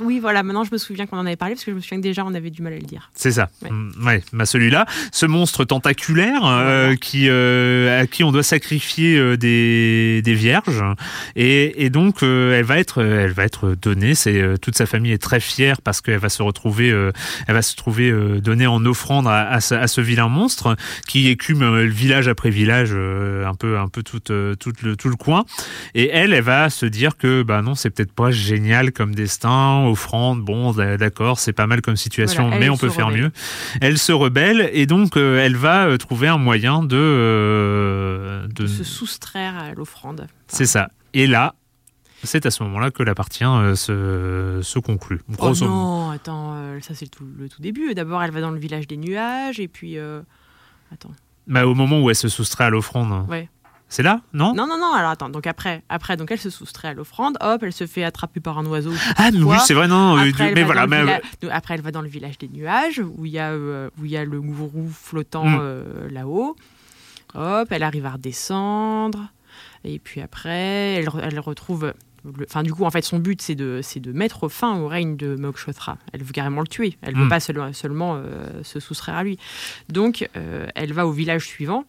Oui, 0.00 0.20
voilà, 0.20 0.42
maintenant 0.42 0.64
je 0.64 0.70
me 0.72 0.78
souviens 0.78 1.06
qu'on 1.06 1.18
en 1.18 1.26
avait 1.26 1.36
parlé 1.36 1.54
parce 1.54 1.64
que 1.64 1.70
je 1.70 1.76
me 1.76 1.80
souviens 1.80 1.98
que 1.98 2.02
déjà 2.02 2.24
on 2.24 2.34
avait 2.34 2.50
du 2.50 2.62
mal 2.62 2.72
à 2.72 2.76
le 2.76 2.82
dire. 2.82 3.10
C'est 3.14 3.32
ça. 3.32 3.48
Ouais. 3.62 3.70
Mm, 3.70 3.92
Ouais, 4.04 4.22
bah 4.32 4.46
celui-là, 4.46 4.86
ce 5.12 5.26
monstre 5.26 5.64
tentaculaire 5.64 6.40
euh, 6.44 6.94
qui 6.96 7.28
euh, 7.28 8.02
à 8.02 8.06
qui 8.06 8.24
on 8.24 8.32
doit 8.32 8.42
sacrifier 8.42 9.16
euh, 9.18 9.36
des, 9.36 10.22
des 10.22 10.34
vierges 10.34 10.82
et, 11.36 11.84
et 11.84 11.90
donc 11.90 12.22
euh, 12.22 12.58
elle 12.58 12.64
va 12.64 12.78
être 12.78 13.02
elle 13.02 13.32
va 13.32 13.44
être 13.44 13.74
donnée. 13.80 14.14
C'est 14.14 14.40
euh, 14.40 14.56
toute 14.56 14.76
sa 14.76 14.86
famille 14.86 15.12
est 15.12 15.22
très 15.22 15.40
fière 15.40 15.80
parce 15.82 16.00
qu'elle 16.00 16.18
va 16.18 16.28
se 16.28 16.42
retrouver 16.42 16.90
euh, 16.90 17.12
elle 17.46 17.54
va 17.54 17.62
se 17.62 17.76
trouver 17.76 18.10
euh, 18.10 18.40
donnée 18.40 18.66
en 18.66 18.84
offrande 18.84 19.26
à, 19.26 19.48
à 19.48 19.60
ce, 19.60 19.74
à 19.74 19.86
ce 19.88 20.00
vilain 20.00 20.28
monstre 20.28 20.76
qui 21.06 21.28
écume 21.28 21.62
euh, 21.62 21.86
village 21.86 22.28
après 22.28 22.50
village 22.50 22.90
euh, 22.92 23.46
un 23.46 23.54
peu 23.54 23.78
un 23.78 23.88
peu 23.88 24.02
tout 24.02 24.20
euh, 24.30 24.54
tout 24.54 24.72
le 24.82 24.96
tout 24.96 25.08
le 25.08 25.16
coin 25.16 25.44
et 25.94 26.08
elle 26.10 26.32
elle 26.34 26.42
va 26.42 26.70
se 26.70 26.86
dire 26.86 27.16
que 27.16 27.42
bah 27.42 27.62
non 27.62 27.74
c'est 27.74 27.90
peut-être 27.90 28.12
pas 28.12 28.30
génial 28.30 28.92
comme 28.92 29.14
destin 29.14 29.84
offrande 29.86 30.42
bon 30.44 30.72
d'accord 30.72 31.38
c'est 31.38 31.52
pas 31.52 31.66
mal 31.66 31.80
comme 31.82 31.96
situation 31.96 32.44
Voilà, 32.48 32.60
mais 32.60 32.68
on 32.68 32.76
peut 32.76 32.90
faire 32.90 33.06
rebelle. 33.08 33.22
mieux 33.24 33.30
elle 33.80 33.98
se 33.98 34.12
rebelle 34.12 34.70
et 34.72 34.86
donc 34.86 35.16
euh, 35.16 35.38
elle 35.44 35.56
va 35.56 35.86
euh, 35.86 35.96
trouver 35.96 36.28
un 36.28 36.38
moyen 36.38 36.82
de 36.82 36.96
euh, 37.52 38.46
de 38.48 38.66
Se 38.66 38.84
soustraire 38.84 39.56
à 39.58 39.72
l'offrande. 39.74 40.26
c'est 40.46 40.66
ça 40.66 40.90
et 41.14 41.26
là 41.26 41.54
c'est 42.24 42.46
à 42.46 42.50
ce 42.50 42.64
moment-là 42.64 42.90
que 42.90 43.04
la 43.04 43.14
partie 43.14 43.44
1 43.44 43.76
se, 43.76 44.58
se 44.62 44.78
conclut 44.80 45.20
Oh 45.38 45.52
non, 45.60 46.10
attends, 46.10 46.56
ça 46.80 46.92
c'est 46.94 47.04
le 47.04 47.10
tout, 47.10 47.24
le 47.38 47.48
tout 47.48 47.62
début. 47.62 47.94
D'abord, 47.94 48.20
elle 48.24 48.32
va 48.32 48.40
dans 48.40 48.50
le 48.50 48.58
village 48.58 48.88
des 48.88 48.96
nuages, 48.96 49.60
et 49.60 49.68
puis. 49.68 49.98
euh, 49.98 50.20
Attends. 50.92 51.12
Bah, 51.46 51.64
au 51.64 51.76
moment 51.76 52.00
où 52.00 52.10
elle 52.10 52.16
se 52.16 52.28
soustrait 52.28 52.64
à 52.64 52.70
l'offrande 52.70 53.24
Ouais. 53.28 53.48
C'est 53.88 54.02
là 54.02 54.20
non 54.32 54.52
Non, 54.54 54.66
non, 54.66 54.78
non, 54.78 54.92
alors 54.92 55.10
attends. 55.10 55.28
Donc 55.30 55.46
après, 55.46 55.82
après 55.88 56.16
donc 56.16 56.30
elle 56.30 56.38
se 56.38 56.50
soustrait 56.50 56.88
à 56.88 56.94
l'offrande, 56.94 57.36
hop, 57.40 57.62
elle 57.62 57.72
se 57.72 57.86
fait 57.86 58.04
attraper 58.04 58.40
par 58.40 58.58
un 58.58 58.66
oiseau. 58.66 58.92
ah 59.16 59.30
mais 59.32 59.40
oui 59.42 59.56
c'est 59.64 59.74
vrai 59.74 59.88
non 59.88 60.16
euh, 60.18 60.28
Après, 60.28 60.52
mais 60.52 60.62
voilà 60.62 60.86
mais, 60.86 61.04
donc, 61.40 61.50
après, 61.52 61.74
elle 61.74 61.80
va 61.82 61.90
dans 61.90 62.02
le 62.02 62.08
village 62.08 62.38
des 62.38 62.48
nuages, 62.48 63.00
où 63.00 63.24
il 63.26 63.32
y 63.32 63.38
a, 63.38 63.50
euh, 63.50 63.88
où 64.00 64.04
il 64.04 64.10
y 64.10 64.16
a 64.16 64.24
le 64.24 64.40
gourou 64.40 64.88
flottant 64.92 65.44
Mm. 65.46 65.58
euh, 65.60 66.10
là-haut. 66.10 66.56
Hop, 67.34 67.68
elle 67.70 67.82
arrive 67.82 68.06
à 68.06 68.10
redescendre. 68.12 69.28
Et 69.84 69.98
puis 69.98 70.20
après, 70.20 70.94
elle, 70.96 71.08
elle 71.22 71.40
retrouve. 71.40 71.84
le- 72.24 72.46
Enfin, 72.48 72.62
du 72.62 72.74
coup, 72.74 72.84
en 72.84 72.90
fait, 72.90 73.02
son 73.02 73.18
but, 73.20 73.40
c'est 73.40 73.54
de, 73.54 73.80
c'est 73.82 74.00
de 74.00 74.12
mettre 74.12 74.48
fin 74.48 74.76
au 74.78 74.88
règne 74.88 75.16
de 75.16 75.36
Mokshotra. 75.36 75.96
Elle 76.12 76.22
veut 76.24 76.32
carrément 76.32 76.60
le 76.60 76.66
tuer. 76.66 76.98
Elle 77.02 77.14
ne 77.14 77.20
veut 77.20 77.26
Mm. 77.26 77.28
pas 77.30 77.40
seul- 77.40 77.74
seulement 77.74 78.16
euh, 78.16 78.62
se 78.64 78.80
soustraire 78.80 79.14
à 79.16 79.22
lui. 79.24 79.38
Donc, 79.88 80.28
euh, 80.36 80.66
elle 80.74 80.92
va 80.92 81.06
au 81.06 81.12
village 81.12 81.46
suivant, 81.46 81.84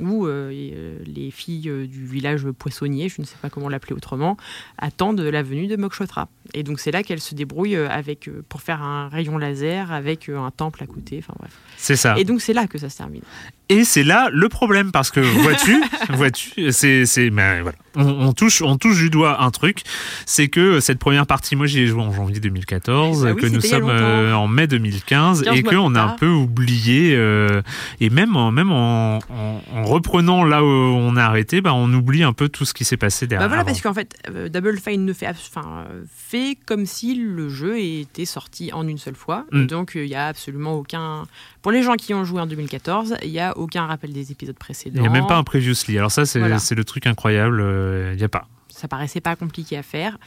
où 0.00 0.26
euh, 0.26 0.50
euh, 0.52 0.98
les 1.06 1.30
filles 1.30 1.68
euh, 1.68 1.86
du 1.86 2.04
village 2.04 2.46
poissonnier, 2.50 3.08
je 3.08 3.20
ne 3.20 3.26
sais 3.26 3.36
pas 3.40 3.50
comment 3.50 3.68
l'appeler 3.68 3.94
autrement, 3.94 4.36
attendent 4.78 5.20
la 5.20 5.42
venue 5.42 5.66
de 5.66 5.76
Mokshotra. 5.76 6.28
Et 6.52 6.62
donc, 6.62 6.80
c'est 6.80 6.90
là 6.90 7.02
qu'elle 7.02 7.20
se 7.20 7.34
débrouille 7.34 7.76
avec, 7.76 8.28
euh, 8.28 8.44
pour 8.48 8.62
faire 8.62 8.82
un 8.82 9.08
rayon 9.08 9.38
laser 9.38 9.92
avec 9.92 10.28
un 10.28 10.50
temple 10.50 10.82
à 10.82 10.86
côté. 10.86 11.18
Enfin, 11.18 11.34
bref. 11.38 11.52
c'est 11.76 11.96
ça 11.96 12.16
Et 12.18 12.24
donc, 12.24 12.40
c'est 12.40 12.52
là 12.52 12.66
que 12.66 12.78
ça 12.78 12.88
se 12.88 12.96
termine. 12.96 13.22
Et 13.70 13.84
c'est 13.84 14.04
là 14.04 14.28
le 14.30 14.48
problème 14.48 14.92
parce 14.92 15.10
que 15.10 15.20
vois-tu, 15.20 15.82
vois-tu, 16.10 16.70
c'est 16.70 17.06
c'est 17.06 17.30
mais 17.30 17.62
voilà, 17.62 17.78
on, 17.96 18.28
on 18.28 18.32
touche 18.32 18.60
on 18.60 18.76
touche 18.76 18.98
du 18.98 19.08
doigt 19.08 19.42
un 19.42 19.50
truc, 19.50 19.82
c'est 20.26 20.48
que 20.48 20.80
cette 20.80 20.98
première 20.98 21.26
partie, 21.26 21.56
moi 21.56 21.66
j'y 21.66 21.80
ai 21.80 21.86
joué 21.86 22.02
en 22.02 22.12
janvier 22.12 22.40
2014, 22.40 23.24
Bah 23.24 23.32
oui, 23.32 23.40
que 23.40 23.46
nous 23.46 23.62
sommes 23.62 23.88
euh, 23.88 24.34
en 24.34 24.48
mai 24.48 24.66
2015 24.66 25.44
15 25.44 25.56
et 25.56 25.62
que 25.62 25.76
on 25.76 25.94
a 25.94 26.02
un 26.02 26.16
peu 26.16 26.28
oublié 26.28 27.14
euh, 27.16 27.62
et 28.00 28.10
même 28.10 28.36
en, 28.36 28.50
même 28.50 28.70
en, 28.70 29.18
en, 29.18 29.62
en 29.72 29.84
reprenant 29.84 30.44
là 30.44 30.62
où 30.62 30.66
on 30.66 31.16
a 31.16 31.22
arrêté, 31.22 31.60
bah 31.60 31.72
on 31.74 31.92
oublie 31.92 32.22
un 32.22 32.32
peu 32.32 32.48
tout 32.48 32.64
ce 32.64 32.74
qui 32.74 32.84
s'est 32.84 32.96
passé 32.96 33.26
derrière. 33.26 33.44
Bah 33.44 33.48
voilà, 33.48 33.62
avant. 33.62 33.70
parce 33.70 33.80
qu'en 33.80 33.94
fait, 33.94 34.14
euh, 34.28 34.48
Double 34.48 34.78
Fine 34.78 35.04
ne 35.04 35.12
fait, 35.12 35.28
enfin, 35.28 35.86
fait 36.14 36.58
comme 36.66 36.86
si 36.86 37.14
le 37.14 37.48
jeu 37.48 37.78
était 37.78 38.24
sorti 38.24 38.72
en 38.72 38.86
une 38.86 38.98
seule 38.98 39.14
fois. 39.14 39.46
Mm. 39.52 39.66
Donc, 39.66 39.92
il 39.94 40.06
n'y 40.06 40.14
a 40.14 40.26
absolument 40.26 40.74
aucun. 40.74 41.24
Pour 41.64 41.72
les 41.72 41.82
gens 41.82 41.94
qui 41.94 42.12
ont 42.12 42.24
joué 42.24 42.42
en 42.42 42.46
2014, 42.46 43.16
il 43.22 43.30
n'y 43.30 43.40
a 43.40 43.56
aucun 43.56 43.86
rappel 43.86 44.12
des 44.12 44.30
épisodes 44.30 44.54
précédents. 44.54 44.96
il 44.98 45.00
n'y 45.00 45.08
a 45.08 45.10
même 45.10 45.26
pas 45.26 45.38
un 45.38 45.44
previously. 45.44 45.96
Alors 45.96 46.12
ça 46.12 46.26
c'est 46.26 46.38
Voilà. 46.38 46.58
le 46.58 46.84
truc 46.84 47.06
incroyable, 47.06 47.58
euh, 47.58 48.10
il 48.12 48.18
n'y 48.18 48.22
a 48.22 48.28
pas. 48.28 48.46
Ça 48.68 48.86
paraissait 48.86 49.22
pas 49.22 49.34
compliqué 49.34 49.78
à 49.78 49.82
faire. 49.82 50.18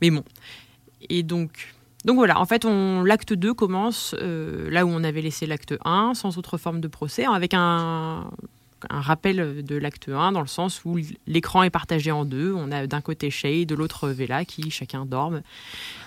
Mais 0.00 0.12
bon. 0.12 0.22
Et 1.10 1.24
donc. 1.24 1.74
Donc 2.04 2.14
voilà, 2.14 2.38
en 2.38 2.44
fait, 2.46 2.64
l'acte 2.64 3.32
2 3.32 3.52
commence 3.52 4.14
euh, 4.22 4.70
là 4.70 4.86
où 4.86 4.90
on 4.90 5.02
avait 5.02 5.22
laissé 5.22 5.44
l'acte 5.44 5.74
1, 5.84 6.14
sans 6.14 6.38
autre 6.38 6.56
forme 6.56 6.80
de 6.80 6.86
procès, 6.86 7.24
avec 7.26 7.52
un, 7.52 8.30
un 8.90 9.00
rappel 9.00 9.64
de 9.64 9.76
l'acte 9.76 10.08
1, 10.08 10.32
dans 10.32 10.40
le 10.40 10.46
sens 10.46 10.82
où 10.84 10.98
l'écran 11.26 11.62
est 11.62 11.70
partagé 11.70 12.10
en 12.10 12.24
deux. 12.24 12.52
On 12.54 12.70
a 12.72 12.86
d'un 12.86 13.00
côté 13.00 13.30
Shay, 13.30 13.64
de 13.66 13.74
l'autre 13.74 14.08
Vela, 14.08 14.44
qui 14.44 14.70
chacun 14.70 15.06
dorment. 15.06 15.42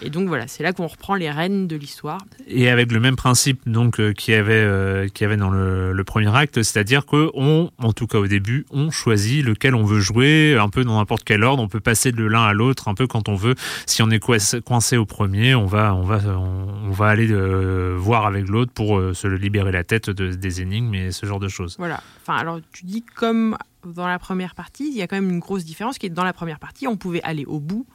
Et 0.02 0.10
donc 0.10 0.28
voilà, 0.28 0.48
c'est 0.48 0.64
là 0.64 0.74
qu'on 0.74 0.88
reprend 0.88 1.16
les 1.16 1.30
rênes 1.30 1.68
de 1.68 1.76
l'histoire. 1.76 2.20
Et 2.48 2.70
avec 2.70 2.92
le 2.92 3.00
même 3.00 3.16
principe 3.16 3.68
donc 3.68 4.00
euh, 4.00 4.14
qu'il 4.14 4.34
y 4.34 4.38
avait 4.38 4.54
euh, 4.54 5.08
qu'il 5.08 5.26
y 5.26 5.26
avait 5.26 5.38
dans 5.38 5.50
le, 5.50 5.94
le 5.94 6.04
premier 6.04 6.36
acte, 6.36 6.62
c'est-à-dire 6.62 7.06
que 7.06 7.30
on, 7.34 7.72
en 7.78 7.94
tout 7.94 8.08
cas 8.08 8.18
au 8.18 8.28
début, 8.28 8.66
on 8.72 8.92
choisit 8.92 9.44
lequel 9.44 9.76
on 9.76 9.84
veut 9.84 10.00
jouer, 10.00 10.58
un 10.60 10.70
peu 10.70 10.84
dans 10.84 10.98
n'importe 10.98 11.24
quel 11.24 11.44
ordre. 11.44 11.62
On 11.62 11.68
peut 11.68 11.80
passer 11.80 12.12
de 12.12 12.24
l'un 12.24 12.44
à 12.44 12.54
l'autre, 12.54 12.88
un 12.88 12.94
peu 12.94 13.08
quand 13.08 13.30
on 13.30 13.36
veut. 13.36 13.56
Si 13.86 14.02
on 14.02 14.10
est 14.10 14.20
coincé 14.20 14.98
au 14.98 15.06
premier, 15.06 15.56
on 15.56 15.66
va 15.66 15.94
on 15.96 16.04
va 16.04 16.20
on, 16.28 16.90
on 16.90 16.92
va 16.92 17.08
aller 17.08 17.30
euh, 17.32 17.96
voir 17.98 18.26
avec 18.26 18.48
l'autre 18.48 18.72
pour 18.72 18.98
euh, 18.98 19.14
se 19.14 19.28
libérer 19.28 19.72
la 19.72 19.84
tête 19.84 20.10
de, 20.10 20.34
des 20.34 20.62
énigmes 20.62 20.94
et 20.96 21.12
ce 21.12 21.26
genre 21.26 21.40
de 21.40 21.48
choses. 21.48 21.76
Voilà. 21.78 22.02
Enfin, 22.22 22.38
alors 22.38 22.60
tu 22.72 22.86
dis 22.86 23.02
comme 23.02 23.58
dans 23.86 24.08
la 24.08 24.20
première 24.20 24.56
partie, 24.56 24.88
il 24.90 24.96
y 24.96 25.02
a 25.02 25.08
quand 25.08 25.16
même 25.16 25.30
une 25.30 25.40
grosse 25.40 25.64
différence 25.66 25.98
qui 25.98 26.08
est 26.08 26.10
que 26.10 26.16
dans 26.16 26.24
la 26.24 26.34
première 26.34 26.60
partie, 26.60 26.88
on 26.88 26.98
pouvait 26.98 27.22
aller 27.24 27.46
au 27.46 27.60
bout 27.60 27.86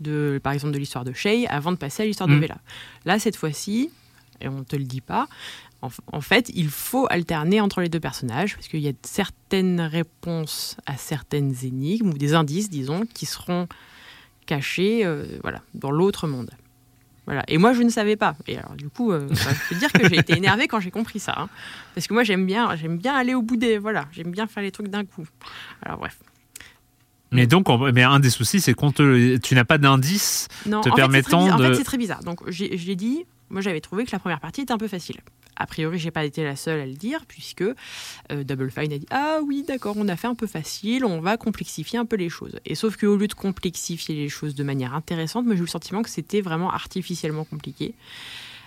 de, 0.00 0.40
par 0.42 0.52
exemple, 0.52 0.72
de 0.72 0.78
l'histoire 0.78 1.04
de 1.04 1.12
Shay 1.12 1.46
avant 1.46 1.72
de 1.72 1.76
passer 1.76 2.02
à 2.02 2.06
l'histoire 2.06 2.28
de 2.28 2.34
Mm. 2.34 2.40
Vela. 2.40 2.58
Là, 3.04 3.18
cette 3.18 3.36
fois-ci, 3.36 3.90
et 4.40 4.48
on 4.48 4.64
te 4.64 4.76
le 4.76 4.84
dit 4.84 5.02
pas, 5.02 5.28
en 6.12 6.20
fait, 6.20 6.50
il 6.54 6.68
faut 6.68 7.06
alterner 7.08 7.60
entre 7.60 7.80
les 7.80 7.88
deux 7.88 8.00
personnages 8.00 8.54
parce 8.54 8.68
qu'il 8.68 8.80
y 8.80 8.88
a 8.88 8.92
certaines 9.02 9.80
réponses 9.80 10.76
à 10.84 10.96
certaines 10.96 11.54
énigmes 11.64 12.10
ou 12.10 12.18
des 12.18 12.34
indices, 12.34 12.68
disons, 12.68 13.06
qui 13.14 13.24
seront 13.24 13.66
cachés, 14.44 15.06
euh, 15.06 15.24
voilà, 15.42 15.62
dans 15.74 15.90
l'autre 15.90 16.26
monde. 16.26 16.50
Voilà. 17.26 17.44
Et 17.48 17.58
moi, 17.58 17.72
je 17.74 17.82
ne 17.82 17.90
savais 17.90 18.16
pas. 18.16 18.34
Et 18.46 18.58
alors, 18.58 18.74
du 18.74 18.88
coup, 18.88 19.12
euh, 19.12 19.26
bah, 19.28 19.34
je 19.54 19.68
peux 19.68 19.74
dire 19.78 19.92
que 19.92 20.08
j'ai 20.08 20.18
été 20.18 20.36
énervée 20.36 20.66
quand 20.68 20.80
j'ai 20.80 20.90
compris 20.90 21.20
ça. 21.20 21.34
hein. 21.36 21.48
Parce 21.94 22.06
que 22.06 22.14
moi, 22.14 22.24
j'aime 22.24 22.46
bien, 22.46 22.74
j'aime 22.76 22.96
bien 22.98 23.14
aller 23.14 23.34
au 23.34 23.42
bout 23.42 23.56
des. 23.56 23.78
Voilà, 23.78 24.06
j'aime 24.12 24.30
bien 24.30 24.46
faire 24.46 24.62
les 24.62 24.70
trucs 24.72 24.88
d'un 24.88 25.04
coup. 25.04 25.26
Alors, 25.82 25.98
bref. 25.98 26.18
Mais 27.32 27.46
donc, 27.46 27.68
on- 27.68 27.92
mais 27.92 28.02
un 28.02 28.18
des 28.18 28.30
soucis, 28.30 28.60
c'est 28.60 28.74
qu'on 28.74 28.90
te, 28.90 29.36
tu 29.36 29.54
n'as 29.54 29.64
pas 29.64 29.78
d'indice 29.78 30.48
te 30.64 30.74
en 30.74 30.82
fait, 30.82 30.90
permettant 30.96 31.42
bizarre. 31.44 31.54
En 31.56 31.58
de- 31.58 31.64
fait, 31.68 31.74
c'est 31.76 31.84
très 31.84 31.98
bizarre. 31.98 32.24
Donc, 32.24 32.40
j'ai- 32.50 32.76
je 32.76 32.86
l'ai 32.86 32.96
dit, 32.96 33.24
moi, 33.50 33.60
j'avais 33.60 33.80
trouvé 33.80 34.04
que 34.04 34.10
la 34.10 34.18
première 34.18 34.40
partie 34.40 34.62
était 34.62 34.72
un 34.72 34.78
peu 34.78 34.88
facile. 34.88 35.18
A 35.62 35.66
priori, 35.66 35.98
j'ai 35.98 36.10
pas 36.10 36.24
été 36.24 36.42
la 36.42 36.56
seule 36.56 36.80
à 36.80 36.86
le 36.86 36.94
dire, 36.94 37.26
puisque 37.28 37.60
euh, 37.62 38.44
Double 38.44 38.70
Fine 38.70 38.92
a 38.94 38.98
dit 38.98 39.06
Ah 39.10 39.40
oui, 39.44 39.62
d'accord, 39.68 39.94
on 39.98 40.08
a 40.08 40.16
fait 40.16 40.26
un 40.26 40.34
peu 40.34 40.46
facile, 40.46 41.04
on 41.04 41.20
va 41.20 41.36
complexifier 41.36 41.98
un 41.98 42.06
peu 42.06 42.16
les 42.16 42.30
choses. 42.30 42.58
Et 42.64 42.74
sauf 42.74 42.96
qu'au 42.96 43.14
lieu 43.16 43.28
de 43.28 43.34
complexifier 43.34 44.14
les 44.14 44.30
choses 44.30 44.54
de 44.54 44.64
manière 44.64 44.94
intéressante, 44.94 45.44
j'ai 45.48 45.54
eu 45.56 45.60
le 45.60 45.66
sentiment 45.66 46.00
que 46.02 46.08
c'était 46.08 46.40
vraiment 46.40 46.70
artificiellement 46.72 47.44
compliqué. 47.44 47.92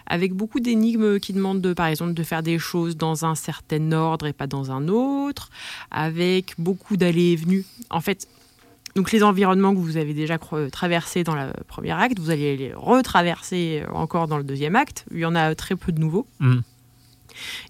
Avec 0.06 0.34
beaucoup 0.34 0.60
d'énigmes 0.60 1.19
qui 1.19 1.34
demandent, 1.34 1.62
de, 1.62 1.73
par 1.73 1.88
exemple, 1.88 2.13
de 2.13 2.23
faire 2.23 2.43
des 2.43 2.60
choses 2.60 2.95
dans 2.95 3.25
un 3.25 3.36
certain 3.36 3.91
ordre 3.93 4.27
et 4.27 4.34
pas 4.34 4.47
dans 4.47 4.69
un 4.71 4.88
autre, 4.88 5.49
avec 5.89 6.53
beaucoup 6.60 6.97
d'allées 6.97 7.32
et 7.32 7.36
venues. 7.38 7.65
En 7.89 8.01
fait, 8.01 8.27
donc 8.95 9.12
les 9.12 9.23
environnements 9.23 9.73
que 9.73 9.79
vous 9.79 9.97
avez 9.97 10.13
déjà 10.13 10.36
cro- 10.38 10.69
traversés 10.69 11.23
dans 11.23 11.36
le 11.36 11.51
premier 11.67 11.91
acte, 11.93 12.19
vous 12.19 12.29
allez 12.29 12.56
les 12.58 12.73
retraverser 12.75 13.84
encore 13.93 14.27
dans 14.27 14.38
le 14.38 14.43
deuxième 14.43 14.75
acte. 14.75 15.06
Il 15.12 15.19
y 15.19 15.25
en 15.25 15.36
a 15.36 15.56
très 15.56 15.75
peu 15.75 15.91
de 15.91 15.99
nouveaux. 15.99 16.27
Hmm. 16.39 16.60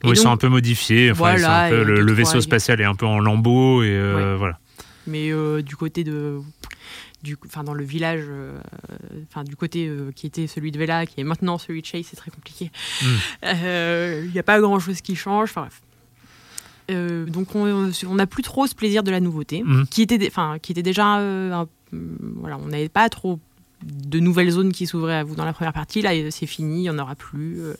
Ils 0.04 0.16
sont 0.18 0.30
un 0.32 0.38
peu 0.38 0.50
modifiés. 0.50 1.12
Enfin, 1.12 1.20
Voilà, 1.20 1.66
un 1.66 1.70
peu- 1.70 1.84
le, 1.84 2.14
vaisseau 2.14 2.42
spatial 2.42 2.82
est 2.82 2.86
un 2.86 2.96
peu 2.96 3.06
en 3.06 3.20
lambeaux 3.20 3.84
et 3.84 3.90
euh, 3.90 4.36
voilà. 4.38 4.60
Mais 5.08 5.32
euh, 5.32 5.62
du 5.62 5.76
côté 5.76 6.04
de, 6.04 6.40
du, 7.24 7.36
enfin 7.46 7.64
dans 7.64 7.74
le 7.74 7.84
village, 7.84 8.24
euh, 8.30 8.58
enfin 9.30 9.44
du 9.44 9.56
côté 9.56 9.92
qui 10.16 10.28
était 10.28 10.48
celui 10.48 10.72
de 10.72 10.80
Vela, 10.80 11.06
qui 11.06 11.20
est 11.20 11.24
maintenant 11.26 11.58
celui 11.58 11.82
de 11.82 11.86
Chase, 11.86 12.06
c'est 12.10 12.16
très 12.16 12.32
compliqué. 12.32 12.72
Mm. 13.02 13.06
Euh, 13.46 14.22
Il 14.26 14.32
n'y 14.32 14.40
a 14.40 14.44
pas 14.44 14.60
grand 14.62 14.80
chose 14.80 15.02
qui 15.02 15.16
change. 15.16 15.50
Enfin 15.50 15.62
bref. 15.62 15.82
Euh, 16.92 17.26
donc 17.26 17.56
on 17.56 17.92
n'a 18.16 18.28
plus 18.28 18.44
trop 18.44 18.68
ce 18.68 18.76
plaisir 18.76 19.04
de 19.04 19.12
la 19.12 19.20
nouveauté, 19.22 19.64
Mm. 19.64 19.86
qui 19.90 20.02
était, 20.02 20.20
enfin 20.28 20.58
qui 20.62 20.72
était 20.74 20.84
déjà, 20.84 21.20
euh, 21.20 21.52
un- 21.54 21.68
voilà, 22.38 22.58
on 22.58 22.68
n'avait 22.68 22.90
pas 22.90 23.08
trop 23.10 23.40
de 23.84 24.20
nouvelles 24.20 24.50
zones 24.50 24.72
qui 24.72 24.88
s'ouvraient 24.88 25.16
à 25.18 25.24
vous 25.24 25.36
dans 25.36 25.46
la 25.46 25.54
première 25.54 25.74
partie. 25.74 26.02
Là, 26.02 26.12
c'est 26.32 26.46
fini, 26.46 26.80
il 26.80 26.82
n'y 26.84 26.90
en 26.90 27.00
aura 27.00 27.16
plus. 27.16 27.60
euh. 27.62 27.74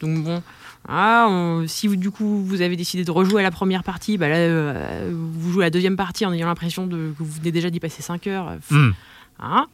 Donc 0.00 0.22
bon, 0.22 0.42
ah, 0.86 1.26
on- 1.28 1.66
si 1.66 1.86
vous, 1.88 1.96
du 1.96 2.10
coup 2.10 2.44
vous 2.44 2.60
avez 2.62 2.76
décidé 2.76 3.04
de 3.04 3.10
rejouer 3.10 3.40
à 3.40 3.42
la 3.42 3.50
première 3.50 3.82
partie, 3.82 4.16
bah 4.18 4.28
là, 4.28 4.36
euh, 4.36 5.12
vous 5.12 5.52
jouez 5.52 5.64
à 5.64 5.66
la 5.66 5.70
deuxième 5.70 5.96
partie 5.96 6.24
en 6.26 6.32
ayant 6.32 6.46
l'impression 6.46 6.86
de, 6.86 7.12
que 7.18 7.22
vous 7.22 7.30
venez 7.32 7.52
déjà 7.52 7.70
d'y 7.70 7.80
passer 7.80 8.02
5 8.02 8.26
heures. 8.26 8.48
euh, 8.48 8.56
Hmm. 8.70 8.92
hein. 9.40 9.66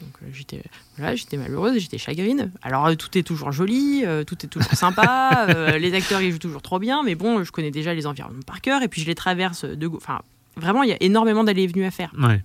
Donc 0.00 0.10
euh, 0.22 0.26
j'étais 0.32 0.62
voilà, 0.98 1.14
j'étais 1.14 1.36
malheureuse, 1.36 1.78
j'étais 1.78 1.98
chagrine. 1.98 2.50
Alors 2.62 2.86
euh, 2.86 2.94
tout 2.96 3.16
est 3.16 3.22
toujours 3.22 3.52
joli, 3.52 4.02
euh, 4.04 4.24
tout 4.24 4.36
est 4.44 4.48
toujours 4.48 4.72
sympa, 4.74 5.46
les 5.78 5.94
acteurs 5.94 6.20
ils 6.20 6.32
jouent 6.32 6.38
toujours 6.38 6.62
trop 6.62 6.78
bien, 6.80 7.02
mais 7.04 7.14
bon, 7.14 7.44
je 7.44 7.52
connais 7.52 7.70
déjà 7.70 7.94
les 7.94 8.06
environnements 8.06 8.42
par 8.46 8.60
cœur 8.60 8.82
et 8.82 8.88
puis 8.88 9.00
je 9.02 9.06
les 9.06 9.14
traverse 9.14 9.64
de, 9.64 9.86
go- 9.86 9.98
enfin 10.00 10.20
vraiment, 10.56 10.82
il 10.82 10.88
y 10.90 10.92
a 10.92 10.96
énormément 11.00 11.44
d'allées 11.44 11.62
et 11.62 11.66
venues 11.68 11.84
à 11.84 11.90
faire. 11.92 12.12
Ouais. 12.18 12.42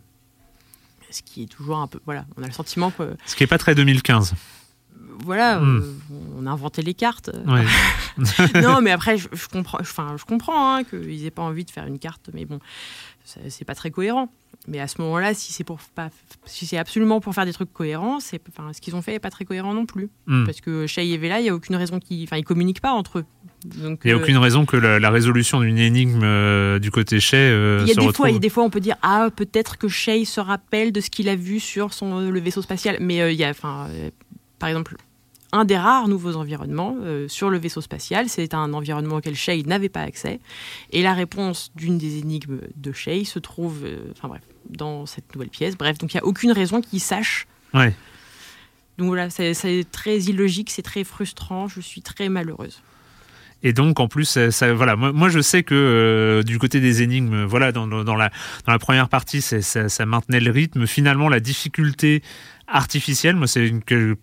Ce 1.11 1.23
qui 1.23 1.43
est 1.43 1.47
toujours 1.47 1.79
un 1.79 1.87
peu. 1.87 1.99
Voilà, 2.05 2.25
on 2.37 2.43
a 2.43 2.45
le 2.45 2.53
sentiment 2.53 2.91
que. 2.91 3.15
Ce 3.25 3.35
qui 3.35 3.43
est 3.43 3.47
pas 3.47 3.57
très 3.57 3.73
2015. 3.73 4.35
Voilà, 5.25 5.59
Hmm. 5.59 5.77
euh, 5.77 5.93
on 6.39 6.45
a 6.45 6.51
inventé 6.51 6.81
les 6.81 6.93
cartes. 6.93 7.29
Ouais. 7.47 7.63
non, 8.61 8.81
mais 8.81 8.91
après, 8.91 9.17
je, 9.17 9.27
je 9.33 9.47
comprends, 9.47 9.77
enfin, 9.81 10.15
je 10.17 10.25
comprends 10.25 10.75
hein, 10.75 10.83
qu'ils 10.83 11.25
aient 11.25 11.31
pas 11.31 11.41
envie 11.41 11.65
de 11.65 11.71
faire 11.71 11.85
une 11.85 11.99
carte, 11.99 12.29
mais 12.33 12.45
bon, 12.45 12.59
c'est 13.25 13.65
pas 13.65 13.75
très 13.75 13.91
cohérent. 13.91 14.29
Mais 14.67 14.79
à 14.79 14.87
ce 14.87 15.01
moment-là, 15.01 15.33
si 15.33 15.53
c'est 15.53 15.63
pour 15.63 15.79
pas, 15.95 16.09
si 16.45 16.65
c'est 16.65 16.77
absolument 16.77 17.21
pour 17.21 17.33
faire 17.33 17.45
des 17.45 17.53
trucs 17.53 17.71
cohérents, 17.71 18.19
c'est, 18.19 18.41
enfin, 18.49 18.71
ce 18.73 18.81
qu'ils 18.81 18.93
ont 18.95 19.01
fait 19.01 19.13
est 19.15 19.19
pas 19.19 19.29
très 19.31 19.45
cohérent 19.45 19.73
non 19.73 19.85
plus. 19.85 20.09
Hmm. 20.27 20.43
Parce 20.45 20.59
que 20.61 20.85
Shay 20.85 21.07
et 21.09 21.17
Vela, 21.17 21.39
il 21.39 21.45
y 21.45 21.49
a 21.49 21.55
aucune 21.55 21.75
raison 21.77 21.99
qu'ils, 21.99 22.23
enfin, 22.25 22.37
ils 22.37 22.43
communiquent 22.43 22.81
pas 22.81 22.91
entre 22.91 23.19
eux. 23.19 23.25
Donc, 23.65 24.01
Il 24.03 24.07
n'y 24.07 24.13
a 24.13 24.17
euh, 24.17 24.21
aucune 24.21 24.37
raison 24.37 24.65
que 24.65 24.75
la, 24.77 24.99
la 24.99 25.09
résolution 25.09 25.61
d'une 25.61 25.77
énigme 25.77 26.21
euh, 26.23 26.77
du 26.79 26.91
côté 26.91 27.19
chez 27.19 27.37
euh, 27.37 27.79
Il 27.83 27.87
y 27.87 27.91
a 27.91 27.93
se 27.93 27.99
des 27.99 28.05
retrouve. 28.07 28.15
fois, 28.15 28.29
il 28.29 28.33
y 28.33 28.35
a 28.35 28.39
des 28.39 28.49
fois, 28.49 28.63
on 28.63 28.69
peut 28.69 28.79
dire 28.81 28.95
ah 29.01 29.29
peut-être 29.35 29.77
que 29.77 29.87
Shay 29.87 30.25
se 30.25 30.39
rappelle 30.41 30.91
de 30.91 31.01
ce 31.01 31.09
qu'il 31.09 31.29
a 31.29 31.35
vu 31.35 31.59
sur 31.59 31.93
son 31.93 32.29
le 32.29 32.39
vaisseau 32.39 32.61
spatial, 32.61 32.97
mais 32.99 33.33
il 33.33 33.39
y 33.39 33.43
a, 33.45 33.49
enfin, 33.49 33.87
par 34.59 34.69
exemple, 34.69 34.97
un 35.51 35.65
des 35.65 35.77
rares 35.77 36.07
nouveaux 36.07 36.35
environnements 36.35 36.95
euh, 37.01 37.27
sur 37.27 37.49
le 37.49 37.57
vaisseau 37.57 37.81
spatial, 37.81 38.29
c'est 38.29 38.53
un 38.53 38.73
environnement 38.73 39.15
auquel 39.15 39.35
Shay 39.35 39.63
n'avait 39.63 39.89
pas 39.89 40.01
accès, 40.01 40.39
et 40.91 41.01
la 41.01 41.13
réponse 41.13 41.71
d'une 41.75 41.97
des 41.97 42.19
énigmes 42.19 42.59
de 42.75 42.91
Shay 42.91 43.23
se 43.25 43.39
trouve, 43.39 43.81
euh, 43.83 43.97
enfin 44.11 44.27
bref, 44.27 44.41
dans 44.69 45.05
cette 45.05 45.33
nouvelle 45.33 45.49
pièce. 45.49 45.77
Bref, 45.77 45.97
donc 45.97 46.13
il 46.13 46.17
y 46.17 46.19
a 46.19 46.25
aucune 46.25 46.51
raison 46.51 46.81
qu'il 46.81 46.99
sache. 46.99 47.47
Ouais. 47.73 47.93
Donc 48.97 49.07
voilà, 49.07 49.29
c'est 49.29 49.85
très 49.91 50.17
illogique, 50.19 50.69
c'est 50.69 50.81
très 50.81 51.03
frustrant, 51.03 51.67
je 51.67 51.79
suis 51.79 52.01
très 52.01 52.27
malheureuse. 52.29 52.81
Et 53.61 53.73
donc 53.73 53.99
en 53.99 54.07
plus, 54.07 54.25
ça, 54.25 54.51
ça- 54.51 54.73
voilà, 54.73 54.95
moi, 54.95 55.11
moi, 55.11 55.29
je 55.29 55.41
sais 55.41 55.63
que 55.63 55.75
euh, 55.75 56.43
du 56.43 56.59
côté 56.59 56.79
des 56.79 57.01
énigmes, 57.01 57.43
voilà, 57.43 57.71
dans, 57.71 57.87
la 57.87 58.03
dans 58.03 58.15
la 58.15 58.79
première 58.79 59.09
partie, 59.09 59.41
ça, 59.41 59.61
ça 59.89 60.05
maintenait 60.05 60.39
le 60.39 60.51
rythme. 60.51 60.85
Finalement, 60.87 61.27
la 61.27 61.39
difficulté 61.41 62.21
artificielle, 62.71 63.35
moi, 63.35 63.47
c'est 63.47 63.71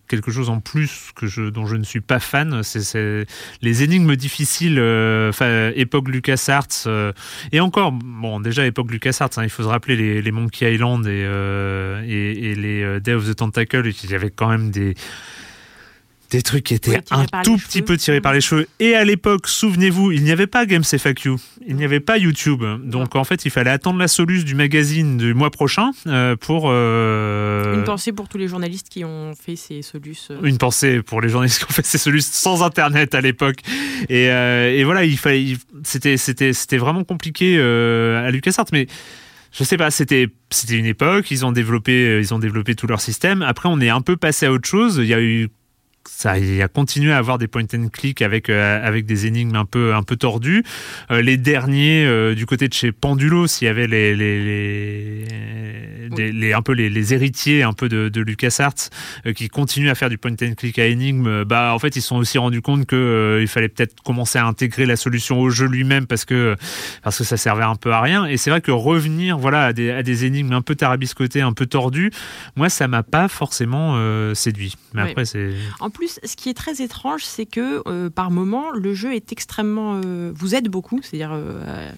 quelque 0.08 0.30
chose 0.30 0.48
en 0.50 0.60
plus 0.60 1.10
que 1.14 1.26
je, 1.26 1.42
dont 1.50 1.66
je 1.66 1.76
ne 1.76 1.84
suis 1.84 2.00
pas 2.00 2.18
fan. 2.20 2.62
C'est- 2.62 3.26
les 3.62 3.82
énigmes 3.82 4.16
difficiles, 4.16 4.78
euh, 4.78 5.32
époque 5.74 6.08
LucasArts, 6.08 6.66
euh, 6.86 7.12
et 7.52 7.60
encore, 7.60 7.92
bon, 7.92 8.40
déjà 8.40 8.66
époque 8.66 8.90
LucasArts, 8.90 9.30
hein, 9.36 9.44
il 9.44 9.50
faut 9.50 9.62
se 9.62 9.68
rappeler 9.68 9.96
les, 9.96 10.22
les 10.22 10.30
Monkey 10.32 10.74
Island 10.74 11.06
et, 11.06 11.24
euh, 11.24 12.02
et, 12.06 12.50
et 12.50 12.54
les 12.54 12.82
euh, 12.82 13.00
Day 13.00 13.12
of 13.14 13.28
the 13.28 13.34
Tentacle, 13.36 13.82
il 14.04 14.10
y 14.10 14.14
avait 14.14 14.30
quand 14.30 14.48
même 14.48 14.70
des 14.70 14.94
des 16.30 16.42
trucs 16.42 16.64
qui 16.64 16.74
étaient 16.74 17.00
un 17.10 17.24
tout 17.44 17.56
petit 17.56 17.82
peu 17.82 17.96
tirés 17.96 18.20
par 18.20 18.32
les 18.32 18.40
cheveux. 18.40 18.66
Et 18.80 18.94
à 18.94 19.04
l'époque, 19.04 19.46
souvenez-vous, 19.48 20.12
il 20.12 20.22
n'y 20.24 20.32
avait 20.32 20.46
pas 20.48 20.66
Games 20.66 20.82
FAQ, 20.84 21.34
il 21.66 21.76
n'y 21.76 21.84
avait 21.84 22.00
pas 22.00 22.18
YouTube. 22.18 22.62
Donc 22.84 23.14
en 23.16 23.24
fait, 23.24 23.44
il 23.44 23.50
fallait 23.50 23.70
attendre 23.70 23.98
la 23.98 24.08
soluce 24.08 24.44
du 24.44 24.54
magazine 24.54 25.16
du 25.18 25.34
mois 25.34 25.50
prochain 25.50 25.90
euh, 26.06 26.34
pour 26.36 26.68
euh, 26.70 27.74
Une 27.74 27.84
pensée 27.84 28.12
pour 28.12 28.28
tous 28.28 28.38
les 28.38 28.48
journalistes 28.48 28.88
qui 28.88 29.04
ont 29.04 29.34
fait 29.34 29.56
ces 29.56 29.82
solus. 29.82 30.16
euh, 30.30 30.40
une 30.42 30.58
pensée 30.58 31.02
pour 31.02 31.20
les 31.20 31.28
journalistes 31.28 31.58
qui 31.58 31.64
ont 31.64 31.74
fait 31.74 31.84
ces 31.86 31.98
solutions 31.98 32.32
sans 32.32 32.62
internet 32.64 33.14
à 33.14 33.20
l'époque 33.20 33.58
et, 34.08 34.24
et 34.26 34.84
voilà 34.84 35.04
il 35.04 35.16
fallait 35.18 35.42
il- 35.42 35.58
c'était 35.84 36.16
c'était 36.16 36.52
c'était 36.52 36.78
vraiment 36.78 37.04
compliqué 37.04 37.58
à 37.60 38.30
LucasArts 38.30 38.66
mais 38.72 38.86
je 39.52 39.64
sais 39.64 39.76
pas 39.76 39.90
c'était 39.90 40.28
c'était 40.50 40.76
une 40.76 40.86
époque 40.86 41.30
ils 41.30 41.44
ont 41.46 41.52
développé 41.52 42.18
ils 42.20 42.34
ont 42.34 42.38
développé 42.38 42.74
tout 42.74 42.86
leur 42.86 43.00
système 43.00 43.42
après 43.42 43.68
on 43.68 43.80
est 43.80 43.88
un 43.90 44.00
peu 44.00 44.16
passé 44.16 44.46
à 44.46 44.52
autre 44.52 44.68
chose 44.68 44.96
il 45.02 45.06
y 45.06 45.14
a 45.14 45.20
eu 45.20 45.48
ça 46.08 46.38
il 46.38 46.60
a 46.62 46.68
continué 46.68 47.12
à 47.12 47.18
avoir 47.18 47.38
des 47.38 47.48
point 47.48 47.64
and 47.74 47.88
click 47.92 48.22
avec 48.22 48.48
euh, 48.50 48.86
avec 48.86 49.06
des 49.06 49.26
énigmes 49.26 49.56
un 49.56 49.64
peu 49.64 49.94
un 49.94 50.02
peu 50.02 50.16
tordues 50.16 50.62
Euh, 51.10 51.22
les 51.22 51.36
derniers 51.36 52.04
euh, 52.06 52.34
du 52.34 52.46
côté 52.46 52.68
de 52.68 52.72
chez 52.74 52.92
Pendulos 52.92 53.46
il 53.60 53.64
y 53.64 53.68
avait 53.68 53.86
les 53.86 54.14
les, 54.16 55.24
les, 55.24 56.08
des- 56.10 56.32
les- 56.32 56.52
un 56.52 56.62
peu 56.62 56.72
les, 56.72 57.12
héritiers 57.14 57.62
un 57.62 57.72
peu 57.72 57.88
de, 57.88 58.08
de 58.08 58.20
LucasArts 58.20 58.90
qui 59.34 59.48
continuent 59.48 59.90
à 59.90 59.94
faire 59.94 60.08
du 60.10 60.18
point 60.18 60.32
and 60.42 60.54
click 60.56 60.78
à 60.78 60.86
énigme, 60.86 61.26
euh, 61.26 61.44
bah 61.44 61.72
en 61.74 61.78
fait 61.78 61.96
ils 61.96 62.00
se 62.02 62.08
sont 62.08 62.16
aussi 62.16 62.38
rendus 62.38 62.62
compte 62.62 62.86
que 62.86 63.38
il 63.40 63.48
fallait 63.48 63.68
peut-être 63.68 63.94
commencer 64.02 64.38
à 64.38 64.46
intégrer 64.46 64.86
la 64.86 64.96
solution 64.96 65.40
au 65.40 65.50
jeu 65.50 65.66
lui-même 65.66 66.06
parce 66.06 66.24
que 66.24 66.56
parce 67.02 67.18
que 67.18 67.24
ça 67.24 67.36
servait 67.36 67.64
un 67.64 67.76
peu 67.76 67.92
à 67.92 68.00
rien. 68.00 68.26
Et 68.26 68.36
c'est 68.36 68.50
vrai 68.50 68.60
que 68.60 68.70
revenir 68.70 69.38
voilà 69.38 69.66
à 69.66 69.72
des, 69.72 69.90
à 69.90 70.02
des 70.02 70.24
énigmes 70.24 70.52
un 70.52 70.62
peu 70.62 70.74
tarabiscotées, 70.74 71.40
un 71.42 71.52
peu 71.52 71.66
tordues, 71.66 72.10
moi 72.56 72.68
ça 72.68 72.88
m'a 72.88 73.02
pas 73.02 73.28
forcément 73.28 73.96
séduit. 74.34 74.74
Mais 74.94 75.02
Ouais. 75.02 75.10
après 75.10 75.24
c'est 75.24 75.50
plus, 75.96 76.20
ce 76.22 76.36
qui 76.36 76.48
est 76.48 76.54
très 76.54 76.80
étrange, 76.82 77.24
c'est 77.24 77.46
que 77.46 77.82
euh, 77.88 78.10
par 78.10 78.30
moment, 78.30 78.70
le 78.72 78.94
jeu 78.94 79.14
est 79.14 79.32
extrêmement. 79.32 80.00
euh, 80.04 80.32
vous 80.34 80.54
aide 80.54 80.68
beaucoup. 80.68 81.00
C'est-à-dire, 81.02 81.30
euh, 81.32 81.90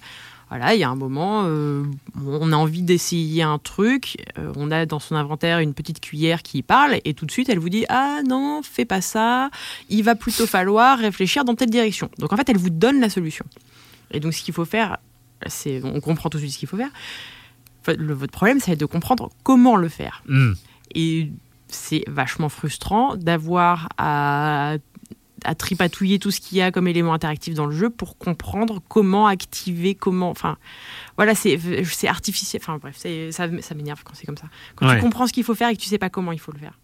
voilà, 0.48 0.74
il 0.74 0.80
y 0.80 0.84
a 0.84 0.88
un 0.88 0.94
moment, 0.94 1.42
on 1.44 2.52
a 2.52 2.56
envie 2.56 2.80
d'essayer 2.82 3.42
un 3.42 3.58
truc, 3.58 4.16
on 4.56 4.70
a 4.70 4.86
dans 4.86 4.98
son 4.98 5.14
inventaire 5.14 5.58
une 5.58 5.74
petite 5.74 6.00
cuillère 6.00 6.42
qui 6.42 6.62
parle, 6.62 7.00
et 7.04 7.12
tout 7.12 7.26
de 7.26 7.30
suite, 7.30 7.50
elle 7.50 7.58
vous 7.58 7.68
dit 7.68 7.84
Ah 7.90 8.20
non, 8.26 8.62
fais 8.62 8.86
pas 8.86 9.02
ça, 9.02 9.50
il 9.90 10.02
va 10.04 10.14
plutôt 10.14 10.46
falloir 10.46 10.98
réfléchir 10.98 11.44
dans 11.44 11.54
telle 11.54 11.68
direction. 11.68 12.08
Donc 12.18 12.32
en 12.32 12.36
fait, 12.38 12.48
elle 12.48 12.56
vous 12.56 12.70
donne 12.70 12.98
la 13.00 13.10
solution. 13.10 13.44
Et 14.10 14.20
donc, 14.20 14.32
ce 14.32 14.42
qu'il 14.42 14.54
faut 14.54 14.64
faire, 14.64 14.96
c'est. 15.46 15.82
On 15.84 16.00
comprend 16.00 16.30
tout 16.30 16.38
de 16.38 16.42
suite 16.42 16.54
ce 16.54 16.58
qu'il 16.58 16.68
faut 16.68 16.78
faire. 16.78 16.90
Enfin, 17.82 17.92
le- 17.98 18.14
votre 18.14 18.32
problème, 18.32 18.58
c'est 18.58 18.74
de 18.74 18.86
comprendre 18.86 19.28
comment 19.42 19.76
le 19.76 19.88
faire. 19.90 20.22
Hmm. 20.28 20.52
Et 20.94 21.30
c'est 21.68 22.04
vachement 22.06 22.48
frustrant 22.48 23.16
d'avoir 23.16 23.88
à, 23.98 24.76
à 25.44 25.54
tripatouiller 25.54 26.18
tout 26.18 26.30
ce 26.30 26.40
qu'il 26.40 26.58
y 26.58 26.62
a 26.62 26.70
comme 26.72 26.88
élément 26.88 27.12
interactif 27.14 27.54
dans 27.54 27.66
le 27.66 27.76
jeu 27.76 27.90
pour 27.90 28.18
comprendre 28.18 28.80
comment 28.88 29.26
activer, 29.26 29.94
comment. 29.94 30.30
Enfin, 30.30 30.56
voilà, 31.16 31.34
c'est 31.34 31.58
artificiel. 32.08 32.60
Enfin, 32.62 32.78
bref, 32.80 32.96
ça, 32.96 33.46
ça 33.60 33.74
m'énerve 33.74 34.02
quand 34.04 34.14
c'est 34.14 34.26
comme 34.26 34.36
ça. 34.36 34.46
Quand 34.76 34.88
Ouais. 34.88 34.96
tu 34.96 35.00
comprends 35.02 35.26
ce 35.26 35.32
qu'il 35.32 35.44
faut 35.44 35.54
faire 35.54 35.68
et 35.68 35.76
que 35.76 35.80
tu 35.80 35.88
sais 35.88 35.98
pas 35.98 36.10
comment 36.10 36.32
il 36.32 36.40
faut 36.40 36.52
le 36.52 36.58
faire. 36.58 36.78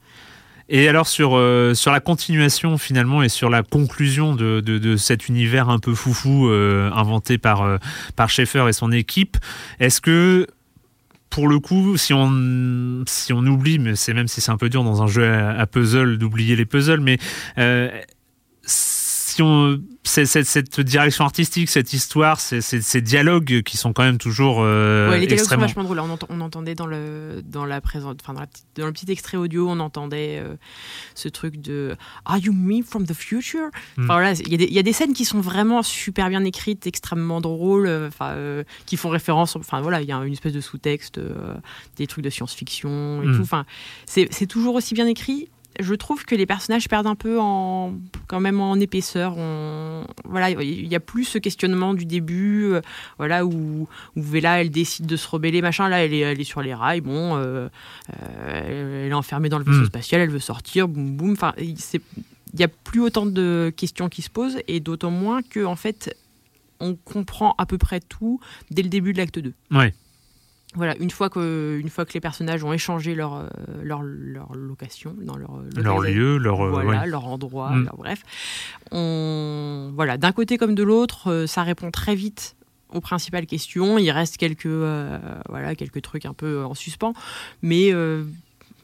Et 0.71 0.89
alors 0.89 1.07
sur, 1.07 1.37
euh, 1.37 1.75
sur 1.75 1.93
la 1.93 2.01
continuation 2.01 2.79
finalement 2.79 3.23
et 3.23 3.29
sur 3.29 3.51
la 3.51 3.63
conclusion 3.63 4.35
de, 4.35 4.61
de, 4.61 4.79
de 4.79 4.97
cet 4.97 5.29
univers 5.29 5.69
un 5.69 5.79
peu 5.79 5.95
foufou 5.95 6.49
euh, 6.49 6.91
inventé 6.93 7.37
par, 7.37 7.61
euh, 7.61 7.77
par 8.17 8.31
Schaeffer 8.31 8.65
et 8.67 8.73
son 8.73 8.91
équipe, 8.91 9.37
est-ce 9.79 10.01
que 10.01 10.47
pour 11.35 11.49
le 11.49 11.59
coup, 11.59 11.97
si 11.97 12.15
on, 12.15 13.03
si 13.09 13.33
on 13.33 13.41
oublie, 13.41 13.81
mais 13.81 13.97
c'est 13.97 14.15
même 14.15 14.29
si 14.29 14.41
c'est 14.41 14.53
un 14.53 14.57
peu 14.57 14.69
dur 14.69 14.85
dans 14.85 15.03
un 15.03 15.09
jeu 15.09 15.29
à, 15.29 15.67
puzzle 15.67 16.17
d'oublier 16.17 16.55
les 16.55 16.65
puzzles, 16.65 17.01
mais 17.01 17.19
euh, 17.59 17.91
cette 20.03 20.81
direction 20.81 21.25
artistique, 21.25 21.69
cette 21.71 21.93
histoire, 21.93 22.39
ces, 22.41 22.61
ces- 22.61 22.83
ces 22.83 23.01
dialogues 23.01 23.63
qui 23.63 23.77
sont 23.77 23.93
quand 23.93 24.03
même 24.05 24.19
toujours 24.19 24.59
euh, 24.61 25.09
ouais, 25.11 25.21
les 25.21 25.27
dialogues 25.27 25.39
sont 25.39 25.43
extrêmement 25.45 25.67
vachement 25.67 25.85
drôles. 25.85 26.01
On, 26.01 26.11
ent- 26.11 26.19
on 26.29 26.41
entendait 26.41 26.75
dans 26.75 26.87
le 26.87 27.43
dans 27.45 27.65
la 27.65 27.81
présente, 27.81 28.21
enfin 28.23 28.35
dans, 28.35 28.41
la 28.41 28.47
petite- 28.47 28.67
dans 28.77 28.87
le 28.87 28.93
petit 28.93 29.11
extrait 29.11 29.37
audio, 29.37 29.69
on 29.69 29.81
entendait 29.81 30.39
euh, 30.43 30.57
ce 31.15 31.29
truc 31.29 31.61
de 31.61 31.97
Are 32.25 32.39
you 32.39 32.53
me 32.53 32.83
from 32.83 33.07
the 33.07 33.15
future? 33.15 33.69
Hmm. 33.97 34.05
Enfin 34.05 34.15
voilà, 34.15 34.33
il 34.33 34.49
y, 34.51 34.55
a 34.55 34.59
des- 34.59 34.65
il 34.65 34.73
y 34.75 34.79
a 34.79 34.83
des 34.83 34.93
scènes 34.93 35.15
qui 35.15 35.25
sont 35.25 35.41
vraiment 35.41 35.83
super 35.83 36.29
bien 36.29 36.45
écrites, 36.45 36.87
extrêmement 36.87 37.41
drôles, 37.41 37.87
euh, 37.87 38.09
enfin 38.09 38.31
euh, 38.33 38.63
qui 38.87 38.97
font 38.97 39.09
référence. 39.09 39.57
Enfin 39.57 39.81
voilà, 39.81 40.01
il 40.03 40.09
y 40.09 40.13
a 40.13 40.17
une 40.25 40.33
espèce 40.33 40.53
de 40.53 40.61
sous-texte, 40.61 41.19
des 41.97 42.07
trucs 42.07 42.25
de 42.25 42.31
science-fiction 42.31 43.23
et 43.23 43.27
Hmm. 43.27 43.37
tout. 43.37 43.43
Enfin, 43.43 43.65
c'est 44.07 44.29
c'est 44.31 44.47
toujours 44.47 44.75
aussi 44.75 44.95
bien 44.95 45.07
écrit. 45.07 45.49
Je 45.81 45.95
trouve 45.95 46.25
que 46.25 46.35
les 46.35 46.47
personnages 46.47 46.89
perdent 46.89 47.07
un 47.07 47.15
peu 47.17 47.39
en 47.41 47.95
quand 48.29 48.41
même 48.41 48.61
en 48.61 48.77
épaisseur. 48.77 49.35
On, 49.37 50.05
voilà, 50.25 50.51
il 50.51 50.87
y 50.87 50.95
a 50.95 51.01
plus 51.01 51.25
ce 51.25 51.39
questionnement 51.39 51.95
du 51.95 52.05
début, 52.05 52.65
euh, 52.67 52.81
voilà 53.19 53.45
où 53.45 53.89
où 54.17 54.23
Vela 54.23 54.61
elle 54.61 54.71
décide 54.71 55.07
de 55.07 55.17
se 55.17 55.29
rebeller 55.29 55.63
machin 55.63 55.89
là 55.89 56.05
elle 56.05 56.15
est, 56.15 56.21
elle 56.21 56.41
est 56.41 56.45
sur 56.45 56.63
les 56.63 56.75
rails 56.75 57.01
bon 57.01 57.37
euh, 57.37 57.69
euh, 58.23 59.03
elle 59.07 59.11
est 59.11 59.15
enfermée 59.15 59.49
dans 59.49 59.59
le 59.59 59.65
vaisseau 59.65 59.81
Mm. 59.83 59.87
spatial 59.87 60.21
elle 60.21 60.31
veut 60.31 60.39
sortir 60.39 60.89
boum 60.89 61.17
boum 61.17 61.33
enfin 61.33 61.53
il 61.59 61.79
c'est- 61.79 62.01
il 62.53 62.61
y 62.61 62.63
a 62.65 62.69
plus 62.69 63.01
autant 63.01 63.27
de 63.27 63.73
questions 63.77 64.09
qui 64.09 64.23
se 64.23 64.31
posent 64.31 64.59
et 64.69 64.79
d'autant 64.81 65.11
moins 65.11 65.43
que 65.43 65.65
en 65.65 65.75
fait 65.77 66.17
on 66.81 66.95
comprend 66.95 67.55
à 67.59 67.67
peu 67.67 67.79
près 67.79 68.01
tout 68.01 68.39
dès 68.71 68.83
le 68.83 68.89
début 68.89 69.13
de 69.13 69.19
l'acte 69.19 69.39
2 69.41 69.55
Ouais. 69.73 69.93
Voilà 70.75 70.97
une 70.99 71.11
fois 71.11 71.31
que 71.31 71.79
une 71.81 71.89
fois 71.89 72.05
que 72.05 72.13
les 72.15 72.21
personnages 72.21 72.65
ont 72.65 72.73
échangé 72.73 73.15
leur 73.15 73.35
euh, 73.35 73.47
leur, 73.83 74.03
leur 74.03 74.55
location 74.55 75.15
dans 75.21 75.37
leur 75.37 76.01
lieu, 76.01 76.37
leur 76.39 76.61
euh, 76.63 76.71
voilà, 76.71 77.01
ouais. 77.03 77.07
leur 77.07 77.27
endroit, 77.27 77.71
Mm. 77.71 77.85
leur- 77.85 77.97
bref. 77.97 78.23
On, 78.91 79.93
voilà, 79.95 80.17
d'un 80.19 80.33
côté 80.33 80.59
comme 80.59 80.75
de 80.75 80.83
l'autre, 80.83 81.31
euh, 81.31 81.47
ça 81.47 81.63
répond 81.63 81.91
très 81.91 82.15
vite 82.15 82.57
aux 82.93 83.01
principales 83.01 83.47
questions. 83.47 83.99
Il 83.99 84.11
reste 84.11 84.37
quelques, 84.37 84.67
euh, 84.67 85.19
voilà, 85.49 85.75
quelques 85.75 86.03
trucs 86.03 86.27
un 86.27 86.35
peu 86.35 86.65
en 86.65 86.75
suspens, 86.75 87.13
mais 87.63 87.93
euh, 87.93 88.23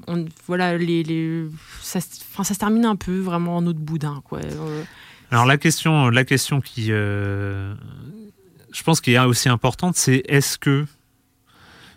on, 0.08 0.24
voilà, 0.46 0.76
les, 0.78 1.02
les, 1.02 1.44
ça, 1.82 2.00
ça 2.00 2.44
se 2.44 2.58
termine 2.58 2.84
un 2.86 2.96
peu 2.96 3.18
vraiment 3.18 3.56
en 3.56 3.66
autre 3.66 3.78
boudin, 3.80 4.20
quoi. 4.24 4.40
Euh, 4.40 4.82
Alors 5.30 5.44
la 5.46 5.58
question, 5.58 6.08
la 6.08 6.24
question 6.24 6.60
qui, 6.60 6.86
je 6.88 7.74
pense 8.84 9.00
qui 9.00 9.12
est 9.14 9.18
aussi 9.18 9.48
importante, 9.48 9.96
c'est 9.96 10.22
est-ce 10.28 10.58
que, 10.58 10.86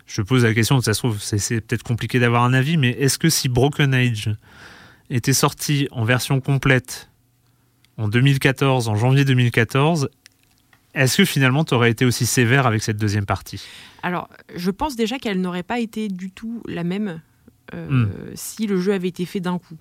je 0.06 0.22
pose 0.22 0.44
la 0.44 0.52
question, 0.54 0.80
ça 0.80 0.94
se 0.94 0.98
trouve, 1.00 1.20
c'est 1.20 1.60
peut-être 1.60 1.82
compliqué 1.82 2.18
d'avoir 2.18 2.44
un 2.44 2.52
avis, 2.52 2.76
mais 2.76 2.90
est-ce 2.90 3.18
que 3.18 3.28
si 3.30 3.48
Broken 3.48 3.94
Age 3.94 4.30
était 5.10 5.32
sorti 5.32 5.88
en 5.90 6.04
version 6.04 6.40
complète 6.40 7.10
en 7.96 8.08
2014, 8.08 8.88
en 8.88 8.96
janvier 8.96 9.24
2014, 9.24 10.08
Est-ce 10.94 11.16
que 11.16 11.24
finalement 11.24 11.64
tu 11.64 11.74
aurais 11.74 11.90
été 11.90 12.04
aussi 12.04 12.24
sévère 12.24 12.66
avec 12.66 12.82
cette 12.82 12.96
deuxième 12.98 13.26
partie? 13.26 13.60
Alors, 14.04 14.28
je 14.54 14.70
pense 14.70 14.94
déjà 14.94 15.18
qu'elle 15.18 15.40
n'aurait 15.40 15.64
pas 15.64 15.80
été 15.80 16.06
du 16.08 16.30
tout 16.30 16.62
la 16.68 16.84
même 16.84 17.20
euh, 17.72 17.88
Hmm. 17.88 18.08
si 18.34 18.66
le 18.66 18.78
jeu 18.80 18.92
avait 18.92 19.08
été 19.08 19.24
fait 19.24 19.40
d'un 19.40 19.58
coup. 19.58 19.76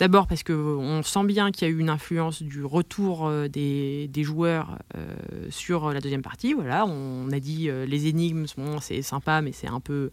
D'abord 0.00 0.26
parce 0.26 0.42
qu'on 0.42 1.02
sent 1.04 1.24
bien 1.24 1.52
qu'il 1.52 1.68
y 1.68 1.70
a 1.70 1.74
eu 1.74 1.78
une 1.78 1.88
influence 1.88 2.42
du 2.42 2.64
retour 2.64 3.26
euh, 3.26 3.46
des, 3.46 4.10
joueurs 4.24 4.78
euh, 4.96 5.06
sur 5.50 5.92
la 5.92 6.00
deuxième 6.00 6.22
partie. 6.22 6.52
Voilà, 6.52 6.84
on 6.84 7.30
a 7.30 7.38
dit 7.38 7.70
euh, 7.70 7.86
les 7.86 8.08
énigmes, 8.08 8.46
c'est 8.80 9.02
sympa, 9.02 9.40
mais 9.40 9.52
c'est 9.52 9.68
un 9.68 9.78
peu, 9.78 10.10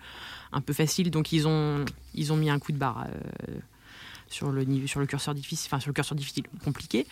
un 0.51 0.61
peu 0.61 0.73
facile. 0.73 1.09
Donc 1.09 1.31
ils 1.31 1.47
ont, 1.47 1.83
ils 2.13 2.31
ont 2.31 2.37
mis 2.37 2.51
un 2.51 2.59
coup 2.59 2.71
de 2.71 2.77
barre 2.77 3.07
euh, 3.07 3.53
sur, 4.27 4.51
le, 4.51 4.65
sur 4.85 4.99
le 4.99 5.07
curseur 5.07 5.33
difficile, 5.33 5.69
enfin 5.71 5.79
sur 5.79 5.89
le 5.89 5.95
curseur 5.95 6.15
difficile, 6.15 6.43
compliqué. 6.63 7.07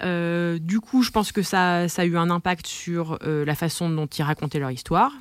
Du 0.00 0.80
coup, 0.80 1.02
je 1.02 1.10
pense 1.10 1.32
que 1.32 1.42
ça, 1.42 1.88
ça 1.88 2.02
a 2.02 2.04
eu 2.04 2.16
un 2.16 2.30
impact 2.30 2.66
sur 2.66 3.18
la 3.20 3.54
façon 3.56 3.90
dont 3.90 4.06
ils 4.06 4.22
racontaient 4.22 4.60
leur 4.60 4.70
histoire. 4.70 5.12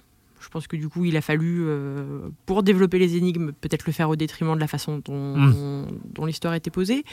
Je 0.48 0.52
pense 0.52 0.66
que 0.68 0.78
du 0.78 0.88
coup, 0.88 1.04
il 1.04 1.18
a 1.18 1.22
fallu, 1.22 1.64
euh, 1.66 2.30
pour 2.46 2.64
développer 2.64 3.00
les 3.00 3.18
énigmes, 3.18 3.52
peut-être 3.52 3.86
le 3.86 3.92
faire 3.92 4.10
au 4.10 4.16
détriment 4.16 4.56
de 4.56 4.62
la 4.62 4.68
façon 4.68 5.02
dont, 5.04 5.36
Mm. 5.38 5.88
dont- 6.14 6.26
l'histoire 6.26 6.54
était 6.54 6.70
posée. 6.72 7.04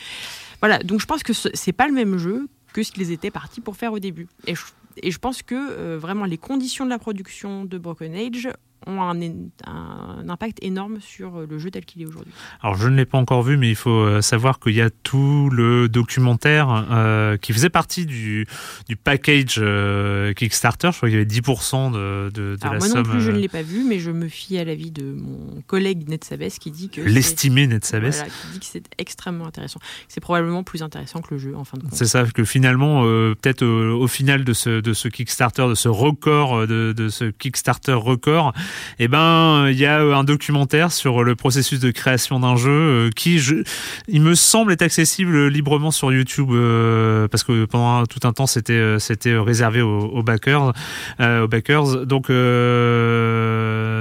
Voilà, 0.60 0.78
donc 0.78 1.00
je 1.00 1.06
pense 1.06 1.24
que 1.24 1.32
ce- 1.32 1.48
c'est 1.52 1.72
pas 1.72 1.88
le 1.88 1.94
même 1.94 2.16
jeu 2.16 2.46
que 2.72 2.84
ce 2.84 2.92
qu'ils 2.92 3.10
étaient 3.10 3.32
partis 3.32 3.60
pour 3.60 3.74
faire 3.76 3.92
au 3.92 3.98
début. 3.98 4.28
Et 4.46 4.54
je, 4.54 4.62
et 5.02 5.10
je 5.10 5.18
pense 5.18 5.42
que 5.42 5.54
euh, 5.56 5.98
vraiment 5.98 6.26
les 6.26 6.38
conditions 6.38 6.84
de 6.84 6.90
la 6.90 6.98
production 7.00 7.64
de 7.64 7.76
Broken 7.76 8.14
Age 8.14 8.48
ont 8.86 9.02
un, 9.02 10.28
impact 10.28 10.58
énorme 10.62 10.98
sur 11.00 11.38
euh, 11.38 11.46
le 11.48 11.58
jeu 11.58 11.70
tel 11.70 11.84
qu'il 11.84 12.02
est 12.02 12.06
aujourd'hui. 12.06 12.32
Alors 12.62 12.76
je 12.76 12.88
ne 12.88 12.96
l'ai 12.96 13.04
pas 13.04 13.18
encore 13.18 13.42
vu, 13.42 13.56
mais 13.56 13.68
il 13.68 13.76
faut 13.76 13.90
euh, 13.90 14.20
savoir 14.20 14.58
qu'il 14.58 14.74
y 14.74 14.80
a 14.80 14.90
tout 14.90 15.50
le 15.50 15.88
documentaire 15.88 16.86
euh, 16.90 17.36
qui 17.36 17.52
faisait 17.52 17.70
partie 17.70 18.06
du, 18.06 18.46
du 18.88 18.96
package 18.96 19.56
euh, 19.58 20.32
Kickstarter. 20.32 20.90
Je 20.92 20.96
crois 20.96 21.08
qu'il 21.08 21.18
y 21.18 21.20
avait 21.20 21.30
10% 21.30 21.92
de, 21.92 22.30
de, 22.32 22.56
de 22.56 22.58
Alors 22.62 22.74
la 22.74 22.78
moi 22.78 22.88
somme. 22.88 23.02
non 23.06 23.10
plus, 23.10 23.20
je 23.20 23.30
ne 23.30 23.38
l'ai 23.38 23.48
pas 23.48 23.62
vu, 23.62 23.84
mais 23.84 23.98
je 23.98 24.10
me 24.10 24.28
fie 24.28 24.58
à 24.58 24.64
l'avis 24.64 24.90
de 24.90 25.04
mon 25.04 25.62
collègue 25.66 26.08
Ned 26.08 26.24
Sabes 26.24 26.50
qui 26.60 26.70
dit 26.70 26.88
que 26.88 27.00
L'estimé 27.00 27.66
Ned 27.66 27.84
Sabes. 27.84 28.10
Voilà, 28.10 28.24
qui 28.24 28.52
dit 28.52 28.60
que 28.60 28.66
c'est 28.66 28.84
extrêmement 28.98 29.46
intéressant. 29.46 29.80
C'est 30.08 30.20
probablement 30.20 30.62
plus 30.62 30.82
intéressant 30.82 31.20
que 31.20 31.34
le 31.34 31.38
jeu 31.38 31.56
en 31.56 31.64
fin 31.64 31.78
de 31.78 31.82
compte. 31.82 31.94
C'est 31.94 32.06
ça, 32.06 32.24
que 32.24 32.44
finalement, 32.44 33.04
euh, 33.04 33.34
peut-être 33.40 33.64
au 33.64 34.06
final 34.06 34.44
de 34.44 34.52
ce, 34.52 34.80
de 34.80 34.92
ce 34.92 35.08
Kickstarter, 35.08 35.66
de 35.68 35.74
ce 35.74 35.88
record, 35.88 36.66
de, 36.66 36.92
de 36.92 37.08
ce 37.08 37.24
Kickstarter 37.24 37.92
record, 37.92 38.52
eh 38.98 39.08
ben, 39.08 39.68
il 39.70 39.78
y 39.78 39.86
a 39.86 40.00
euh, 40.00 40.14
un 40.14 40.24
documentaire 40.24 40.92
sur 40.92 41.24
le 41.24 41.34
processus 41.34 41.80
de 41.80 41.90
création 41.90 42.40
d'un 42.40 42.56
jeu 42.56 42.70
euh, 42.70 43.10
qui, 43.14 43.40
il 44.08 44.20
me 44.20 44.34
semble, 44.34 44.72
est 44.72 44.82
accessible 44.82 45.48
librement 45.48 45.90
sur 45.90 46.12
YouTube 46.12 46.50
euh, 46.52 47.28
parce 47.28 47.44
que 47.44 47.64
pendant 47.64 48.06
tout 48.06 48.20
un 48.24 48.32
temps, 48.32 48.46
c'était 48.46 48.98
c'était 48.98 49.36
réservé 49.36 49.80
aux, 49.82 50.22
backers, 50.22 50.72
aux 51.20 51.48
backers. 51.48 52.06
Donc 52.06 52.28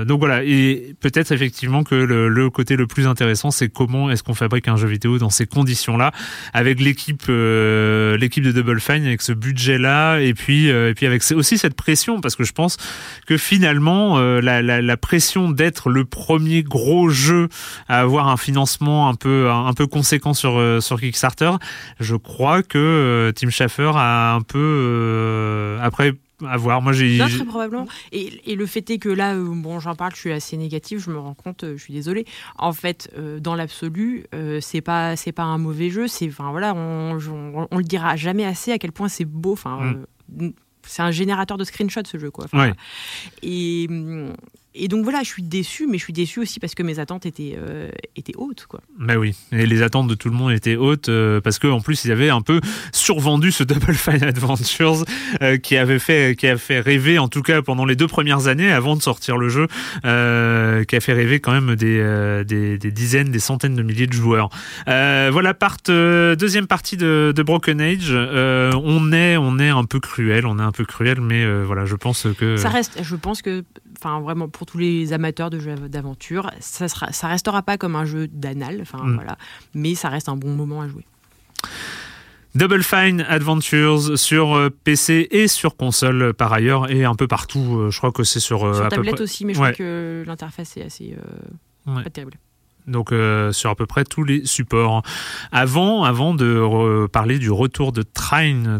donc 0.07 0.19
voilà, 0.19 0.43
et 0.43 0.95
peut-être 0.99 1.31
effectivement 1.31 1.83
que 1.83 1.95
le, 1.95 2.49
côté 2.49 2.75
le 2.75 2.87
plus 2.87 3.07
intéressant, 3.07 3.51
c'est 3.51 3.69
comment 3.69 4.11
est-ce 4.11 4.23
qu'on 4.23 4.33
fabrique 4.33 4.67
un 4.67 4.75
jeu 4.75 4.87
vidéo 4.87 5.17
dans 5.17 5.29
ces 5.29 5.45
conditions-là 5.45 6.11
avec 6.53 6.79
l'équipe 6.79 7.23
l'équipe 7.27 8.43
de 8.43 8.51
Double 8.51 8.79
Fine 8.79 9.05
avec 9.05 9.21
ce 9.21 9.31
budget 9.31 9.77
là 9.77 10.19
et 10.19 10.33
puis 10.33 10.67
et 10.67 10.93
puis 10.95 11.05
avec 11.05 11.23
aussi 11.31 11.57
cette 11.57 11.75
pression 11.75 12.21
parce 12.21 12.35
que 12.35 12.43
je 12.43 12.53
pense 12.53 12.77
que 13.25 13.37
finalement 13.37 14.19
la, 14.19 14.61
la, 14.63 14.81
la 14.81 14.97
pression 14.97 15.51
d'être 15.51 15.89
le 15.89 16.05
premier 16.05 16.63
gros 16.63 17.09
jeu 17.09 17.49
à 17.87 17.99
avoir 17.99 18.27
un 18.29 18.37
financement 18.37 19.09
un 19.09 19.15
peu 19.15 19.49
un, 19.49 19.73
peu 19.73 19.87
conséquent 19.87 20.33
sur 20.33 20.57
euh, 20.57 20.79
sur 20.79 20.99
Kickstarter 20.99 21.51
je 21.99 22.15
crois 22.15 22.63
que 22.63 22.77
euh, 22.77 23.31
Tim 23.31 23.49
Schafer 23.49 23.91
a 23.95 24.33
un 24.33 24.41
peu 24.41 24.59
euh, 24.59 25.79
après 25.81 26.13
à 26.47 26.57
voir 26.57 26.81
moi 26.81 26.91
j'ai 26.93 27.17
très 27.17 27.45
probablement. 27.45 27.87
Et, 28.11 28.41
et 28.51 28.55
le 28.55 28.65
fait 28.65 28.89
est 28.89 28.97
que 28.97 29.09
là, 29.09 29.35
euh, 29.35 29.45
bon, 29.47 29.79
j'en 29.79 29.95
parle, 29.95 30.13
je 30.13 30.19
suis 30.19 30.31
assez 30.31 30.57
négative, 30.57 30.99
je 30.99 31.09
me 31.09 31.17
rends 31.17 31.35
compte, 31.35 31.63
euh, 31.63 31.77
je 31.77 31.83
suis 31.83 31.93
désolée. 31.93 32.25
En 32.57 32.73
fait, 32.73 33.09
euh, 33.17 33.39
dans 33.39 33.55
l'absolu, 33.55 34.25
c'est 34.59 34.81
pas, 34.81 35.15
c'est 35.15 35.31
pas 35.31 35.43
un 35.43 35.57
mauvais 35.57 35.89
jeu. 35.89 36.07
C'est, 36.07 36.27
enfin 36.27 36.51
voilà, 36.51 36.73
on, 36.73 37.17
on, 37.17 37.67
on 37.69 37.77
le 37.77 37.83
dira 37.83 38.15
jamais 38.15 38.45
assez 38.45 38.71
à 38.71 38.77
quel 38.77 38.91
point 38.91 39.07
c'est 39.07 39.25
beau. 39.25 39.53
Enfin, 39.53 39.95
Mm. 40.29 40.49
C'est 40.85 41.01
un 41.01 41.11
générateur 41.11 41.57
de 41.57 41.63
screenshots 41.63 42.05
ce 42.05 42.17
jeu, 42.17 42.31
quoi. 42.31 42.45
Enfin, 42.45 42.69
Ouais. 42.69 42.73
Et, 43.41 43.87
hum, 43.89 44.33
et 44.75 44.87
donc 44.87 45.03
voilà, 45.03 45.19
je 45.21 45.27
suis 45.27 45.43
déçue, 45.43 45.85
mais 45.87 45.97
je 45.97 46.03
suis 46.03 46.13
déçue 46.13 46.39
aussi 46.39 46.59
parce 46.59 46.73
que 46.73 46.81
mes 46.81 46.97
attentes 46.97 47.25
étaient, 47.25 47.55
euh, 47.57 47.89
étaient 48.15 48.33
hautes, 48.35 48.65
quoi. 48.67 48.81
Bah 48.99 49.17
oui, 49.17 49.35
et 49.51 49.65
les 49.67 49.83
attentes 49.83 50.07
de 50.07 50.15
tout 50.15 50.29
le 50.29 50.35
monde 50.35 50.51
étaient 50.51 50.75
hautes 50.75 51.09
euh, 51.09 51.41
parce 51.41 51.59
que 51.59 51.67
en 51.67 51.79
plus 51.79 52.05
ils 52.05 52.11
avaient 52.11 52.29
un 52.29 52.41
peu 52.41 52.59
survendu 52.91 53.51
ce 53.51 53.63
Double 53.73 53.93
Fine 53.93 54.23
Adventures 54.23 55.05
euh, 55.41 55.57
qui 55.57 55.77
avait 55.77 55.99
fait 55.99 56.35
qui 56.35 56.47
a 56.47 56.57
fait 56.57 56.79
rêver 56.79 57.19
en 57.19 57.27
tout 57.27 57.43
cas 57.43 57.61
pendant 57.61 57.85
les 57.85 57.95
deux 57.95 58.07
premières 58.07 58.47
années 58.47 58.71
avant 58.71 58.95
de 58.95 59.01
sortir 59.01 59.37
le 59.37 59.49
jeu, 59.49 59.67
euh, 60.05 60.83
qui 60.85 60.95
a 60.95 60.99
fait 60.99 61.13
rêver 61.13 61.39
quand 61.39 61.51
même 61.51 61.75
des, 61.75 62.43
des, 62.45 62.77
des 62.77 62.91
dizaines, 62.91 63.29
des 63.29 63.39
centaines 63.39 63.75
de 63.75 63.83
milliers 63.83 64.07
de 64.07 64.13
joueurs. 64.13 64.49
Voilà, 64.87 65.53
part 65.53 65.77
deuxième 65.85 66.67
partie 66.67 66.97
de, 66.97 67.33
de 67.35 67.43
Broken 67.43 67.79
Age. 67.81 68.11
On 68.13 69.11
est 69.11 69.37
on 69.37 69.59
est 69.59 69.69
un 69.69 69.83
peu 69.85 69.99
cruel, 69.99 70.45
on 70.45 70.59
est 70.59 70.63
un 70.63 70.71
peu 70.71 70.85
cruel, 70.85 71.21
mais 71.21 71.45
voilà, 71.63 71.85
je 71.85 71.95
pense 71.95 72.27
que 72.37 72.57
Ça 72.57 72.69
reste, 72.69 72.99
je 73.03 73.15
pense 73.15 73.41
que, 73.41 73.63
enfin 74.03 74.19
vraiment 74.19 74.49
pour 74.49 74.65
tous 74.65 74.77
les 74.77 75.13
amateurs 75.13 75.49
de 75.49 75.59
jeux 75.59 75.75
d'aventure, 75.75 76.51
ça 76.59 76.87
sera, 76.89 77.11
ça 77.13 77.27
restera 77.27 77.61
pas 77.61 77.77
comme 77.77 77.95
un 77.95 78.05
jeu 78.05 78.27
d'anal, 78.27 78.79
enfin 78.81 78.99
Mm. 79.03 79.15
voilà, 79.15 79.37
mais 79.73 79.95
ça 79.95 80.09
reste 80.09 80.27
un 80.29 80.35
bon 80.35 80.53
moment 80.55 80.81
à 80.81 80.87
jouer. 80.87 81.05
Double 82.55 82.83
Fine 82.83 83.21
Adventures 83.27 84.17
sur 84.19 84.53
euh, 84.55 84.69
PC 84.69 85.27
et 85.31 85.47
sur 85.47 85.75
console 85.75 86.21
euh, 86.21 86.33
par 86.33 86.53
ailleurs 86.53 86.91
et 86.91 87.03
un 87.03 87.15
peu 87.15 87.27
partout. 87.27 87.77
euh, 87.79 87.89
Je 87.89 87.97
crois 87.97 88.11
que 88.11 88.23
c'est 88.23 88.39
sur, 88.39 88.59
Sur 88.59 88.67
à 88.85 88.89
peu 88.89 88.95
tablette 88.97 89.15
près- 89.15 89.23
aussi, 89.23 89.43
mais 89.45 89.53
je 89.55 89.59
Ouais. 89.59 89.71
crois 89.73 89.77
que 89.77 90.23
l'interface 90.27 90.77
est 90.77 90.83
assez 90.83 91.15
euh, 91.17 91.91
Ouais. 91.95 92.03
pas 92.03 92.09
terrible. 92.11 92.33
Donc 92.87 93.11
euh, 93.11 93.51
sur 93.51 93.69
à 93.69 93.75
peu 93.75 93.85
près 93.85 94.03
tous 94.03 94.23
les 94.23 94.45
supports. 94.45 95.03
Avant, 95.51 96.03
avant 96.03 96.33
de 96.33 97.07
parler 97.11 97.39
du 97.39 97.51
retour 97.51 97.91
de 97.91 98.03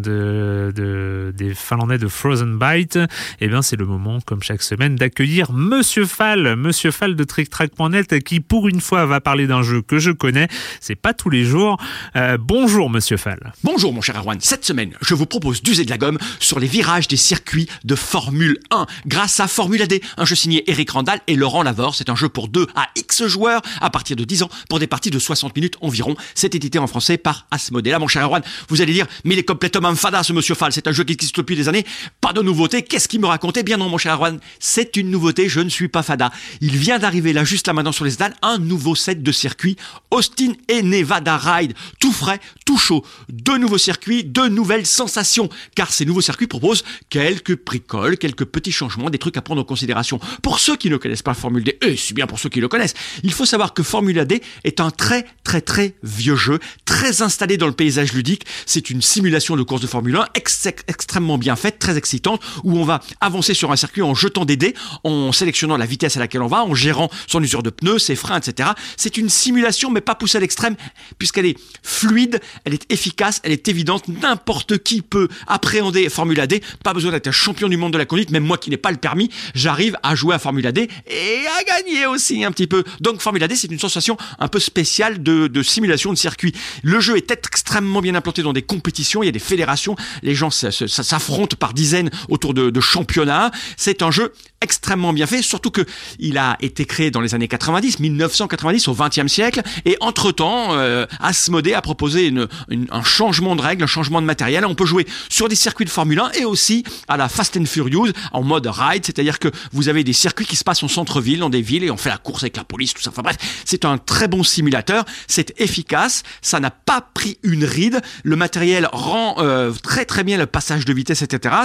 de- 0.01 1.31
des 1.35 1.53
Finlandais 1.53 1.97
de 1.97 2.07
Frozen 2.07 2.57
Byte, 2.57 2.99
eh 3.39 3.47
bien 3.47 3.61
c'est 3.61 3.75
le 3.75 3.85
moment, 3.85 4.19
comme 4.25 4.41
chaque 4.43 4.61
semaine, 4.61 4.95
d'accueillir 4.95 5.51
Monsieur 5.51 6.05
Fall, 6.05 6.55
Monsieur 6.55 6.91
Fall 6.91 7.15
de 7.15 7.23
TrickTrack.net, 7.23 8.23
qui 8.23 8.39
pour 8.39 8.67
une 8.67 8.81
fois 8.81 9.05
va 9.05 9.21
parler 9.21 9.47
d'un 9.47 9.61
jeu 9.61 9.81
que 9.81 9.99
je 9.99 10.11
connais. 10.11 10.47
C'est 10.79 10.95
pas 10.95 11.13
tous 11.13 11.29
les 11.29 11.43
jours. 11.43 11.77
Euh, 12.15 12.37
bonjour 12.39 12.89
Monsieur 12.89 13.17
Fall. 13.17 13.53
Bonjour 13.63 13.93
mon 13.93 14.01
cher 14.01 14.15
Erwan, 14.17 14.39
cette 14.39 14.65
semaine, 14.65 14.91
je 15.01 15.13
vous 15.15 15.25
propose 15.25 15.61
d'user 15.61 15.85
de 15.85 15.89
la 15.89 15.97
gomme 15.97 16.17
sur 16.39 16.59
les 16.59 16.67
virages 16.67 17.07
des 17.07 17.17
circuits 17.17 17.67
de 17.83 17.95
Formule 17.95 18.57
1 18.71 18.85
grâce 19.05 19.39
à 19.39 19.47
Formula 19.47 19.85
D, 19.85 20.01
un 20.17 20.25
jeu 20.25 20.35
signé 20.35 20.69
Eric 20.69 20.91
Randall 20.91 21.19
et 21.27 21.35
Laurent 21.35 21.63
Lavore. 21.63 21.95
C'est 21.95 22.09
un 22.09 22.15
jeu 22.15 22.29
pour 22.29 22.47
2 22.47 22.67
à 22.75 22.87
X 22.95 23.25
joueurs 23.27 23.61
à 23.81 23.89
partir 23.93 24.17
de 24.17 24.25
10 24.25 24.43
ans 24.43 24.49
pour 24.67 24.79
des 24.79 24.87
parties 24.87 25.11
de 25.11 25.19
60 25.19 25.55
minutes 25.55 25.77
environ. 25.79 26.17
C'est 26.35 26.53
édité 26.55 26.79
en 26.79 26.87
français 26.87 27.17
par 27.17 27.47
Asmodee. 27.51 27.91
Là 27.91 27.99
mon 27.99 28.09
cher 28.09 28.23
Erwan, 28.23 28.41
vous 28.67 28.81
allez 28.81 28.91
dire, 28.91 29.07
mais 29.23 29.35
il 29.35 29.39
est 29.39 29.43
complètement 29.43 29.95
fada 29.95 30.23
ce 30.23 30.33
monsieur 30.33 30.55
Fall, 30.55 30.73
c'est 30.73 30.87
un 30.87 30.91
jeu 30.91 31.03
qui 31.03 31.13
existe 31.13 31.37
depuis 31.37 31.55
des 31.55 31.69
années, 31.69 31.85
pas 32.19 32.33
de 32.33 32.41
nouveauté, 32.41 32.81
qu'est-ce 32.81 33.07
qu'il 33.07 33.21
me 33.21 33.27
racontait? 33.27 33.63
Bien 33.63 33.77
non 33.77 33.87
mon 33.87 33.97
cher 33.97 34.15
Erwan, 34.15 34.39
c'est 34.59 34.97
une 34.97 35.11
nouveauté, 35.11 35.47
je 35.47 35.59
ne 35.59 35.69
suis 35.69 35.87
pas 35.87 36.03
fada. 36.03 36.31
Il 36.59 36.75
vient 36.75 36.99
d'arriver 36.99 37.31
là 37.31 37.43
juste 37.43 37.67
là 37.67 37.73
maintenant 37.73 37.91
sur 37.91 38.03
les 38.03 38.15
étals, 38.15 38.33
un 38.41 38.57
nouveau 38.57 38.95
set 38.95 39.21
de 39.21 39.31
circuits, 39.31 39.77
Austin 40.11 40.53
et 40.67 40.81
Nevada 40.81 41.37
Ride, 41.37 41.73
tout 41.99 42.11
frais, 42.11 42.39
tout 42.65 42.77
chaud, 42.77 43.05
deux 43.29 43.57
nouveaux 43.57 43.77
circuits, 43.77 44.23
deux 44.23 44.49
nouvelles 44.49 44.87
sensations, 44.87 45.49
car 45.75 45.93
ces 45.93 46.05
nouveaux 46.05 46.21
circuits 46.21 46.47
proposent 46.47 46.83
quelques 47.09 47.63
bricoles, 47.63 48.17
quelques 48.17 48.45
petits 48.45 48.71
changements, 48.71 49.11
des 49.11 49.19
trucs 49.19 49.37
à 49.37 49.41
prendre 49.41 49.61
en 49.61 49.65
considération. 49.65 50.19
Pour 50.41 50.59
ceux 50.59 50.77
qui 50.77 50.89
ne 50.89 50.97
connaissent 50.97 51.21
pas 51.21 51.35
Formule 51.35 51.63
D, 51.63 51.77
et 51.81 51.95
c'est 51.95 52.15
bien 52.15 52.25
pour 52.25 52.39
ceux 52.39 52.49
qui 52.49 52.59
le 52.59 52.67
connaissent, 52.67 52.95
il 53.23 53.33
faut 53.33 53.45
savoir 53.45 53.73
que 53.73 53.82
Formula 53.83 54.25
D 54.25 54.41
est 54.63 54.79
un 54.79 54.91
très 54.91 55.25
très 55.43 55.61
très 55.61 55.95
vieux 56.03 56.35
jeu, 56.35 56.59
très 56.85 57.21
installé 57.21 57.57
dans 57.57 57.67
le 57.67 57.73
paysage 57.73 58.13
ludique. 58.13 58.45
C'est 58.65 58.89
une 58.89 59.01
simulation 59.01 59.55
de 59.55 59.63
course 59.63 59.81
de 59.81 59.87
Formule 59.87 60.15
1 60.15 60.25
ex- 60.35 60.67
extrêmement 60.87 61.37
bien 61.37 61.55
faite, 61.55 61.79
très 61.79 61.97
excitante, 61.97 62.41
où 62.63 62.77
on 62.77 62.83
va 62.85 63.01
avancer 63.21 63.53
sur 63.53 63.71
un 63.71 63.75
circuit 63.75 64.01
en 64.01 64.15
jetant 64.15 64.45
des 64.45 64.55
dés, 64.57 64.73
en 65.03 65.31
sélectionnant 65.31 65.77
la 65.77 65.85
vitesse 65.85 66.17
à 66.17 66.19
laquelle 66.19 66.41
on 66.41 66.47
va, 66.47 66.63
en 66.63 66.73
gérant 66.73 67.09
son 67.27 67.43
usure 67.43 67.63
de 67.63 67.69
pneus, 67.69 67.99
ses 67.99 68.15
freins, 68.15 68.39
etc. 68.39 68.69
C'est 68.97 69.17
une 69.17 69.29
simulation, 69.29 69.91
mais 69.91 70.01
pas 70.01 70.15
poussée 70.15 70.37
à 70.37 70.41
l'extrême, 70.41 70.75
puisqu'elle 71.17 71.45
est 71.45 71.57
fluide, 71.83 72.39
elle 72.65 72.73
est 72.73 72.91
efficace, 72.91 73.41
elle 73.43 73.51
est 73.51 73.67
évidente. 73.67 74.07
N'importe 74.07 74.77
qui 74.79 75.01
peut 75.01 75.27
appréhender 75.47 76.09
Formula 76.09 76.47
D. 76.47 76.61
Pas 76.83 76.93
besoin 76.93 77.11
d'être 77.11 77.27
un 77.27 77.31
champion 77.31 77.67
du 77.69 77.77
monde 77.77 77.93
de 77.93 77.97
la 77.97 78.05
conduite, 78.05 78.31
même 78.31 78.43
moi 78.45 78.57
qui 78.57 78.69
n'ai 78.69 78.77
pas 78.77 78.91
le 78.91 78.97
permis, 78.97 79.29
j'arrive 79.55 79.97
à 80.03 80.15
jouer 80.15 80.35
à 80.35 80.39
Formula 80.39 80.71
D 80.71 80.89
et 81.07 81.41
à 81.59 81.63
gagner 81.63 82.05
aussi 82.05 82.43
un 82.43 82.51
petit 82.51 82.67
peu. 82.67 82.83
Donc 83.01 83.21
Formula 83.21 83.47
D, 83.47 83.55
c'est 83.55 83.71
sensation 83.79 84.17
un 84.39 84.47
peu 84.47 84.59
spéciale 84.59 85.21
de, 85.21 85.63
simulation 85.63 86.11
de 86.11 86.17
circuit. 86.17 86.53
Le 86.83 86.99
jeu 86.99 87.17
est 87.17 87.31
extrêmement 87.31 88.01
bien 88.01 88.15
implanté 88.15 88.43
dans 88.43 88.53
des 88.53 88.61
compétitions, 88.61 89.23
il 89.23 89.27
y 89.27 89.29
a 89.29 89.33
des 89.33 89.39
fédérations, 89.39 89.95
les 90.21 90.35
gens 90.35 90.49
s'affrontent 90.49 91.55
par 91.57 91.73
dizaines 91.73 92.09
autour 92.29 92.53
de, 92.53 92.79
championnats. 92.79 93.51
C'est 93.77 94.01
un 94.01 94.11
jeu 94.11 94.33
extrêmement 94.61 95.13
bien 95.13 95.25
fait, 95.25 95.41
surtout 95.41 95.71
que 95.71 95.85
il 96.19 96.37
a 96.37 96.57
été 96.61 96.85
créé 96.85 97.11
dans 97.11 97.21
les 97.21 97.33
années 97.35 97.47
90, 97.47 97.99
1990 97.99 98.87
au 98.87 98.95
20e 98.95 99.27
siècle, 99.27 99.61
et 99.85 99.97
entre-temps, 99.99 100.73
euh, 100.73 101.05
a 101.19 101.81
proposé 101.81 102.27
une, 102.27 102.47
un 102.91 103.03
changement 103.03 103.55
de 103.55 103.61
règles, 103.61 103.83
un 103.83 103.87
changement 103.87 104.21
de 104.21 104.25
matériel. 104.25 104.65
On 104.65 104.75
peut 104.75 104.85
jouer 104.85 105.05
sur 105.29 105.49
des 105.49 105.55
circuits 105.55 105.85
de 105.85 105.89
Formule 105.89 106.19
1 106.19 106.31
et 106.33 106.45
aussi 106.45 106.83
à 107.07 107.17
la 107.17 107.29
Fast 107.29 107.57
and 107.57 107.65
Furious 107.65 108.11
en 108.31 108.43
mode 108.43 108.67
ride, 108.67 109.05
c'est-à-dire 109.05 109.39
que 109.39 109.49
vous 109.71 109.89
avez 109.89 110.03
des 110.03 110.13
circuits 110.13 110.45
qui 110.45 110.55
se 110.55 110.63
passent 110.63 110.83
en 110.83 110.87
centre-ville, 110.87 111.39
dans 111.39 111.49
des 111.49 111.61
villes, 111.61 111.83
et 111.83 111.91
on 111.91 111.97
fait 111.97 112.09
la 112.09 112.17
course 112.17 112.43
avec 112.43 112.57
la 112.57 112.63
police, 112.63 112.93
tout 112.93 113.01
ça. 113.01 113.09
Enfin 113.09 113.21
bref, 113.21 113.37
c'est 113.65 113.85
un 113.85 113.97
très 113.97 114.27
bon 114.27 114.43
simulateur, 114.43 115.05
c'est 115.27 115.59
efficace, 115.59 116.23
ça 116.41 116.59
n'a 116.59 116.71
pas 116.71 117.01
pris 117.13 117.37
une 117.43 117.65
ride, 117.65 118.01
le 118.23 118.35
matériel 118.35 118.87
rend 118.91 119.35
euh, 119.39 119.71
très 119.71 120.05
très 120.05 120.23
bien 120.23 120.37
le 120.37 120.45
passage 120.45 120.85
de 120.85 120.93
vitesse, 120.93 121.21
etc. 121.21 121.55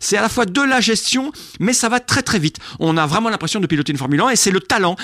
C'est 0.00 0.16
à 0.16 0.22
la 0.22 0.28
fois 0.28 0.46
de 0.46 0.62
la 0.62 0.80
gestion, 0.80 1.32
mais 1.60 1.72
ça 1.72 1.88
va 1.88 2.00
très 2.00 2.22
très 2.22 2.38
vite. 2.38 2.58
On 2.78 2.96
a 2.96 3.06
vraiment 3.06 3.28
l'impression 3.28 3.60
de 3.60 3.66
piloter 3.66 3.92
une 3.92 3.98
Formule 3.98 4.20
1 4.20 4.30
et 4.30 4.36
c'est 4.36 4.50
le 4.50 4.60
talent. 4.60 4.96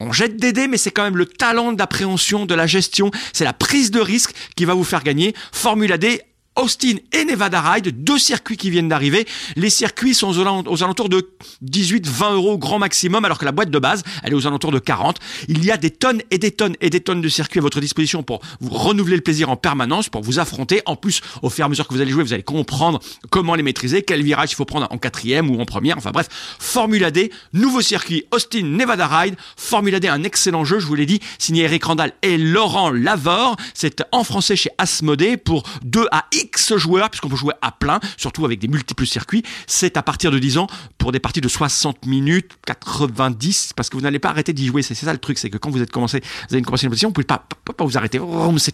On 0.00 0.12
jette 0.12 0.36
des 0.36 0.52
dés, 0.52 0.68
mais 0.68 0.76
c'est 0.76 0.92
quand 0.92 1.02
même 1.02 1.16
le 1.16 1.26
talent 1.26 1.72
d'appréhension, 1.72 2.46
de 2.46 2.54
la 2.54 2.66
gestion, 2.66 3.10
c'est 3.32 3.44
la 3.44 3.52
prise 3.52 3.90
de 3.90 4.00
risque 4.00 4.32
qui 4.54 4.64
va 4.64 4.74
vous 4.74 4.84
faire 4.84 5.02
gagner. 5.02 5.34
Formula 5.52 5.98
D 5.98 6.22
Austin 6.58 6.94
et 7.12 7.24
Nevada 7.24 7.60
Ride, 7.60 8.02
deux 8.02 8.18
circuits 8.18 8.56
qui 8.56 8.68
viennent 8.68 8.88
d'arriver. 8.88 9.26
Les 9.54 9.70
circuits 9.70 10.12
sont 10.12 10.36
aux 10.36 10.82
alentours 10.82 11.08
de 11.08 11.30
18-20 11.64 12.34
euros 12.34 12.58
grand 12.58 12.80
maximum, 12.80 13.24
alors 13.24 13.38
que 13.38 13.44
la 13.44 13.52
boîte 13.52 13.70
de 13.70 13.78
base, 13.78 14.02
elle 14.24 14.32
est 14.32 14.34
aux 14.34 14.46
alentours 14.46 14.72
de 14.72 14.80
40. 14.80 15.18
Il 15.46 15.64
y 15.64 15.70
a 15.70 15.76
des 15.76 15.90
tonnes 15.90 16.20
et 16.32 16.38
des 16.38 16.50
tonnes 16.50 16.74
et 16.80 16.90
des 16.90 17.00
tonnes 17.00 17.20
de 17.20 17.28
circuits 17.28 17.60
à 17.60 17.62
votre 17.62 17.80
disposition 17.80 18.24
pour 18.24 18.40
vous 18.60 18.70
renouveler 18.70 19.14
le 19.14 19.22
plaisir 19.22 19.50
en 19.50 19.56
permanence, 19.56 20.08
pour 20.08 20.22
vous 20.22 20.40
affronter. 20.40 20.82
En 20.86 20.96
plus, 20.96 21.20
au 21.42 21.48
fur 21.48 21.64
et 21.64 21.66
à 21.66 21.68
mesure 21.68 21.86
que 21.86 21.94
vous 21.94 22.00
allez 22.00 22.10
jouer, 22.10 22.24
vous 22.24 22.32
allez 22.32 22.42
comprendre 22.42 22.98
comment 23.30 23.54
les 23.54 23.62
maîtriser, 23.62 24.02
quel 24.02 24.22
virage 24.22 24.50
il 24.50 24.56
faut 24.56 24.64
prendre 24.64 24.88
en 24.90 24.98
quatrième 24.98 25.50
ou 25.50 25.60
en 25.60 25.64
première. 25.64 25.96
Enfin 25.96 26.10
bref, 26.10 26.26
Formula 26.58 27.12
D, 27.12 27.30
nouveau 27.52 27.82
circuit, 27.82 28.24
Austin, 28.32 28.64
Nevada 28.64 29.06
Ride. 29.06 29.36
Formula 29.56 30.00
D, 30.00 30.08
un 30.08 30.24
excellent 30.24 30.64
jeu, 30.64 30.80
je 30.80 30.86
vous 30.86 30.96
l'ai 30.96 31.06
dit, 31.06 31.20
signé 31.38 31.62
Eric 31.62 31.84
Randall 31.84 32.12
et 32.22 32.36
Laurent 32.36 32.90
Lavore. 32.90 33.56
C'est 33.74 34.02
en 34.10 34.24
français 34.24 34.56
chez 34.56 34.70
Asmodee 34.78 35.36
pour 35.36 35.62
2 35.84 36.08
à 36.10 36.24
X 36.32 36.47
X 36.48 36.76
joueurs, 36.76 37.10
puisqu'on 37.10 37.28
peut 37.28 37.36
jouer 37.36 37.54
à 37.62 37.72
plein, 37.72 38.00
surtout 38.16 38.44
avec 38.44 38.58
des 38.58 38.68
multiples 38.68 39.06
circuits. 39.06 39.42
C'est 39.66 39.96
à 39.96 40.02
partir 40.02 40.30
de 40.30 40.38
10 40.38 40.58
ans 40.58 40.66
pour 40.96 41.12
des 41.12 41.20
parties 41.20 41.40
de 41.40 41.48
60 41.48 42.06
minutes, 42.06 42.52
90, 42.66 43.72
parce 43.76 43.90
que 43.90 43.96
vous 43.96 44.02
n'allez 44.02 44.18
pas 44.18 44.30
arrêter 44.30 44.52
d'y 44.52 44.66
jouer. 44.66 44.82
C'est 44.82 44.94
ça 44.94 45.12
le 45.12 45.18
truc, 45.18 45.38
c'est 45.38 45.50
que 45.50 45.58
quand 45.58 45.70
vous 45.70 45.82
êtes 45.82 45.90
commencé, 45.90 46.20
vous 46.48 46.54
avez 46.54 46.62
commencé 46.62 46.84
une 46.84 46.90
position, 46.90 47.08
vous 47.08 47.14
pouvez 47.14 47.26
pas, 47.26 47.46
pas, 47.76 47.84
vous 47.84 47.96
arrêter. 47.96 48.20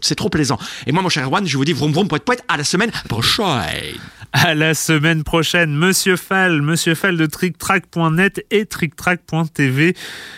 C'est 0.03 0.15
trop 0.15 0.29
plaisant. 0.29 0.59
Et 0.87 0.93
moi, 0.93 1.03
mon 1.03 1.09
cher 1.09 1.25
Erwan, 1.25 1.47
je 1.47 1.57
vous 1.57 1.65
dis 1.65 1.73
vroom 1.73 1.93
vroom 1.93 2.09
poète 2.09 2.25
poète 2.25 2.45
à 2.49 2.57
la 2.57 2.65
semaine 2.65 2.91
prochaine. 3.09 3.99
À 4.33 4.55
la 4.55 4.75
semaine 4.75 5.23
prochaine, 5.23 5.77
Monsieur 5.77 6.17
Fall, 6.17 6.61
Monsieur 6.63 6.95
Fall 6.95 7.17
de 7.17 7.27
TrickTrack.net 7.27 8.45
et 8.51 8.67
TrickTrack.tv. 8.67 9.95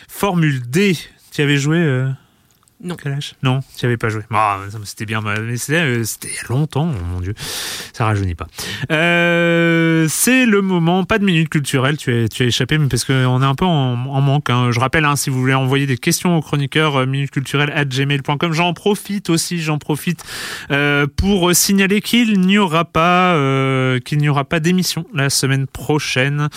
Formule 0.09 0.63
D. 0.69 0.97
Tu 1.33 1.43
avais 1.43 1.57
joué 1.57 1.79
euh? 1.79 2.11
Non. 2.83 2.97
Non, 3.43 3.61
tu 3.77 3.87
n'y 3.87 3.89
avais 3.89 3.97
pas 3.97 4.11
joué. 4.11 4.23
Ah, 4.31 4.59
c'était 4.85 5.07
bien, 5.07 5.23
mais 5.23 5.57
c'était 5.57 5.81
euh, 5.81 6.05
il 6.25 6.29
y 6.29 6.39
a 6.39 6.49
longtemps, 6.51 6.91
oh 6.91 7.05
mon 7.11 7.21
Dieu. 7.21 7.35
Ça 7.95 8.05
rajeunit 8.05 8.35
pas. 8.35 8.49
Euh, 8.91 10.07
c'est 10.11 10.45
le 10.45 10.61
moment, 10.61 11.05
pas 11.05 11.19
de 11.19 11.25
minute 11.25 11.49
culturelle, 11.49 11.97
tu 11.97 12.13
as, 12.13 12.29
tu 12.29 12.43
as 12.43 12.47
échappé, 12.47 12.77
mais 12.77 12.89
parce 12.89 13.05
qu'on 13.05 13.43
est 13.43 13.47
un 13.47 13.55
peu 13.55 13.65
en, 13.65 13.97
manque. 13.97 14.51
Hein. 14.51 14.73
Je 14.73 14.81
rappelle, 14.81 15.07
hein, 15.07 15.17
si 15.17 15.31
vous 15.31 15.41
voulez 15.41 15.55
envoyer 15.55 15.87
des 15.87 15.97
questions 15.97 16.37
aux 16.37 16.43
chroniqueurs, 16.43 16.97
euh, 16.97 17.07
minute 17.07 17.31
culturelle 17.31 17.73
at 17.75 17.87
gmail.com. 17.87 18.53
J'en 18.53 18.75
profite 18.75 19.31
aussi, 19.31 19.63
j'en 19.63 19.79
profite 19.79 20.23
pour 21.17 21.55
signaler 21.55 22.03
qu'il 22.03 22.41
n'y 22.41 22.59
aura 22.59 22.85
pas, 22.85 23.35
qu'il 24.05 24.19
n'y 24.19 24.29
aura 24.29 24.45
pas 24.45 24.61
d'émission 24.61 25.07
la 25.15 25.31
semaine 25.31 25.67
prochaine. 25.67 26.49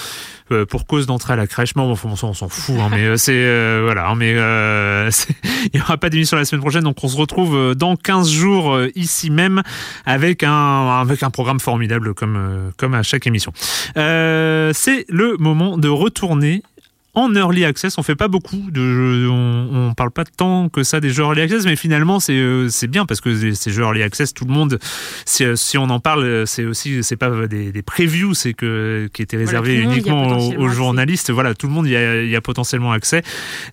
Euh, 0.52 0.66
pour 0.66 0.88
cause 0.88 1.06
d'entrer 1.06 1.34
à 1.34 1.36
la 1.36 1.46
crèche. 1.46 1.76
Mais 1.76 1.84
enfin, 1.84 2.10
on 2.10 2.34
s'en 2.34 2.50
fout, 2.50 2.76
hein, 2.80 2.88
mais 2.90 3.04
euh, 3.04 3.18
c'est 3.18 3.34
euh, 3.36 3.82
voilà, 3.84 4.16
mais 4.16 4.32
il 4.34 5.72
n'y 5.76 5.80
aura 5.80 5.98
pas 5.98 6.09
d'émission 6.10 6.38
la 6.38 6.46
semaine 6.46 6.62
prochaine, 6.62 6.84
donc 6.84 6.98
on 7.04 7.08
se 7.08 7.18
retrouve 7.18 7.76
dans 7.76 7.96
15 7.96 8.30
jours 8.30 8.80
ici 8.96 9.30
même 9.30 9.62
avec 10.06 10.44
un 10.44 11.00
avec 11.00 11.24
un 11.24 11.30
programme 11.30 11.60
formidable 11.60 12.14
comme 12.14 12.72
comme 12.78 12.94
à 12.94 13.04
chaque 13.04 13.28
émission. 13.28 13.52
c'est 13.96 15.06
le 15.10 15.36
moment 15.38 15.78
de 15.78 15.88
retourner 15.88 16.64
en 17.16 17.34
early 17.36 17.66
access. 17.66 17.98
On 17.98 18.04
fait 18.04 18.16
pas 18.16 18.28
beaucoup 18.28 18.72
de 18.72 18.82
jeux, 18.82 19.30
on, 19.30 19.90
on 19.90 19.94
parle 19.94 20.12
pas 20.12 20.26
tant 20.26 20.70
que 20.70 20.84
ça 20.84 21.00
des 21.00 21.10
jeux 21.10 21.24
early 21.24 21.42
access, 21.42 21.66
mais 21.66 21.76
finalement 21.76 22.20
c'est 22.20 22.34
euh, 22.34 22.70
c'est 22.70 22.88
bien 22.88 23.06
parce 23.06 23.22
que 23.22 23.54
ces 23.54 23.72
jeux 23.72 23.84
early 23.84 24.04
access, 24.04 24.34
tout 24.34 24.46
le 24.46 24.54
monde, 24.54 24.80
si, 25.26 25.44
euh, 25.44 25.56
si 25.56 25.78
on 25.78 25.90
en 25.90 26.00
parle, 26.00 26.46
c'est 26.46 26.66
aussi 26.66 27.04
c'est 27.04 27.16
pas 27.16 27.48
des, 27.48 27.72
des 27.72 27.82
previews, 27.82 28.34
c'est 28.34 28.54
que 28.54 29.10
qui 29.14 29.22
étaient 29.22 29.38
réservés 29.38 29.78
uniquement 29.78 30.38
aux, 30.38 30.70
journalistes. 30.70 31.32
Voilà, 31.32 31.54
tout 31.56 31.68
le 31.68 31.74
monde 31.74 31.88
y 31.88 31.96
a, 31.96 32.24
y 32.24 32.36
a 32.36 32.42
potentiellement 32.42 32.92
accès. 32.92 33.24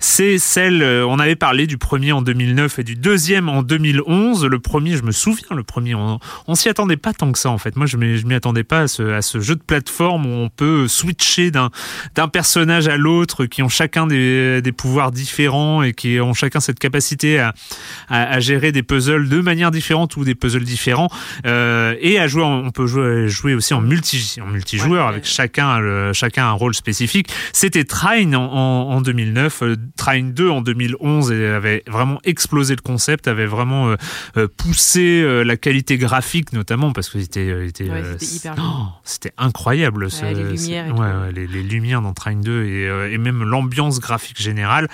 C'est 0.00 0.38
celle, 0.38 0.82
euh, 0.82 1.06
on 1.06 1.18
avait 1.18 1.36
parlé 1.36 1.66
du 1.66 1.78
premier 1.78 2.12
en 2.12 2.22
2009 2.22 2.78
et 2.78 2.84
du 2.84 2.96
deuxième 2.96 3.48
en 3.48 3.62
2011. 3.62 4.46
Le 4.46 4.58
premier, 4.58 4.96
je 4.96 5.02
me 5.02 5.12
souviens, 5.12 5.54
le 5.54 5.62
premier, 5.62 5.94
on, 5.94 6.18
on 6.46 6.54
s'y 6.54 6.68
attendait 6.68 6.96
pas 6.96 7.12
tant 7.12 7.32
que 7.32 7.38
ça 7.38 7.50
en 7.50 7.58
fait. 7.58 7.76
Moi, 7.76 7.86
je 7.86 7.96
m'y 7.96 8.34
attendais 8.34 8.64
pas 8.64 8.82
à 8.82 8.88
ce, 8.88 9.02
à 9.02 9.22
ce 9.22 9.40
jeu 9.40 9.54
de 9.54 9.62
plateforme 9.62 10.26
où 10.26 10.30
on 10.30 10.48
peut 10.48 10.88
switcher 10.88 11.50
d'un 11.50 11.70
d'un 12.14 12.28
personnage 12.28 12.88
à 12.88 12.96
l'autre 12.96 13.25
qui 13.26 13.62
ont 13.62 13.68
chacun 13.68 14.06
des, 14.06 14.62
des, 14.62 14.72
pouvoirs 14.72 15.12
différents 15.12 15.82
et 15.82 15.92
qui 15.92 16.20
ont 16.20 16.34
chacun 16.34 16.60
cette 16.60 16.78
capacité 16.78 17.38
à, 17.38 17.54
à, 18.08 18.34
à, 18.34 18.40
gérer 18.40 18.72
des 18.72 18.82
puzzles 18.82 19.28
de 19.28 19.40
manière 19.40 19.70
différente 19.70 20.16
ou 20.16 20.24
des 20.24 20.34
puzzles 20.34 20.64
différents 20.64 21.08
euh, 21.46 21.94
et 22.00 22.18
à 22.18 22.28
jouer 22.28 22.42
on 22.44 22.70
peut 22.70 22.86
jouer, 22.86 23.28
jouer 23.28 23.54
aussi 23.54 23.74
en 23.74 23.80
multi 23.80 24.38
en 24.42 24.46
multijoueur 24.46 25.06
avec 25.06 25.24
chacun 25.24 25.78
le, 25.78 26.12
chacun 26.12 26.46
un 26.46 26.52
rôle 26.52 26.74
spécifique. 26.74 27.28
C'était 27.52 27.84
Trine 27.84 28.36
en, 28.36 28.90
en, 28.90 29.00
2009 29.00 29.62
euh, 29.62 29.76
Trine 29.96 30.32
2 30.32 30.50
en 30.50 30.60
2011 30.60 31.32
et 31.32 31.46
avait 31.46 31.82
vraiment 31.86 32.20
explosé 32.24 32.74
le 32.74 32.82
concept 32.82 33.28
avait 33.28 33.46
vraiment 33.46 33.88
euh, 33.88 33.96
euh 34.36 34.48
poussé 34.56 35.24
la 35.44 35.56
qualité 35.56 35.98
graphique 35.98 36.52
notamment 36.52 36.92
parce 36.92 37.08
que 37.08 37.20
c'était 37.20 37.66
c'était 37.66 37.90
c'était 39.02 39.32
oh, 39.38 39.42
incroyable 39.42 40.10
ce, 40.10 40.24
les 40.24 40.34
lumières, 40.34 41.30
les, 41.32 41.46
les, 41.46 41.62
lumières 41.62 42.02
dans 42.02 42.12
Trine 42.12 42.40
2 42.40 42.64
et, 42.64 43.12
et 43.12 43.15
même 43.18 43.42
l'ambiance 43.44 44.00
graphique 44.00 44.40
générale. 44.40 44.88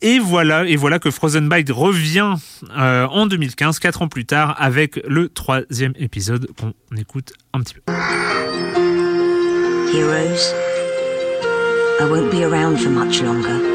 Et 0.00 0.18
voilà, 0.18 0.64
et 0.66 0.76
voilà 0.76 0.98
que 0.98 1.10
Frozen 1.10 1.48
Byte 1.48 1.70
revient 1.70 2.34
euh, 2.76 3.06
en 3.06 3.26
2015, 3.26 3.78
quatre 3.78 4.02
ans 4.02 4.08
plus 4.08 4.24
tard, 4.24 4.56
avec 4.58 5.00
le 5.06 5.28
troisième 5.28 5.92
épisode 5.96 6.48
qu'on 6.58 6.72
écoute 6.96 7.32
un 7.52 7.60
petit 7.60 7.74
peu. 7.74 7.92
Heroes, 9.94 10.54
for 12.78 12.90
much 12.90 13.22
longer. 13.22 13.71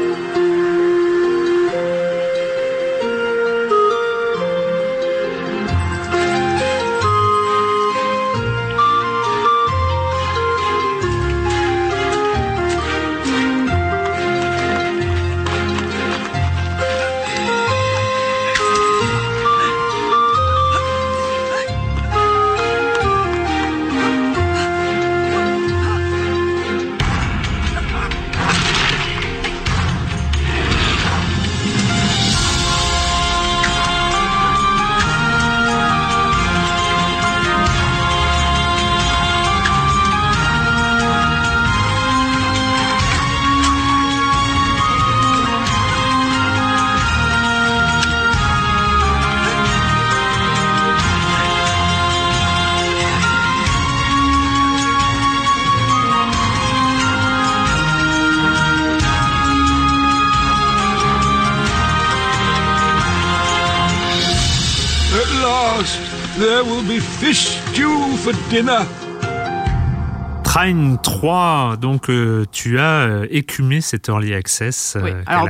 Train 70.42 70.96
3, 70.96 71.76
donc 71.76 72.08
euh, 72.08 72.46
tu 72.50 72.78
as 72.78 73.06
euh, 73.06 73.26
écumé 73.30 73.82
cet 73.82 74.08
early 74.08 74.32
access, 74.32 74.96
euh, 74.96 75.22
Alors, 75.26 75.48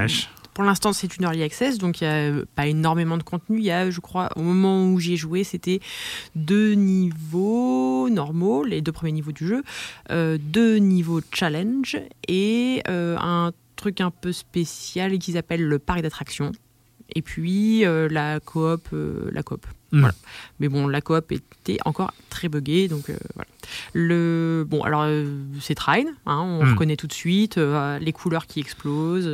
pour 0.58 0.64
l'instant, 0.64 0.92
c'est 0.92 1.16
une 1.16 1.22
early 1.22 1.44
access, 1.44 1.78
donc 1.78 2.00
il 2.00 2.08
n'y 2.08 2.40
a 2.40 2.44
pas 2.56 2.66
énormément 2.66 3.16
de 3.16 3.22
contenu. 3.22 3.58
Il 3.58 3.64
y 3.64 3.70
a, 3.70 3.88
je 3.88 4.00
crois, 4.00 4.30
au 4.34 4.42
moment 4.42 4.90
où 4.90 4.98
j'ai 4.98 5.14
joué, 5.14 5.44
c'était 5.44 5.78
deux 6.34 6.72
niveaux 6.72 8.08
normaux, 8.10 8.64
les 8.64 8.80
deux 8.80 8.90
premiers 8.90 9.12
niveaux 9.12 9.30
du 9.30 9.46
jeu, 9.46 9.62
euh, 10.10 10.36
deux 10.40 10.78
niveaux 10.78 11.20
challenge 11.32 11.96
et 12.26 12.82
euh, 12.88 13.16
un 13.20 13.52
truc 13.76 14.00
un 14.00 14.10
peu 14.10 14.32
spécial 14.32 15.16
qu'ils 15.20 15.36
appellent 15.36 15.64
le 15.64 15.78
parc 15.78 16.02
d'attractions. 16.02 16.50
Et 17.14 17.22
puis 17.22 17.84
euh, 17.84 18.08
la 18.10 18.40
coop, 18.40 18.88
la 18.90 19.44
coop. 19.44 19.64
Voilà. 19.90 20.14
Mais 20.60 20.68
bon, 20.68 20.86
la 20.86 21.00
coop 21.00 21.32
était 21.32 21.78
encore 21.86 22.12
très 22.28 22.48
buggée, 22.48 22.88
donc 22.88 23.08
euh, 23.08 23.16
voilà. 23.34 23.48
Le 23.94 24.66
bon, 24.68 24.82
alors 24.82 25.02
euh, 25.04 25.26
c'est 25.60 25.74
Trine, 25.74 26.08
hein, 26.26 26.40
on 26.40 26.64
Mm. 26.64 26.70
reconnaît 26.72 26.96
tout 26.96 27.06
de 27.06 27.12
suite 27.12 27.56
euh, 27.58 27.98
les 27.98 28.12
couleurs 28.12 28.46
qui 28.46 28.60
explosent. 28.60 29.30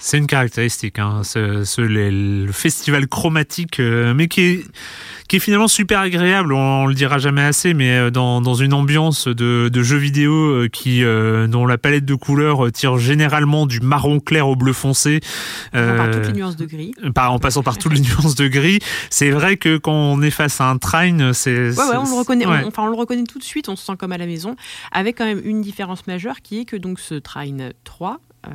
C'est 0.00 0.18
une 0.18 0.26
caractéristique, 0.26 0.98
hein, 0.98 1.22
ce, 1.24 1.64
ce- 1.64 1.80
les- 1.80 2.10
le 2.44 2.52
festival 2.52 3.08
chromatique, 3.08 3.78
mais 3.80 4.28
qui 4.28 4.40
est, 4.42 4.64
qui 5.32 5.36
est 5.36 5.40
finalement 5.40 5.66
super 5.66 6.00
agréable. 6.00 6.52
On, 6.52 6.82
on 6.82 6.86
le 6.86 6.92
dira 6.92 7.16
jamais 7.16 7.40
assez, 7.40 7.72
mais 7.72 7.96
euh, 7.96 8.10
dans, 8.10 8.42
dans 8.42 8.52
une 8.52 8.74
ambiance 8.74 9.28
de, 9.28 9.70
de 9.72 9.82
jeux 9.82 9.96
vidéo 9.96 10.34
euh, 10.34 10.68
qui, 10.68 11.02
euh, 11.02 11.46
dont 11.46 11.64
la 11.64 11.78
palette 11.78 12.04
de 12.04 12.14
couleurs 12.14 12.70
tire 12.70 12.98
généralement 12.98 13.64
du 13.64 13.80
marron 13.80 14.20
clair 14.20 14.46
au 14.46 14.56
bleu 14.56 14.74
foncé, 14.74 15.20
par 15.72 15.80
euh, 15.80 16.12
toutes 16.12 16.26
les 16.26 16.32
nuances 16.34 16.56
de 16.56 16.66
gris. 16.66 16.92
par- 17.14 17.32
en 17.32 17.38
passant 17.38 17.62
par 17.62 17.78
toutes 17.78 17.94
les 17.94 18.00
nuances 18.20 18.34
de 18.34 18.46
gris. 18.46 18.80
C'est 19.08 19.30
vrai 19.30 19.56
que 19.56 19.78
quand 19.78 19.94
on 19.94 20.20
est 20.20 20.30
face 20.30 20.60
à 20.60 20.68
un 20.68 20.76
train, 20.76 21.32
c'est 21.32 21.70
Ouais, 21.70 21.76
ouais, 21.78 21.96
on 21.96 22.04
le 22.10 22.18
reconnaît. 22.18 22.44
ouais. 22.46 22.60
on- 22.64 22.68
enfin, 22.68 22.82
on 22.82 22.88
le 22.88 22.94
reconnaît 22.96 23.24
tout 23.24 23.38
de 23.38 23.44
suite. 23.44 23.70
On 23.70 23.76
se 23.76 23.86
sent 23.86 23.94
comme 23.98 24.12
à 24.12 24.18
la 24.18 24.26
maison, 24.26 24.54
avec 24.92 25.16
quand 25.16 25.24
même 25.24 25.40
une 25.46 25.62
différence 25.62 26.06
majeure 26.06 26.42
qui 26.42 26.60
est 26.60 26.64
que 26.66 26.76
donc 26.76 27.00
ce 27.00 27.14
Trine 27.14 27.72
3, 27.84 28.20
euh, 28.48 28.50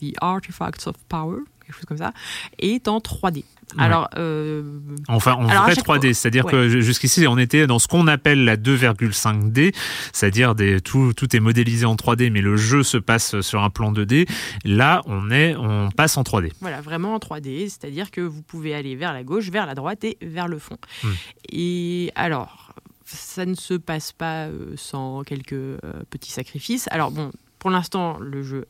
The 0.00 0.14
Artifacts 0.20 0.86
of 0.86 0.94
Power, 1.08 1.38
quelque 1.72 1.80
chose 1.80 1.88
comme 1.88 1.98
ça, 1.98 2.12
est 2.58 2.88
en 2.88 2.98
3D. 2.98 3.44
Ouais. 3.76 3.82
Alors, 3.84 4.08
euh, 4.18 4.62
Enfin, 5.08 5.32
en 5.32 5.48
Alors, 5.48 5.62
vrai 5.64 5.74
chaque 5.74 5.84
3D, 5.84 6.08
fois- 6.08 6.14
c'est-à-dire 6.14 6.44
ouais. 6.44 6.52
que 6.52 6.80
jusqu'ici, 6.80 7.26
on 7.26 7.38
était 7.38 7.66
dans 7.66 7.78
ce 7.78 7.88
qu'on 7.88 8.06
appelle 8.06 8.44
la 8.44 8.56
2,5D, 8.56 9.74
c'est-à-dire 10.12 10.54
tout, 10.84 11.12
tout 11.14 11.34
est 11.34 11.40
modélisé 11.40 11.86
en 11.86 11.94
3D, 11.96 12.30
mais 12.30 12.42
le 12.42 12.56
jeu 12.56 12.82
se 12.82 12.98
passe 12.98 13.40
sur 13.40 13.62
un 13.62 13.70
plan 13.70 13.90
2D. 13.92 14.28
Là, 14.64 15.00
on 15.06 15.30
est, 15.30 15.56
on 15.56 15.90
passe 15.90 16.16
en 16.18 16.22
3D. 16.22 16.52
Voilà, 16.60 16.80
vraiment 16.82 17.14
en 17.14 17.18
3D, 17.18 17.68
c'est-à-dire 17.70 18.10
que 18.10 18.20
vous 18.20 18.42
pouvez 18.42 18.74
aller 18.74 18.94
vers 18.94 19.12
la 19.14 19.24
gauche, 19.24 19.48
vers 19.48 19.64
la 19.66 19.74
droite 19.74 20.04
et 20.04 20.18
vers 20.20 20.48
le 20.48 20.58
fond. 20.58 20.76
Hmm. 21.02 21.08
Et 21.50 22.12
alors, 22.14 22.74
ça 23.06 23.46
ne 23.46 23.54
se 23.54 23.74
passe 23.74 24.12
pas 24.12 24.46
euh, 24.46 24.74
sans 24.76 25.22
quelques 25.22 25.52
euh, 25.54 25.78
petits 26.10 26.30
sacrifices. 26.32 26.88
Alors 26.90 27.10
bon, 27.10 27.30
pour 27.58 27.70
l'instant, 27.70 28.18
le 28.20 28.42
jeu 28.42 28.66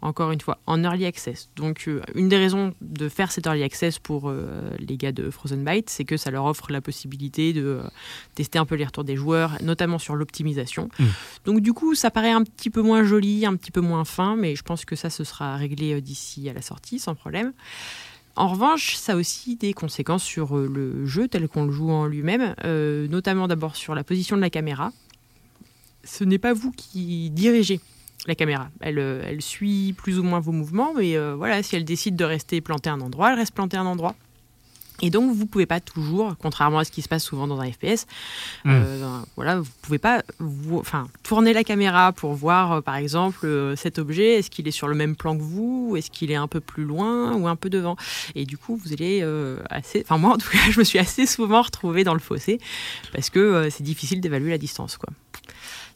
encore 0.00 0.30
une 0.30 0.40
fois 0.40 0.58
en 0.66 0.82
early 0.84 1.06
access. 1.06 1.50
Donc 1.56 1.84
euh, 1.88 2.02
une 2.14 2.28
des 2.28 2.36
raisons 2.36 2.74
de 2.80 3.08
faire 3.08 3.32
cet 3.32 3.46
early 3.46 3.62
access 3.62 3.98
pour 3.98 4.28
euh, 4.28 4.70
les 4.78 4.96
gars 4.96 5.12
de 5.12 5.30
Frozen 5.30 5.64
Byte, 5.64 5.90
c'est 5.90 6.04
que 6.04 6.16
ça 6.16 6.30
leur 6.30 6.44
offre 6.44 6.70
la 6.70 6.80
possibilité 6.80 7.52
de 7.52 7.64
euh, 7.64 7.82
tester 8.34 8.58
un 8.58 8.66
peu 8.66 8.74
les 8.74 8.84
retours 8.84 9.04
des 9.04 9.16
joueurs, 9.16 9.56
notamment 9.62 9.98
sur 9.98 10.14
l'optimisation. 10.14 10.88
Mm. 10.98 11.04
Donc 11.46 11.60
du 11.60 11.72
coup, 11.72 11.94
ça 11.94 12.10
paraît 12.10 12.30
un 12.30 12.44
petit 12.44 12.70
peu 12.70 12.82
moins 12.82 13.04
joli, 13.04 13.46
un 13.46 13.56
petit 13.56 13.70
peu 13.70 13.80
moins 13.80 14.04
fin, 14.04 14.36
mais 14.36 14.56
je 14.56 14.62
pense 14.62 14.84
que 14.84 14.96
ça, 14.96 15.10
ce 15.10 15.24
sera 15.24 15.56
réglé 15.56 16.00
d'ici 16.00 16.48
à 16.48 16.52
la 16.52 16.62
sortie, 16.62 16.98
sans 16.98 17.14
problème. 17.14 17.52
En 18.38 18.46
revanche, 18.46 18.94
ça 18.94 19.14
a 19.14 19.16
aussi 19.16 19.56
des 19.56 19.72
conséquences 19.72 20.22
sur 20.22 20.56
le 20.56 21.04
jeu 21.06 21.26
tel 21.26 21.48
qu'on 21.48 21.64
le 21.64 21.72
joue 21.72 21.90
en 21.90 22.06
lui-même, 22.06 22.54
euh, 22.64 23.08
notamment 23.08 23.48
d'abord 23.48 23.74
sur 23.74 23.96
la 23.96 24.04
position 24.04 24.36
de 24.36 24.40
la 24.40 24.48
caméra. 24.48 24.92
Ce 26.04 26.22
n'est 26.22 26.38
pas 26.38 26.52
vous 26.52 26.70
qui 26.70 27.30
dirigez 27.30 27.80
la 28.26 28.34
caméra. 28.34 28.68
Elle, 28.80 28.98
euh, 28.98 29.22
elle 29.24 29.42
suit 29.42 29.94
plus 29.96 30.18
ou 30.18 30.22
moins 30.22 30.40
vos 30.40 30.52
mouvements, 30.52 30.92
mais 30.96 31.16
euh, 31.16 31.34
voilà, 31.36 31.62
si 31.62 31.76
elle 31.76 31.84
décide 31.84 32.16
de 32.16 32.24
rester 32.24 32.60
plantée 32.60 32.90
à 32.90 32.94
un 32.94 33.00
endroit, 33.00 33.30
elle 33.32 33.38
reste 33.38 33.54
plantée 33.54 33.76
à 33.76 33.80
un 33.80 33.86
endroit. 33.86 34.14
Et 35.00 35.10
donc, 35.10 35.32
vous 35.32 35.46
pouvez 35.46 35.64
pas 35.66 35.78
toujours, 35.78 36.34
contrairement 36.42 36.80
à 36.80 36.84
ce 36.84 36.90
qui 36.90 37.02
se 37.02 37.08
passe 37.08 37.22
souvent 37.22 37.46
dans 37.46 37.60
un 37.60 37.70
FPS, 37.70 38.04
Mm. 38.64 38.70
euh, 38.70 39.18
voilà, 39.36 39.60
vous 39.60 39.70
pouvez 39.82 39.98
pas 39.98 40.24
vous, 40.40 40.78
enfin, 40.78 41.06
tourner 41.22 41.52
la 41.52 41.62
caméra 41.62 42.12
pour 42.12 42.34
voir, 42.34 42.72
euh, 42.72 42.80
par 42.80 42.96
exemple, 42.96 43.46
euh, 43.46 43.76
cet 43.76 44.00
objet, 44.00 44.34
est-ce 44.34 44.50
qu'il 44.50 44.66
est 44.66 44.72
sur 44.72 44.88
le 44.88 44.96
même 44.96 45.14
plan 45.14 45.36
que 45.38 45.42
vous, 45.42 45.90
ou 45.90 45.96
est-ce 45.96 46.10
qu'il 46.10 46.32
est 46.32 46.34
un 46.36 46.48
peu 46.48 46.58
plus 46.58 46.82
loin 46.84 47.32
ou 47.34 47.46
un 47.46 47.54
peu 47.54 47.70
devant? 47.70 47.94
Et 48.34 48.44
du 48.44 48.58
coup, 48.58 48.74
vous 48.74 48.92
allez 48.92 49.22
assez, 49.70 50.02
enfin 50.04 50.18
moi 50.18 50.32
en 50.34 50.36
tout 50.36 50.50
cas, 50.50 50.58
je 50.72 50.80
me 50.80 50.84
suis 50.84 50.98
assez 50.98 51.26
souvent 51.26 51.62
retrouvée 51.62 52.02
dans 52.02 52.14
le 52.14 52.18
fossé 52.20 52.58
parce 53.12 53.30
que 53.30 53.68
c'est 53.70 53.84
difficile 53.84 54.20
d'évaluer 54.20 54.50
la 54.50 54.58
distance, 54.58 54.96
quoi. 54.96 55.10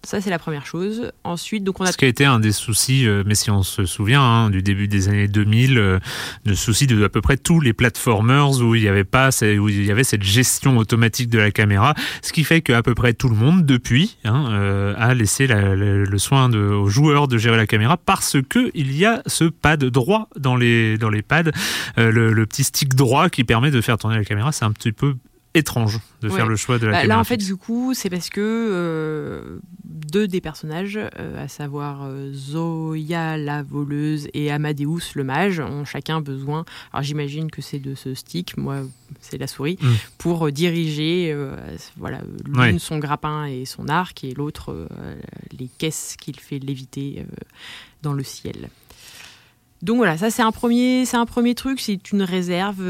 Ça, 0.05 0.21
c'est 0.21 0.31
la 0.31 0.39
première 0.41 0.67
chose. 0.67 1.13
Ensuite, 1.23 1.63
donc 1.63 1.81
on 1.81 1.85
a 1.85 1.93
Ce 1.93 1.97
qui 1.97 2.05
a 2.05 2.09
été 2.09 2.25
un 2.25 2.41
des 2.41 2.51
soucis, 2.51 3.07
euh, 3.07 3.23
mais 3.25 3.37
si 3.37 3.51
on 3.53 3.63
se 3.63 3.85
souvient, 3.85 4.21
hein, 4.23 4.51
du 4.51 4.61
début 4.61 4.89
des 4.89 5.09
années 5.09 5.29
2000, 5.29 5.79
euh, 5.79 5.99
le 6.45 6.55
souci 6.57 6.89
de 6.89 7.05
à 7.05 7.09
peu 7.09 7.21
près 7.21 7.37
tous 7.37 7.61
les 7.61 7.73
platformers 7.73 8.61
où 8.61 8.75
il 8.75 8.83
y 8.83 8.89
avait 8.89 9.05
pas, 9.05 9.29
où 9.61 9.69
il 9.69 9.85
y 9.85 9.91
avait 9.93 10.03
cette 10.03 10.25
gestion 10.25 10.77
automatique 10.77 11.29
de 11.31 11.39
la 11.39 11.53
caméra, 11.53 11.95
ce 12.21 12.33
qui 12.33 12.43
fait 12.43 12.63
qu'à 12.63 12.83
peu 12.83 12.95
près 12.97 13.15
tout 13.15 13.29
le 13.29 13.37
monde 13.37 13.65
depuis 13.65 14.17
hein, 14.25 14.47
euh, 14.51 14.95
a 14.99 15.15
laissé 15.15 15.47
la- 15.47 15.75
le 15.77 16.19
soin 16.19 16.49
de, 16.49 16.59
aux 16.59 16.89
joueurs 16.89 17.29
de 17.29 17.39
gérer 17.39 17.57
la 17.57 17.67
caméra 17.69 17.97
parce 17.97 18.37
que 18.49 18.71
il 18.75 18.97
y 18.97 19.05
a 19.07 19.23
ce 19.27 19.45
pad 19.45 19.85
droit 19.85 20.29
dans 20.37 20.57
les 20.57 20.99
dans 20.99 21.11
les 21.11 21.23
pads, 21.23 21.53
euh, 21.99 22.11
le, 22.11 22.33
le 22.33 22.47
petit 22.47 22.65
stick 22.65 22.95
droit 22.97 23.29
qui 23.29 23.45
permet 23.45 23.71
de 23.71 23.81
faire 23.81 23.99
tourner 23.99 24.17
la 24.17 24.25
caméra. 24.25 24.51
C'est 24.51 24.65
un 24.65 24.73
petit 24.73 24.93
peu 24.93 25.15
étrange 25.55 26.01
de 26.23 26.29
Ouais. 26.29 26.35
faire 26.37 26.47
le 26.47 26.57
choix 26.57 26.79
de 26.79 26.87
la 26.87 26.93
Bah, 26.93 27.05
là, 27.05 27.19
en 27.19 27.25
fait, 27.25 27.37
du 27.37 27.57
coup, 27.57 27.93
c'est 27.95 28.09
parce 28.09 28.31
que 28.31 28.41
euh, 28.41 29.59
deux 29.85 30.27
des 30.27 30.41
personnages, 30.41 30.97
euh, 30.99 31.45
à 31.45 31.49
savoir 31.49 32.05
euh, 32.05 32.33
Zoya 32.33 33.37
la 33.37 33.63
voleuse 33.63 34.29
et 34.33 34.51
Amadeus 34.51 35.13
le 35.15 35.25
mage, 35.25 35.61
ont 35.61 35.85
chacun 35.85 36.21
besoin. 36.21 36.65
Alors, 36.93 37.03
j'imagine 37.03 37.51
que 37.51 37.61
c'est 37.61 37.79
de 37.79 37.95
ce 37.95 38.15
stick, 38.15 38.57
moi, 38.57 38.81
c'est 39.21 39.37
la 39.39 39.47
souris, 39.47 39.77
Mm. 39.81 39.87
pour 40.19 40.51
diriger, 40.51 41.37
voilà, 41.99 42.21
l'une 42.47 42.57
Ouais. 42.59 42.79
son 42.79 42.99
grappin 42.99 43.45
et 43.47 43.65
son 43.67 43.89
arc, 43.89 44.25
et 44.25 44.33
l'autre 44.35 44.89
les 45.59 45.69
caisses 45.79 46.17
qu'il 46.21 46.41
fait 46.41 46.59
léviter 46.61 47.27
dans 48.03 48.15
le 48.15 48.23
ciel. 48.25 48.71
Donc 49.83 49.97
voilà, 49.97 50.17
ça 50.17 50.31
c'est 50.31 50.43
un 50.43 50.53
premier, 50.53 51.05
c'est 51.05 51.17
un 51.17 51.27
premier 51.27 51.55
truc, 51.55 51.81
c'est 51.81 52.11
une 52.13 52.23
réserve. 52.23 52.81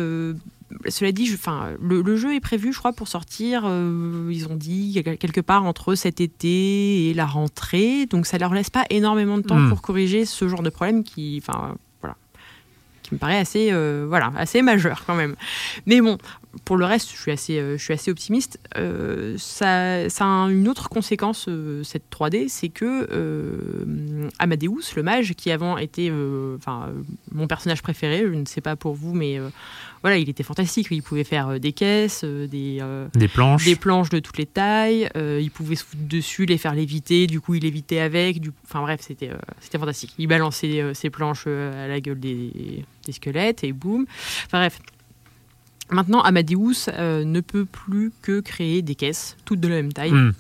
Cela 0.89 1.13
dit, 1.13 1.27
je- 1.27 1.35
enfin, 1.35 1.71
le, 1.81 2.03
le 2.03 2.17
jeu 2.17 2.35
est 2.35 2.41
prévu, 2.41 2.73
je 2.73 2.79
crois, 2.79 2.93
pour 2.93 3.09
sortir. 3.09 3.63
euh, 3.67 4.29
ils 4.33 4.47
ont 4.49 4.57
dit 4.57 5.01
quel- 5.05 5.19
quelque 5.19 5.41
part 5.41 5.65
entre 5.65 5.95
cet 5.95 6.21
été 6.21 7.09
et 7.11 7.15
la 7.15 7.27
rentrée, 7.27 8.07
donc 8.07 8.27
ça 8.27 8.39
leur 8.39 8.53
laisse 8.55 8.71
pas 8.71 8.85
énormément 8.91 9.37
de 9.39 9.43
temps 9.43 9.59
Hmm. 9.59 9.69
pour 9.69 9.83
corriger 9.83 10.25
ce 10.25 10.49
genre 10.49 10.63
de 10.63 10.71
problème 10.71 11.05
qui, 11.05 11.43
enfin, 11.47 11.75
voilà, 12.01 12.17
qui 13.03 13.15
me 13.15 13.19
paraît 13.19 13.39
assez, 13.39 13.69
euh, 13.73 14.07
voilà, 14.09 14.33
assez 14.37 14.63
majeur 14.63 15.05
quand 15.07 15.15
même. 15.15 15.35
Mais 15.87 16.01
bon, 16.01 16.19
pour 16.65 16.77
le 16.77 16.85
reste, 16.85 17.11
je 17.13 17.17
suis 17.17 17.33
assez, 17.33 17.59
euh, 17.59 17.79
je 17.79 17.83
suis 17.83 17.95
assez 17.95 18.11
optimiste. 18.11 18.61
Euh, 18.77 19.37
ça, 19.39 20.09
ça 20.11 20.25
a 20.25 20.29
une 20.51 20.69
autre 20.69 20.89
conséquence, 20.89 21.47
euh, 21.49 21.83
cette 21.83 22.05
3D, 22.11 22.49
c'est 22.49 22.69
que 22.69 23.09
euh, 23.11 24.29
Amadeus, 24.39 24.95
le 24.97 25.03
mage, 25.03 25.35
qui 25.35 25.51
avant 25.51 25.79
était 25.79 26.13
enfin, 26.57 26.91
mon 27.31 27.47
personnage 27.47 27.83
préféré, 27.83 28.21
je 28.21 28.35
ne 28.35 28.45
sais 28.45 28.61
pas 28.61 28.77
pour 28.77 28.95
vous, 28.95 29.15
mais 29.15 29.39
voilà, 30.03 30.19
il 30.19 30.29
était 30.29 30.43
fantastique. 30.43 30.89
Il 30.91 31.03
pouvait 31.03 31.25
faire 31.25 31.59
des 31.61 31.73
caisses, 31.73 32.25
des, 32.25 32.81
Des 33.15 33.29
planches. 33.29 33.65
des 33.65 33.77
planches 33.77 34.11
de 34.11 34.19
toutes 34.19 34.39
les 34.39 34.47
tailles. 34.47 35.09
il 35.15 35.51
pouvait 35.51 35.77
se 35.77 35.85
foutre 35.85 36.03
dessus, 36.03 36.45
les 36.45 36.59
faire 36.59 36.75
léviter. 36.75 37.27
Du 37.27 37.41
coup, 37.41 37.55
il 37.55 37.65
évitait 37.65 38.01
avec. 38.01 38.41
Du... 38.41 38.51
Enfin 38.65 38.81
bref, 38.83 39.01
c'était 39.03 39.31
c'était 39.61 39.79
fantastique. 39.79 40.15
Il 40.19 40.27
balançait 40.27 40.93
ses 40.95 41.11
planches 41.11 41.47
à 41.47 41.87
la 41.87 42.01
gueule 42.01 42.21
des, 42.21 42.85
des 43.07 43.13
squelettes 43.13 43.65
et 43.65 43.73
boum. 43.73 44.07
Enfin 44.47 44.59
bref. 44.59 44.79
Maintenant, 45.93 46.23
Amadeus 46.23 46.89
euh, 46.89 47.25
ne 47.25 47.41
peut 47.41 47.65
plus 47.65 48.13
que 48.23 48.41
créer 48.41 48.83
des 48.83 48.95
caisses, 48.95 49.37
toutes 49.45 49.61
de 49.61 49.69
la 49.69 49.77
même 49.77 49.93
taille. 49.93 50.13
Hmm. 50.13 50.33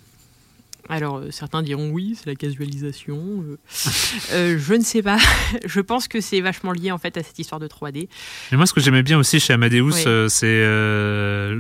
Alors, 0.89 1.17
euh, 1.19 1.31
certains 1.31 1.63
diront 1.63 1.91
oui, 1.91 2.17
c'est 2.19 2.27
la 2.29 2.35
casualisation. 2.35 3.45
euh. 3.49 3.57
Euh, 4.33 4.57
je 4.59 4.75
ne 4.75 4.83
sais 4.83 5.03
pas. 5.03 5.19
je 5.67 5.81
pense 5.81 6.07
que 6.09 6.21
c'est 6.21 6.41
vachement 6.41 6.73
lié 6.73 6.91
en 6.91 6.99
fait 6.99 7.17
à 7.17 7.23
cette 7.23 7.39
histoire 7.39 7.61
de 7.61 7.67
3D. 7.67 8.09
Et 8.53 8.57
moi, 8.57 8.67
ce 8.67 8.73
que 8.73 8.81
j'aimais 8.81 9.03
bien 9.03 9.19
aussi 9.19 9.41
chez 9.41 9.53
Amadeus, 9.53 9.83
Oui. 9.93 10.03
c'est 10.29 10.63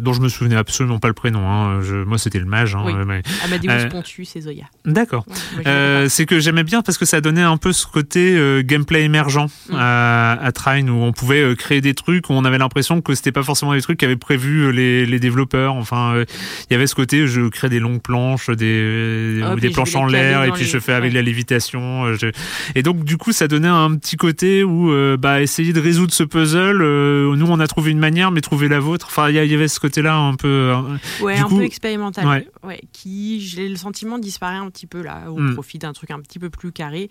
dont 0.01 0.13
je 0.13 0.21
me 0.21 0.29
souvenais 0.29 0.57
absolument 0.57 0.99
pas 0.99 1.09
le 1.09 1.15
prénom. 1.15 1.47
hein, 1.49 1.81
je- 1.83 1.97
moi, 2.05 2.19
c'était 2.19 2.39
le 2.39 2.45
mage. 2.47 2.75
hein, 2.75 2.83
Oui. 2.85 2.93
mais- 3.07 3.23
Amadeus 3.45 3.89
Pontus 3.91 4.35
et 4.37 4.41
Zoya. 4.43 4.65
D'accord. 4.85 5.25
Ouais, 5.65 6.07
c'est 6.09 6.27
que 6.27 6.41
j'aimais 6.41 6.65
bien 6.65 6.83
parce 6.83 6.99
que 6.99 7.05
ça 7.05 7.21
donnait 7.21 7.43
un 7.43 7.57
peu 7.57 7.73
ce 7.73 7.87
côté 7.87 8.63
gameplay 8.65 9.03
émergent 9.05 9.47
Mm. 9.69 9.75
à, 9.77 10.33
à 10.33 10.53
Trine 10.53 10.91
où 10.91 11.03
on 11.03 11.13
pouvait 11.13 11.55
créer 11.57 11.81
des 11.81 11.95
trucs 11.95 12.29
où 12.31 12.33
on 12.33 12.45
avait 12.45 12.59
l'impression 12.59 13.01
que 13.01 13.15
c'était 13.15 13.33
pas 13.33 13.43
forcément 13.43 13.73
des 13.75 13.83
trucs 13.83 13.99
qu'avaient 13.99 14.17
prévu 14.17 14.73
les, 14.73 15.05
les 15.07 15.19
développeurs. 15.21 15.75
Enfin, 15.75 16.23
il 16.71 16.73
y 16.73 16.75
avait 16.75 16.87
ce 16.87 16.95
côté 16.95 17.27
je 17.27 17.49
crée 17.49 17.69
des 17.69 17.81
longues 17.81 18.01
planches, 18.03 18.51
des, 18.51 19.12
Hop, 19.45 19.55
ou 19.55 19.59
et 19.59 19.61
des 19.61 19.71
planches 19.71 19.95
en 19.97 20.07
l'air 20.07 20.45
et 20.45 20.51
puis 20.53 20.63
les- 20.63 20.69
je 20.69 20.79
fais 20.79 20.93
avec 20.93 21.11
ouais. 21.11 21.15
la 21.17 21.23
lévitation. 21.23 22.05
euh, 22.07 22.17
je- 22.21 22.29
Et 22.75 22.83
donc 22.83 23.05
du 23.05 23.17
coup, 23.17 23.33
ça 23.33 23.49
donnait 23.49 23.69
un 23.69 23.95
petit 23.97 24.17
côté 24.17 24.65
où 24.65 24.91
euh, 24.93 25.17
bah 25.17 25.41
essayer 25.43 25.73
de 25.73 25.81
résoudre 25.81 26.13
ce 26.13 26.23
puzzle. 26.25 26.81
euh, 26.83 27.35
nous, 27.37 27.47
on 27.47 27.61
a 27.61 27.67
trouvé 27.67 27.91
une 27.91 27.99
manière, 27.99 28.31
mais 28.31 28.41
trouver 28.41 28.69
la 28.69 28.81
vôtre. 28.81 29.07
Enfin, 29.09 29.29
il 29.31 29.35
y, 29.37 29.55
avait 29.55 29.69
ce 29.69 29.81
côté-là 29.81 30.17
un 30.17 30.35
peu. 30.35 30.49
euh, 30.49 30.83
Ouais, 31.21 31.37
Du 31.37 31.41
un 31.43 31.45
coup- 31.45 31.59
peu 31.59 31.65
expérimental. 31.65 32.27
Ouais. 32.27 32.49
Ouais. 32.65 32.81
qui, 32.93 33.41
j'ai 33.41 33.69
le 33.69 33.77
sentiment, 33.77 34.19
disparaît 34.19 34.57
un 34.57 34.71
petit 34.71 34.87
peu 34.87 35.03
là, 35.03 35.31
au 35.31 35.39
Mm. 35.39 35.55
profit 35.55 35.79
d'un 35.79 35.93
truc 35.93 36.11
un 36.11 36.21
petit 36.21 36.39
peu 36.39 36.51
plus 36.51 36.73
carré. 36.73 37.11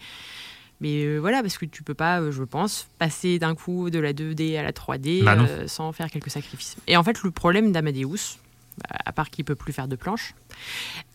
Mais 0.80 1.04
euh, 1.06 1.20
voilà, 1.20 1.42
parce 1.44 1.58
que 1.60 1.66
tu 1.66 1.84
peux 1.84 1.94
pas, 1.94 2.20
euh, 2.22 2.32
je 2.32 2.42
pense, 2.44 2.88
passer 2.98 3.38
d'un 3.38 3.54
coup 3.54 3.90
de 3.92 4.00
la 4.00 4.14
2D 4.14 4.58
à 4.58 4.64
la 4.64 4.72
3D 4.72 5.22
Bah 5.24 5.36
euh, 5.38 5.68
sans 5.68 5.92
faire 5.92 6.10
quelques 6.10 6.32
sacrifices. 6.32 6.76
Et 6.88 6.98
en 6.98 7.04
fait, 7.04 7.22
le 7.24 7.30
problème 7.30 7.72
d'Amadeus, 7.72 8.38
à 8.90 9.12
part 9.12 9.30
qu'il 9.30 9.46
peut 9.46 9.56
plus 9.56 9.74
faire 9.74 9.88
de 9.88 9.96
planches, 9.96 10.34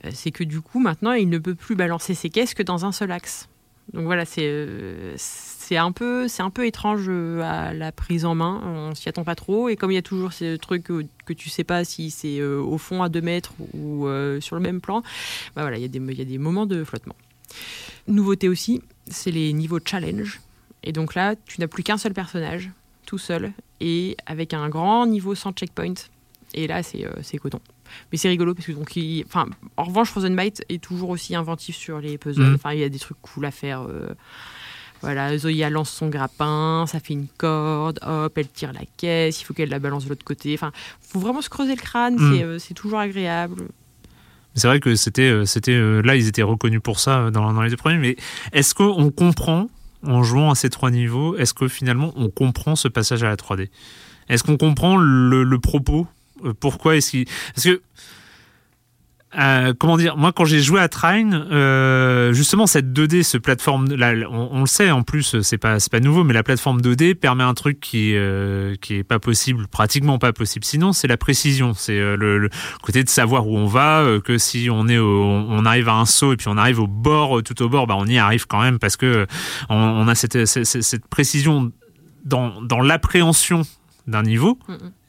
euh, 0.04 0.10
c'est 0.12 0.30
que 0.30 0.44
du 0.44 0.60
coup, 0.60 0.78
maintenant, 0.80 1.12
il 1.12 1.28
ne 1.28 1.38
peut 1.38 1.54
plus 1.54 1.74
balancer 1.74 2.14
ses 2.14 2.30
caisses 2.30 2.54
que 2.54 2.62
dans 2.62 2.84
un 2.84 2.92
seul 2.92 3.10
axe. 3.12 3.48
Donc 3.92 4.04
voilà, 4.04 4.24
c'est 4.24 4.42
euh, 4.46 5.14
c'est 5.16 5.76
un 5.76 5.92
peu 5.92 6.26
c'est 6.26 6.42
un 6.42 6.50
peu 6.50 6.66
étrange 6.66 7.04
euh, 7.08 7.40
à 7.42 7.72
la 7.72 7.92
prise 7.92 8.24
en 8.24 8.34
main. 8.34 8.60
On 8.64 8.94
s'y 8.96 9.08
attend 9.08 9.22
pas 9.22 9.36
trop. 9.36 9.68
Et 9.68 9.76
comme 9.76 9.92
il 9.92 9.94
y 9.94 9.98
a 9.98 10.02
toujours 10.02 10.32
ce 10.32 10.56
truc 10.56 10.82
que, 11.24 11.32
tu 11.32 11.48
sais 11.50 11.62
pas 11.64 11.84
si 11.84 12.10
c'est 12.10 12.42
au 12.42 12.78
fond 12.78 13.02
à 13.02 13.08
2 13.08 13.20
mètres 13.20 13.52
ou 13.74 14.08
sur 14.40 14.56
le 14.56 14.60
même 14.62 14.80
plan, 14.80 15.02
bah 15.54 15.62
voilà, 15.62 15.76
il 15.76 15.82
y, 15.82 15.84
a 15.84 15.88
des- 15.88 15.98
il 16.00 16.18
y 16.18 16.22
a 16.22 16.24
des 16.24 16.38
moments 16.38 16.66
de 16.66 16.82
flottement. 16.82 17.14
Nouveauté 18.08 18.48
aussi, 18.48 18.82
c'est 19.08 19.30
les 19.30 19.52
niveaux 19.52 19.78
challenge. 19.84 20.40
Et 20.82 20.92
donc 20.92 21.14
là, 21.14 21.34
tu 21.46 21.60
n'as 21.60 21.66
plus 21.68 21.82
qu'un 21.82 21.96
seul 21.98 22.12
personnage, 22.12 22.70
tout 23.06 23.18
seul, 23.18 23.52
et 23.80 24.16
avec 24.26 24.52
un 24.54 24.68
grand 24.68 25.06
niveau 25.06 25.34
sans 25.34 25.52
checkpoint. 25.52 25.94
Et 26.54 26.66
là, 26.66 26.82
c'est 26.82 27.04
euh, 27.04 27.10
c'est 27.22 27.38
coton. 27.38 27.60
Mais 28.10 28.18
c'est 28.18 28.28
rigolo 28.28 28.54
parce 28.54 28.66
que 28.66 28.72
donc, 28.72 28.94
il- 28.96 29.24
enfin, 29.26 29.46
en 29.76 29.84
revanche, 29.84 30.08
Frozen 30.10 30.34
Byte 30.36 30.64
est 30.68 30.82
toujours 30.82 31.10
aussi 31.10 31.34
inventif 31.34 31.76
sur 31.76 32.00
les 32.00 32.18
puzzles. 32.18 32.42
Mhm. 32.44 32.54
Enfin, 32.54 32.72
il 32.72 32.80
y 32.80 32.84
a 32.84 32.88
des 32.88 32.98
trucs 32.98 33.20
cool 33.22 33.44
à 33.46 33.50
faire. 33.50 33.82
euh, 33.82 34.08
voilà, 35.02 35.36
Zoya 35.36 35.68
lance 35.68 35.90
son 35.90 36.08
grappin, 36.08 36.86
ça 36.88 37.00
fait 37.00 37.12
une 37.12 37.26
corde, 37.36 37.98
hop, 38.02 38.36
elle 38.38 38.48
tire 38.48 38.72
la 38.72 38.80
caisse, 38.96 39.40
il 39.40 39.44
faut 39.44 39.52
qu'elle 39.52 39.68
la 39.68 39.78
balance 39.78 40.04
de 40.04 40.08
l'autre 40.08 40.24
côté. 40.24 40.54
Enfin, 40.54 40.72
faut 41.00 41.20
vraiment 41.20 41.42
se 41.42 41.50
creuser 41.50 41.74
le 41.76 41.80
crâne, 41.80 42.16
c'est, 42.18 42.42
euh, 42.42 42.58
c'est 42.58 42.72
toujours 42.74 42.98
agréable. 42.98 43.64
C'est 44.54 44.68
vrai 44.68 44.80
que 44.80 44.94
c'était, 44.94 45.28
euh, 45.28 45.44
c'était 45.44 45.78
là, 46.02 46.16
ils 46.16 46.26
étaient 46.28 46.42
reconnus 46.42 46.80
pour 46.82 46.98
ça 46.98 47.30
dans, 47.30 47.52
dans 47.52 47.60
les 47.60 47.68
deux 47.68 47.76
premiers. 47.76 47.98
Mais 47.98 48.16
est-ce 48.52 48.74
qu'on 48.74 49.10
comprend 49.10 49.68
en 50.02 50.22
jouant 50.22 50.50
à 50.50 50.54
ces 50.54 50.70
trois 50.70 50.90
niveaux 50.90 51.36
Est-ce 51.36 51.52
que 51.52 51.68
finalement 51.68 52.12
on 52.16 52.30
comprend 52.30 52.74
ce 52.74 52.88
passage 52.88 53.22
à 53.22 53.28
la 53.28 53.36
3D 53.36 53.68
Est-ce 54.30 54.42
qu'on 54.44 54.56
comprend 54.56 54.96
le, 54.96 55.42
le 55.44 55.58
propos 55.58 56.06
Pourquoi 56.60 56.96
est-ce 56.96 57.10
qu'il 57.10 57.26
Parce 57.54 57.64
que 57.66 57.82
euh, 59.38 59.74
comment 59.78 59.96
dire 59.96 60.16
Moi, 60.16 60.32
quand 60.32 60.44
j'ai 60.44 60.60
joué 60.60 60.80
à 60.80 60.88
Trine, 60.88 61.46
euh, 61.50 62.32
justement 62.32 62.66
cette 62.66 62.92
2D, 62.92 63.22
ce 63.22 63.36
plateforme, 63.36 63.88
on, 64.30 64.60
le 64.60 64.66
sait 64.66 64.90
en 64.90 65.02
plus, 65.02 65.40
c'est 65.42 65.58
pas 65.58 65.76
pas 65.90 66.00
nouveau, 66.00 66.24
mais 66.24 66.32
la 66.32 66.42
plateforme 66.42 66.80
2D 66.80 67.14
permet 67.14 67.44
un 67.44 67.52
truc 67.52 67.78
qui 67.80 68.14
euh, 68.14 68.76
qui 68.80 68.94
est 68.94 69.04
pas 69.04 69.18
possible, 69.18 69.66
pratiquement 69.68 70.18
pas 70.18 70.32
possible. 70.32 70.64
Sinon, 70.64 70.92
c'est 70.92 71.08
la 71.08 71.18
précision, 71.18 71.74
c'est 71.74 71.98
euh, 71.98 72.16
le, 72.16 72.48
côté 72.82 73.04
de 73.04 73.10
savoir 73.10 73.46
où 73.46 73.58
on 73.58 73.66
va, 73.66 74.00
euh, 74.00 74.20
que 74.20 74.38
si 74.38 74.68
on 74.70 74.88
est 74.88 74.98
on 74.98 75.64
arrive 75.66 75.88
à 75.88 75.94
un 75.94 76.06
saut 76.06 76.32
et 76.32 76.36
puis 76.36 76.48
on 76.48 76.56
arrive 76.56 76.80
au 76.80 76.86
bord, 76.86 77.38
euh, 77.38 77.42
tout 77.42 77.60
au 77.62 77.68
bord, 77.68 77.86
bah 77.86 77.96
on 77.98 78.06
y 78.06 78.18
arrive 78.18 78.46
quand 78.46 78.62
même 78.62 78.78
parce 78.78 78.96
que 78.96 79.06
euh, 79.06 79.26
on 79.68 80.08
a 80.08 80.14
cette, 80.14 80.46
cette, 80.46 80.64
cette 80.64 81.06
précision 81.08 81.72
dans 82.24 82.62
dans 82.62 82.80
l'appréhension 82.80 83.62
d'un 84.06 84.22
niveau. 84.22 84.58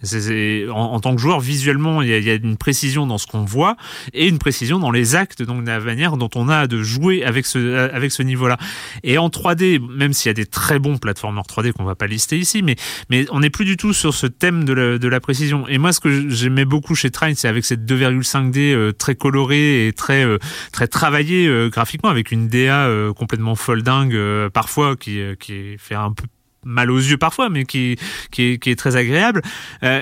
C'est- 0.03 0.21
c'est- 0.21 0.69
en, 0.69 0.93
en 0.93 0.99
tant 0.99 1.15
que 1.15 1.21
joueur, 1.21 1.39
visuellement, 1.39 2.01
il 2.01 2.09
y, 2.09 2.23
y 2.23 2.29
a 2.29 2.35
une 2.35 2.57
précision 2.57 3.07
dans 3.07 3.17
ce 3.17 3.25
qu'on 3.27 3.43
voit 3.45 3.77
et 4.13 4.27
une 4.27 4.37
précision 4.37 4.77
dans 4.79 4.91
les 4.91 5.15
actes, 5.15 5.41
donc 5.43 5.65
la 5.67 5.79
manière 5.79 6.17
dont 6.17 6.29
on 6.35 6.49
a 6.49 6.67
de 6.67 6.81
jouer 6.83 7.23
avec 7.23 7.45
ce, 7.45 7.89
avec 7.91 8.11
ce 8.11 8.21
niveau-là. 8.23 8.57
Et 9.03 9.17
en 9.17 9.29
3D, 9.29 9.79
même 9.79 10.13
s'il 10.13 10.29
y 10.29 10.31
a 10.31 10.33
des 10.33 10.45
très 10.45 10.77
bons 10.79 10.97
plateformeurs 10.97 11.45
3D 11.45 11.71
qu'on 11.73 11.83
va 11.83 11.95
pas 11.95 12.07
lister 12.07 12.37
ici, 12.37 12.61
mais, 12.63 12.75
mais 13.09 13.25
on 13.31 13.39
n'est 13.39 13.49
plus 13.49 13.65
du 13.65 13.75
tout 13.77 13.93
sur 13.93 14.13
ce 14.13 14.27
thème 14.27 14.65
de 14.65 14.73
la, 14.73 14.97
de 14.97 15.07
la 15.07 15.19
précision. 15.19 15.67
Et 15.67 15.77
moi, 15.79 15.91
ce 15.93 15.99
que 15.99 16.29
j'aimais 16.29 16.65
beaucoup 16.65 16.93
chez 16.95 17.09
Trine, 17.11 17.35
c'est 17.35 17.47
avec 17.47 17.65
cette 17.65 17.85
2,5D 17.85 18.73
euh, 18.73 18.91
très 18.91 19.15
colorée 19.15 19.87
et 19.87 19.93
très, 19.93 20.23
euh, 20.25 20.37
très 20.71 20.87
travaillée 20.87 21.47
euh, 21.47 21.69
graphiquement, 21.69 22.09
avec 22.09 22.31
une 22.31 22.47
DA 22.47 22.85
euh, 22.85 23.13
complètement 23.13 23.55
folle 23.55 23.81
dingue, 23.83 24.13
euh, 24.15 24.49
parfois, 24.49 24.95
qui, 24.95 25.19
euh, 25.21 25.35
qui 25.35 25.75
fait 25.77 25.95
un 25.95 26.11
peu 26.11 26.23
mal 26.67 26.91
aux 26.91 26.99
yeux 26.99 27.17
parfois, 27.17 27.49
mais 27.49 27.65
qui, 27.65 27.97
qui, 28.31 28.43
est, 28.43 28.57
qui 28.59 28.69
est 28.69 28.75
très 28.75 28.95
agréable. 28.95 29.41
Euh, 29.83 30.01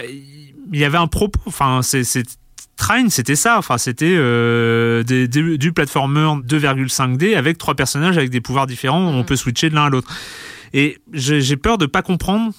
il 0.74 0.80
y 0.80 0.84
avait 0.84 0.97
un 0.97 1.07
propos, 1.07 1.39
enfin, 1.45 1.82
c'est, 1.84 2.03
Trine, 2.78 3.09
c'était 3.09 3.38
ça. 3.38 3.57
Enfin, 3.57 3.78
c'était 3.78 4.16
euh, 4.18 5.01
des- 5.03 5.30
des- 5.30 5.57
du 5.57 5.72
platformer 5.72 6.41
2,5D 6.45 7.36
avec 7.38 7.57
trois 7.57 7.74
personnages 7.76 8.18
avec 8.18 8.30
des 8.32 8.41
pouvoirs 8.41 8.68
différents. 8.68 9.07
On 9.07 9.24
peut 9.24 9.38
switcher 9.38 9.70
de 9.70 9.76
l'un 9.76 9.86
à 9.86 9.89
l'autre. 9.89 10.11
Et 10.74 10.97
j'ai 11.13 11.39
j'ai 11.39 11.55
peur 11.55 11.78
de 11.78 11.86
pas 11.86 12.01
comprendre 12.01 12.51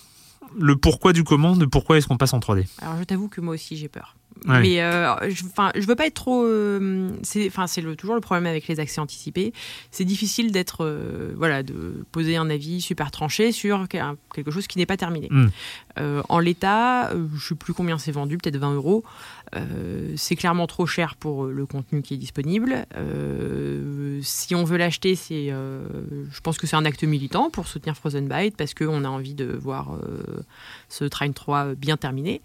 le 0.59 0.75
pourquoi 0.77 1.13
du 1.13 1.23
comment, 1.23 1.55
de 1.55 1.67
pourquoi 1.67 1.99
est-ce 1.99 2.07
qu'on 2.07 2.17
passe 2.17 2.33
en 2.33 2.39
3D. 2.39 2.65
Alors 2.81 2.97
je 2.99 3.05
t'avoue 3.05 3.29
que 3.29 3.43
moi 3.43 3.53
aussi 3.55 3.77
j'ai 3.77 3.89
peur. 3.89 4.17
Ouais. 4.47 4.61
Mais 4.61 4.83
euh, 4.83 5.15
je, 5.31 5.43
je 5.81 5.87
veux 5.87 5.95
pas 5.97 6.07
être 6.07 6.15
trop. 6.15 6.45
euh, 6.45 7.11
c'est, 7.23 7.47
enfin, 7.49 7.67
c'est 7.67 7.81
le- 7.81 7.97
toujours 7.97 8.15
le 8.15 8.21
problème 8.21 8.47
avec 8.47 8.69
les 8.69 8.79
accès 8.81 9.01
anticipés. 9.01 9.53
C'est 9.91 10.05
difficile 10.05 10.53
d'être, 10.53 10.85
euh, 10.85 11.33
voilà, 11.37 11.63
de 11.63 12.05
poser 12.13 12.37
un 12.37 12.49
avis 12.51 12.81
super 12.81 13.11
tranché 13.11 13.51
sur 13.51 13.89
que- 13.89 13.97
quelque 14.35 14.51
chose 14.51 14.67
qui 14.67 14.79
n'est 14.79 14.87
pas 14.87 14.97
terminé. 14.99 15.29
Mm. 15.31 15.47
Euh, 15.99 16.23
en 16.29 16.39
l'état, 16.39 17.11
je 17.35 17.49
sais 17.49 17.55
plus 17.55 17.73
combien 17.75 17.99
c'est 17.99 18.13
vendu, 18.13 18.37
peut-être 18.39 18.59
20 18.59 18.75
euros. 18.75 19.03
Euh, 19.55 20.13
c'est 20.17 20.37
clairement 20.37 20.67
trop 20.67 20.87
cher 20.87 21.15
pour 21.15 21.45
euh, 21.45 21.53
le 21.53 21.67
contenu 21.67 22.03
qui 22.03 22.15
est 22.15 22.19
disponible. 22.19 22.87
Euh, 22.97 24.19
si 24.23 24.55
on 24.55 24.65
veut 24.65 24.77
l'acheter, 24.77 25.15
je 25.15 26.41
pense 26.43 26.59
que 26.59 26.67
c'est 26.67 26.77
un 26.77 26.85
acte 26.85 27.05
militant 27.05 27.51
pour 27.51 27.69
soutenir 27.69 27.97
Frozen 27.97 28.29
Byte 28.29 28.57
parce 28.57 28.75
qu'on 28.75 29.05
a 29.05 29.09
envie 29.09 29.35
de 29.35 29.47
voir 29.47 29.99
ce 30.89 31.05
Train 31.05 31.33
3 31.33 31.75
bien 31.75 31.97
terminé. 31.97 32.41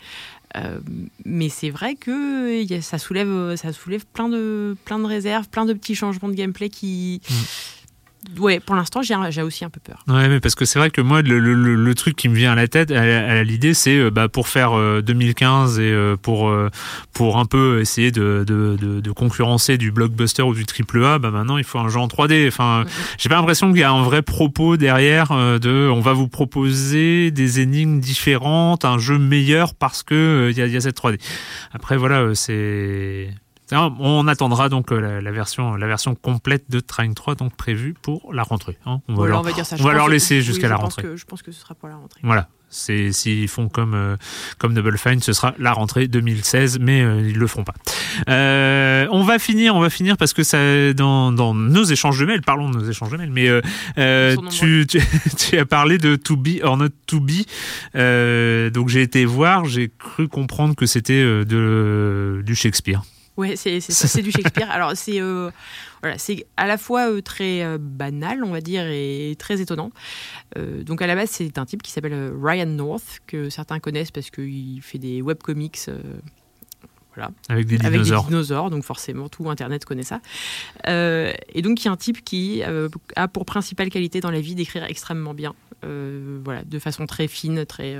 Mais 1.26 1.50
c'est 1.50 1.70
vrai 1.70 1.96
que 1.96 2.66
ça 2.82 2.98
soulève, 2.98 3.56
ça 3.56 3.72
soulève 3.74 4.06
plein 4.06 4.30
de, 4.30 4.76
plein 4.86 5.00
de 5.00 5.06
réserves, 5.06 5.50
plein 5.50 5.66
de 5.66 5.74
petits 5.74 5.96
changements 5.96 6.30
de 6.30 6.36
gameplay 6.36 6.70
qui. 6.70 7.22
Ouais, 8.38 8.60
pour 8.60 8.76
l'instant, 8.76 9.02
j'ai 9.02 9.42
aussi 9.42 9.66
un 9.66 9.70
peu 9.72 9.80
peur. 9.80 10.04
Ouais, 10.08 10.30
mais 10.30 10.40
parce 10.40 10.54
que 10.54 10.64
c'est 10.64 10.78
vrai 10.78 10.92
que 10.92 11.02
moi, 11.02 11.24
le, 11.24 11.40
le- 11.40 11.56
le- 11.56 11.76
le 11.76 11.96
truc 11.96 12.16
qui 12.16 12.30
me 12.30 12.36
vient 12.36 12.52
à 12.52 12.56
la 12.56 12.68
tête, 12.68 12.92
à, 12.92 13.44
l'idée, 13.44 13.74
c'est 13.74 13.98
euh, 13.98 14.12
bah, 14.12 14.30
pour 14.30 14.48
faire 14.48 14.78
euh, 14.78 15.02
2015 15.02 15.80
et 15.80 15.84
euh, 15.92 16.16
pour 16.18 16.48
euh, 16.50 16.70
pour 17.14 17.40
un 17.40 17.46
peu 17.46 17.80
essayer 17.82 18.12
de, 18.12 18.44
de, 18.48 18.78
de, 18.80 19.00
de 19.02 19.12
concurrencer 19.12 19.80
du 19.80 19.92
blockbuster 19.92 20.44
ou 20.44 20.54
du 20.54 20.66
triple 20.68 21.04
A, 21.04 21.18
bah 21.18 21.32
maintenant 21.32 21.58
il 21.58 21.64
faut 21.64 21.80
un 21.80 21.90
jeu 21.90 22.00
en 22.00 22.08
3D. 22.08 22.48
Enfin, 22.48 22.86
j'ai 23.18 23.28
pas 23.28 23.36
l'impression 23.36 23.70
qu'il 23.72 23.82
y 23.82 23.84
a 23.84 23.92
un 23.92 24.04
vrai 24.04 24.22
propos 24.22 24.78
derrière 24.78 25.32
euh, 25.32 25.58
de, 25.58 25.90
on 25.92 26.00
va 26.02 26.14
vous 26.14 26.28
proposer 26.28 27.32
des 27.32 27.60
énigmes 27.60 28.00
différentes, 28.00 28.86
un 28.86 29.00
jeu 29.00 29.18
meilleur 29.18 29.74
parce 29.74 30.04
que 30.04 30.14
euh, 30.14 30.52
il 30.52 30.58
y, 30.58 30.62
a, 30.62 30.68
il 30.68 30.74
y 30.74 30.78
a 30.78 30.82
cette 30.82 30.96
3D. 30.98 31.20
Après, 31.74 31.98
voilà, 31.98 32.22
euh, 32.22 32.34
c'est 32.36 33.30
on 33.72 34.28
attendra 34.28 34.70
donc 34.70 34.92
euh, 34.92 35.00
la, 35.00 35.22
la 35.22 35.32
version, 35.32 35.76
la 35.76 35.88
version 35.88 36.16
complète 36.16 36.66
de 36.70 36.80
Train 36.80 37.14
3 37.14 37.36
donc 37.36 37.56
prévue 37.56 37.94
pour 38.02 38.34
la 38.34 38.44
rentrée. 38.44 38.78
hein. 38.86 39.02
On 39.08 39.14
va 39.14 39.18
Voilà, 39.18 39.32
leur, 39.32 39.40
on 39.42 39.44
va 39.44 39.52
dire 39.54 39.66
ça. 39.66 39.76
on 39.76 39.78
Je 39.80 39.84
va 39.84 39.90
pense 39.90 39.98
leur 39.98 40.06
que- 40.08 40.12
laisser 40.12 40.36
oui, 40.38 40.42
jusqu'à 40.42 40.68
la 40.70 40.76
rentrée. 40.78 41.02
que- 41.04 41.16
je 41.16 41.26
pense 41.26 41.42
que 41.42 41.52
ce 41.52 41.60
sera 41.62 41.76
pour 41.76 41.90
la 41.90 41.96
rentrée. 41.96 42.20
Voilà. 42.24 42.48
S'ils 42.74 43.50
font 43.50 43.68
comme 43.68 43.94
euh, 43.96 44.16
comme 44.58 44.74
Double 44.74 44.98
Fine, 44.98 45.20
ce 45.22 45.34
sera 45.34 45.54
la 45.60 45.74
rentrée 45.74 46.08
2016, 46.08 46.80
mais 46.80 47.02
euh, 47.02 47.20
ils 47.22 47.38
le 47.38 47.46
feront 47.46 47.66
pas. 47.66 47.74
Euh, 48.30 49.08
on 49.12 49.24
va 49.24 49.40
finir, 49.40 49.76
on 49.76 49.82
va 49.82 49.90
finir 49.90 50.16
parce 50.16 50.32
que 50.34 50.44
ça 50.44 50.94
dans, 50.94 51.34
dans 51.34 51.54
nos 51.54 51.84
échanges 51.84 52.18
de 52.18 52.24
mails, 52.26 52.42
parlons 52.42 52.70
de 52.70 52.78
nos 52.80 52.90
échanges 52.90 53.12
de 53.12 53.18
mails, 53.18 53.30
mais 53.30 53.50
euh, 53.98 54.38
tu, 54.50 54.88
tu, 54.88 55.02
tu 55.38 55.58
as 55.58 55.66
parlé 55.66 55.98
de 55.98 56.16
To 56.16 56.38
Be 56.38 56.62
or 56.64 56.78
Not 56.78 56.90
To 57.08 57.20
Be, 57.20 57.44
euh, 57.96 58.70
donc 58.70 58.88
j'ai 58.88 59.02
été 59.02 59.26
voir, 59.26 59.66
j'ai 59.66 59.92
cru 60.00 60.30
comprendre 60.30 60.74
que 60.74 60.86
c'était 60.86 61.22
de 61.44 62.42
du 62.46 62.56
Shakespeare. 62.56 63.02
Ouais, 63.38 63.56
c'est 63.56 64.22
du 64.22 64.32
Shakespeare. 64.32 64.70
Alors 64.70 64.92
c'est 64.96 65.22
euh, 65.22 65.52
voilà, 66.02 66.18
c'est 66.18 66.46
à 66.58 66.68
la 66.68 66.78
fois 66.78 67.10
euh, 67.10 67.22
très 67.22 67.64
euh, 67.64 67.78
banal, 67.80 68.44
on 68.44 68.52
va 68.52 68.62
dire, 68.62 68.86
et 68.88 69.36
très 69.40 69.62
étonnant. 69.62 69.92
Donc 70.58 71.02
à 71.02 71.08
la 71.08 71.16
base, 71.16 71.30
c'est 71.30 71.58
un 71.58 71.66
type 71.66 71.82
qui 71.82 71.92
s'appelle 71.92 72.34
Ryan 72.42 72.66
North 72.66 73.20
que 73.26 73.50
certains 73.50 73.80
connaissent 73.80 74.12
parce 74.12 74.30
qu'il 74.30 74.82
fait 74.82 74.98
des 74.98 75.22
webcomics. 75.22 75.90
voilà. 77.16 77.32
Avec 77.48 77.68
des 77.68 77.78
Avec 77.78 77.92
dinosaures. 77.92 78.24
des 78.24 78.30
dinosaures, 78.30 78.70
donc 78.70 78.84
forcément 78.84 79.30
tout 79.30 79.50
Internet 79.50 79.86
connaît 79.86 80.04
ça. 80.04 80.20
Euh, 80.88 81.32
et 81.54 81.62
donc 81.62 81.82
il 81.82 81.86
y 81.86 81.88
a 81.88 81.92
un 81.92 81.98
type 81.98 82.26
qui 82.26 82.64
euh, 82.64 82.90
a 83.16 83.30
pour 83.30 83.46
principale 83.46 83.90
qualité 83.90 84.20
dans 84.20 84.32
la 84.32 84.42
vie 84.42 84.56
d'écrire 84.56 84.84
extrêmement 84.84 85.34
bien, 85.34 85.56
euh, 85.86 86.42
voilà, 86.44 86.64
de 86.64 86.80
façon 86.80 87.06
très 87.06 87.28
fine, 87.28 87.66
très, 87.66 87.96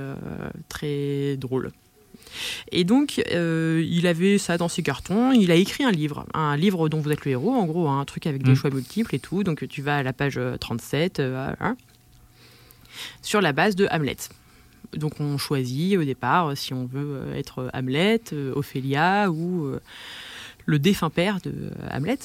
très 0.68 1.38
drôle. 1.38 1.72
Et 2.70 2.84
donc, 2.84 3.22
euh, 3.32 3.84
il 3.88 4.06
avait 4.06 4.38
ça 4.38 4.56
dans 4.58 4.68
ses 4.68 4.82
cartons. 4.82 5.32
Il 5.32 5.50
a 5.50 5.54
écrit 5.54 5.84
un 5.84 5.90
livre, 5.90 6.26
un 6.34 6.56
livre 6.56 6.88
dont 6.88 7.00
vous 7.00 7.10
êtes 7.10 7.24
le 7.24 7.32
héros, 7.32 7.52
en 7.54 7.66
gros, 7.66 7.88
hein, 7.88 8.00
un 8.00 8.04
truc 8.04 8.26
avec 8.26 8.42
des 8.42 8.52
Mm. 8.52 8.56
choix 8.56 8.70
multiples 8.70 9.14
et 9.14 9.18
tout. 9.18 9.44
Donc, 9.44 9.66
tu 9.68 9.82
vas 9.82 9.96
à 9.98 10.02
la 10.02 10.12
page 10.12 10.38
euh, 10.38 10.56
37, 10.56 11.20
euh, 11.20 11.52
hein, 11.60 11.76
sur 13.22 13.40
la 13.40 13.52
base 13.52 13.76
de 13.76 13.86
Hamlet. 13.90 14.16
Donc, 14.94 15.20
on 15.20 15.38
choisit 15.38 15.96
au 15.96 16.04
départ 16.04 16.48
euh, 16.48 16.54
si 16.54 16.74
on 16.74 16.84
veut 16.86 17.16
euh, 17.22 17.34
être 17.34 17.70
Hamlet, 17.72 18.20
euh, 18.32 18.52
Ophélia 18.54 19.30
ou 19.30 19.66
euh, 19.66 19.80
le 20.66 20.78
défunt 20.78 21.10
père 21.10 21.38
de 21.42 21.50
euh, 21.50 21.70
Hamlet. 21.90 22.18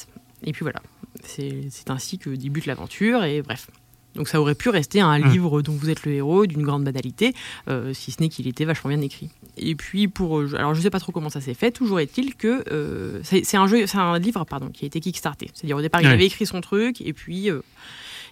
Et 0.43 0.51
puis 0.51 0.63
voilà, 0.63 0.81
c'est 1.23 1.89
ainsi 1.89 2.17
que 2.17 2.29
débute 2.29 2.65
l'aventure. 2.65 3.23
Et 3.23 3.41
bref. 3.41 3.69
Donc 4.17 4.27
ça 4.27 4.41
aurait 4.41 4.55
pu 4.55 4.69
rester 4.69 4.99
un 4.99 5.17
Mm. 5.19 5.31
livre 5.31 5.61
dont 5.61 5.71
vous 5.71 5.89
êtes 5.89 6.05
le 6.05 6.11
héros, 6.11 6.45
d'une 6.45 6.63
grande 6.63 6.83
banalité, 6.83 7.33
euh, 7.69 7.93
si 7.93 8.11
ce 8.11 8.21
n'est 8.21 8.29
qu'il 8.29 8.47
était 8.47 8.65
vachement 8.65 8.89
bien 8.89 9.01
écrit. 9.01 9.29
Et 9.55 9.75
puis 9.75 10.07
pour, 10.09 10.39
euh, 10.39 10.53
alors 10.57 10.73
je 10.75 10.81
sais 10.81 10.89
pas 10.89 10.99
trop 10.99 11.11
comment 11.11 11.29
ça 11.29 11.39
s'est 11.39 11.53
fait. 11.53 11.71
Toujours 11.71 11.99
est-il 11.99 12.35
que 12.35 12.63
euh, 12.71 13.19
c'est 13.23 13.55
un 13.55 13.67
jeu, 13.67 13.87
c'est 13.87 13.97
un 13.97 14.19
livre 14.19 14.43
pardon 14.43 14.67
qui 14.69 14.83
a 14.83 14.87
été 14.87 14.99
kickstarté. 14.99 15.49
C'est-à-dire 15.53 15.77
au 15.77 15.81
départ 15.81 16.01
il 16.01 16.07
avait 16.07 16.25
écrit 16.25 16.45
son 16.45 16.59
truc 16.61 16.99
et 17.01 17.13
puis 17.13 17.49
euh, 17.49 17.61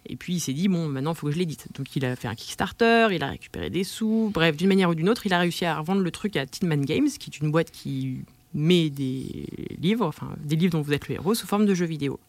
Et 0.07 0.17
puis 0.17 0.33
il 0.35 0.39
s'est 0.39 0.53
dit, 0.53 0.67
bon, 0.67 0.87
maintenant 0.87 1.13
il 1.13 1.17
faut 1.17 1.25
que 1.27 1.33
je 1.33 1.39
l'édite. 1.39 1.67
Donc 1.77 1.95
il 1.95 2.05
a 2.05 2.15
fait 2.15 2.27
un 2.27 2.35
Kickstarter, 2.35 3.07
il 3.11 3.23
a 3.23 3.29
récupéré 3.29 3.71
des 3.71 3.83
sous, 3.83 4.29
bref, 4.31 4.55
d'une 4.55 4.67
manière 4.67 4.89
ou 4.91 4.93
d'une 4.95 5.09
autre, 5.09 5.25
il 5.25 5.33
a 5.33 5.39
réussi 5.39 5.65
à 5.65 5.79
revendre 5.79 6.01
le 6.01 6.11
truc 6.11 6.35
à 6.35 6.45
Tin 6.45 6.67
Man 6.67 6.85
Games, 6.85 7.07
qui 7.19 7.31
est 7.31 7.39
une 7.39 7.49
boîte 7.51 7.71
qui 7.71 8.19
met 8.55 8.89
des 8.89 9.45
livres, 9.79 10.05
enfin 10.07 10.29
des 10.43 10.55
livres 10.55 10.71
dont 10.71 10.81
vous 10.81 10.93
êtes 10.93 11.07
le 11.09 11.15
héros, 11.15 11.35
sous 11.35 11.45
forme 11.45 11.65
de 11.65 11.75
jeux 11.75 11.85
vidéo. 11.85 12.19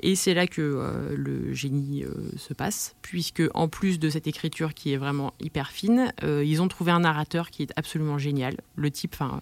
Et 0.00 0.16
c'est 0.16 0.34
là 0.34 0.46
que 0.46 0.62
euh, 0.62 1.14
le 1.14 1.52
génie 1.52 2.02
euh, 2.04 2.08
se 2.38 2.54
passe, 2.54 2.96
puisque 3.02 3.42
en 3.54 3.68
plus 3.68 3.98
de 3.98 4.08
cette 4.08 4.26
écriture 4.26 4.74
qui 4.74 4.92
est 4.92 4.96
vraiment 4.96 5.34
hyper 5.40 5.70
fine, 5.70 6.12
euh, 6.24 6.42
ils 6.44 6.60
ont 6.62 6.68
trouvé 6.68 6.90
un 6.90 7.00
narrateur 7.00 7.50
qui 7.50 7.62
est 7.62 7.72
absolument 7.76 8.18
génial. 8.18 8.56
Le 8.76 8.90
type, 8.90 9.14
enfin. 9.14 9.40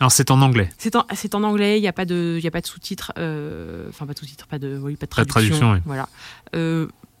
Alors 0.00 0.10
c'est 0.10 0.32
en 0.32 0.42
anglais. 0.42 0.68
C'est 0.78 0.96
en, 0.96 1.06
en 1.06 1.42
anglais, 1.44 1.78
il 1.78 1.82
n'y 1.82 1.88
a 1.88 1.92
pas 1.92 2.04
de, 2.04 2.34
il 2.36 2.42
y 2.42 2.48
a 2.48 2.50
pas 2.50 2.60
de 2.60 2.66
sous-titres, 2.66 3.12
enfin 3.16 4.06
pas 4.06 4.14
de 4.14 4.18
sous-titres, 4.18 4.48
pas 4.48 4.58
de, 4.58 4.76
oui, 4.82 4.96
pas 4.96 5.06
de 5.06 5.10
Pas 5.14 5.22
de 5.22 5.28
traduction. 5.28 5.58
traduction, 5.58 5.72
oui. 5.72 5.80
Voilà. 5.86 6.08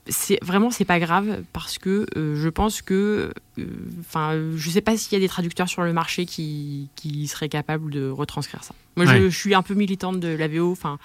Euh, 0.08 0.10
c'est 0.12 0.38
vraiment 0.42 0.70
c'est 0.70 0.84
pas 0.84 0.98
grave 0.98 1.42
parce 1.52 1.78
que 1.78 2.06
euh, 2.16 2.34
je 2.40 2.48
pense 2.48 2.82
que 2.82 3.32
euh, 3.58 3.64
enfin 4.00 4.36
je 4.56 4.70
sais 4.70 4.80
pas 4.80 4.96
s'il 4.96 5.12
y 5.12 5.16
a 5.16 5.20
des 5.20 5.28
traducteurs 5.28 5.68
sur 5.68 5.82
le 5.82 5.92
marché 5.92 6.26
qui, 6.26 6.88
qui 6.96 7.28
seraient 7.28 7.48
capables 7.48 7.90
de 7.90 8.08
retranscrire 8.10 8.64
ça. 8.64 8.74
Moi 8.96 9.06
je, 9.06 9.12
Ouais. 9.12 9.30
je 9.30 9.36
suis 9.38 9.54
un 9.54 9.62
peu 9.62 9.74
militante 9.74 10.18
de 10.20 10.28
la 10.28 10.48
VO 10.48 10.72
enfin 10.72 10.98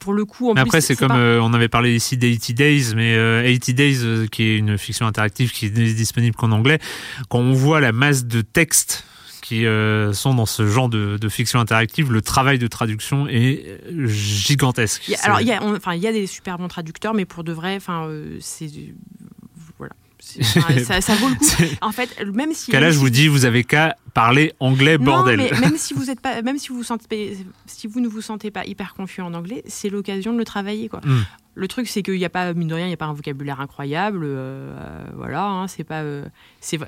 pour 0.00 0.12
le 0.12 0.24
coup 0.24 0.50
en 0.50 0.54
Mais 0.54 0.62
plus 0.62 0.68
après, 0.70 0.80
c'est 0.80 0.96
comme 0.96 1.08
pas- 1.08 1.16
euh, 1.16 1.38
on 1.40 1.54
avait 1.54 1.68
parlé 1.68 1.94
ici 1.94 2.16
d'80 2.16 2.52
Days, 2.54 2.94
mais 2.96 3.14
euh, 3.14 3.44
80 3.44 3.72
Days, 3.74 3.98
euh, 4.02 4.26
qui 4.26 4.42
est 4.42 4.56
une 4.58 4.76
fiction 4.76 5.06
interactive 5.06 5.52
qui 5.52 5.70
n'est 5.70 5.92
disponible 5.94 6.34
qu'en 6.34 6.50
anglais, 6.50 6.80
quand 7.28 7.38
on 7.38 7.52
voit 7.52 7.80
la 7.80 7.92
masse 7.92 8.24
de 8.24 8.40
textes 8.40 9.04
qui 9.52 9.66
euh, 9.66 10.12
sont 10.14 10.34
dans 10.34 10.46
ce 10.46 10.66
genre 10.66 10.88
de, 10.88 11.18
de 11.20 11.28
fiction 11.28 11.60
interactive, 11.60 12.10
le 12.10 12.22
travail 12.22 12.58
de 12.58 12.66
traduction 12.66 13.26
est 13.28 13.80
gigantesque. 14.06 15.08
Il 15.08 15.12
y 15.12 15.14
a- 15.16 15.24
alors 15.24 15.40
il 15.42 15.46
y 15.46 15.52
a 15.52 15.62
on- 15.62 15.76
enfin 15.76 15.94
il 15.94 16.00
y 16.02 16.06
a 16.06 16.12
des 16.12 16.26
super 16.26 16.56
bons 16.56 16.68
traducteurs 16.68 17.12
mais 17.12 17.26
pour 17.26 17.44
de 17.44 17.52
vrai 17.52 17.76
enfin 17.76 18.06
euh, 18.06 18.38
c'est 18.40 18.70
voilà 19.78 19.92
ça, 20.84 21.00
ça 21.00 21.14
vaut 21.16 21.28
le 21.28 21.34
coup. 21.34 21.74
En 21.82 21.90
fait, 21.90 22.24
même 22.32 22.52
si. 22.54 22.70
Là, 22.70 22.92
je 22.92 22.98
vous 22.98 23.10
dis, 23.10 23.26
vous 23.26 23.44
avez 23.44 23.64
qu'à 23.64 23.96
parler 24.14 24.52
anglais, 24.60 24.96
bordel. 24.96 25.38
Mais 25.40 25.60
même 25.60 25.76
si 25.76 25.94
vous 25.94 26.10
êtes 26.10 26.20
pas, 26.20 26.40
même 26.42 26.58
si 26.58 26.68
vous 26.68 26.76
vous 26.76 26.84
sentez, 26.84 27.36
si 27.66 27.88
vous 27.88 27.98
ne 28.00 28.06
vous 28.06 28.20
sentez 28.22 28.52
pas 28.52 28.64
hyper 28.64 28.94
confiant 28.94 29.26
en 29.26 29.34
anglais, 29.34 29.64
c'est 29.66 29.90
l'occasion 29.90 30.32
de 30.32 30.38
le 30.38 30.44
travailler, 30.44 30.88
quoi. 30.88 31.00
Mm. 31.04 31.24
Le 31.54 31.68
truc, 31.68 31.88
c'est 31.88 32.02
qu'il 32.04 32.14
n'y 32.14 32.24
a 32.24 32.30
pas, 32.30 32.54
mine 32.54 32.68
de 32.68 32.74
rien, 32.74 32.84
il 32.86 32.88
n'y 32.88 32.94
a 32.94 32.98
pas 32.98 33.06
un 33.06 33.12
vocabulaire 33.12 33.60
incroyable, 33.60 34.20
euh, 34.22 35.04
voilà, 35.16 35.44
hein, 35.44 35.66
c'est 35.66 35.84
pas, 35.84 36.02
c'est 36.60 36.78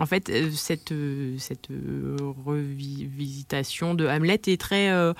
en 0.00 0.06
fait, 0.06 0.28
euh, 0.30 0.50
cette, 0.50 0.90
euh, 0.92 1.36
cette 1.38 1.70
euh, 1.70 2.16
revisitation 2.44 3.94
de 3.94 4.06
Hamlet 4.06 4.40
est 4.46 4.60
très. 4.60 4.90
euh, 4.90 5.12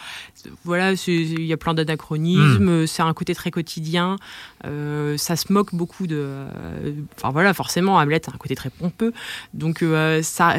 voilà, 0.64 0.92
il 1.06 1.44
y 1.44 1.52
a 1.52 1.56
plein 1.56 1.74
d'anachronismes, 1.74 2.86
c'est 2.86 3.02
un 3.02 3.12
côté 3.14 3.34
très 3.34 3.50
quotidien, 3.50 4.16
euh, 4.64 5.16
ça 5.16 5.36
se 5.36 5.52
moque 5.52 5.74
beaucoup 5.74 6.06
de. 6.06 6.16
euh, 6.18 6.92
Enfin 7.16 7.30
voilà, 7.30 7.54
forcément, 7.54 7.96
Hamlet 7.96 8.22
a 8.28 8.34
un 8.34 8.38
côté 8.38 8.54
très 8.56 8.70
pompeux, 8.70 9.12
donc 9.54 9.84
ça, 10.22 10.56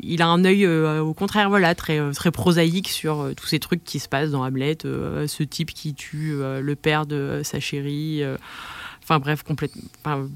il 0.00 0.22
a 0.22 0.26
un 0.28 0.44
œil 0.44 0.66
au 0.66 1.12
contraire, 1.14 1.48
voilà, 1.48 1.74
très, 1.74 1.98
très 2.12 2.30
prosaïque 2.30 2.88
sur 2.88 3.30
tous 3.36 3.46
ces 3.46 3.58
trucs 3.58 3.84
qui 3.84 3.98
se 3.98 4.08
passent 4.08 4.30
dans 4.30 4.44
Hamlet, 4.44 4.78
ce 4.82 5.42
type 5.42 5.72
qui 5.74 5.94
tue 5.94 6.36
le 6.38 6.74
père 6.76 7.06
de 7.06 7.40
sa 7.44 7.60
chérie. 7.60 8.22
Enfin 9.02 9.18
bref, 9.18 9.42
complètement. 9.42 9.82
enfin, 10.04 10.28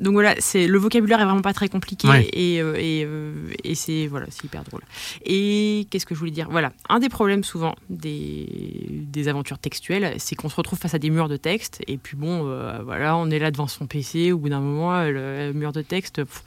donc 0.00 0.14
voilà, 0.14 0.34
c'est 0.38 0.66
le 0.66 0.78
vocabulaire 0.78 1.20
est 1.20 1.24
vraiment 1.24 1.42
pas 1.42 1.52
très 1.52 1.68
compliqué 1.68 2.08
Ouais. 2.08 2.28
et, 2.32 2.60
euh, 2.60 2.74
et, 2.76 3.04
euh, 3.06 3.32
et 3.64 3.74
c'est 3.74 4.06
voilà, 4.06 4.26
c'est 4.30 4.44
hyper 4.44 4.64
drôle. 4.64 4.80
Et 5.24 5.86
qu'est-ce 5.90 6.06
que 6.06 6.14
je 6.14 6.18
voulais 6.18 6.30
dire? 6.32 6.48
Voilà, 6.50 6.72
un 6.88 6.98
des 6.98 7.08
problèmes 7.08 7.44
souvent 7.44 7.74
des, 7.90 8.86
des 8.90 9.28
aventures 9.28 9.58
textuelles, 9.58 10.14
c'est 10.18 10.34
qu'on 10.36 10.48
se 10.48 10.56
retrouve 10.56 10.78
face 10.78 10.94
à 10.94 10.98
des 10.98 11.10
murs 11.10 11.28
de 11.28 11.36
texte 11.36 11.82
et 11.86 11.98
puis 11.98 12.16
bon, 12.16 12.48
euh, 12.48 12.80
voilà, 12.82 13.14
on 13.16 13.30
est 13.30 13.38
là 13.38 13.50
devant 13.50 13.66
son 13.68 13.86
PC 13.86 14.32
au 14.32 14.38
bout 14.38 14.48
d'un 14.48 14.60
moment, 14.60 15.02
le, 15.04 15.52
mur 15.52 15.72
de 15.72 15.82
texte, 15.82 16.24
pff, 16.24 16.42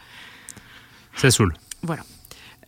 Ça 1.15 1.29
saoule. 1.31 1.53
voilà. 1.83 2.03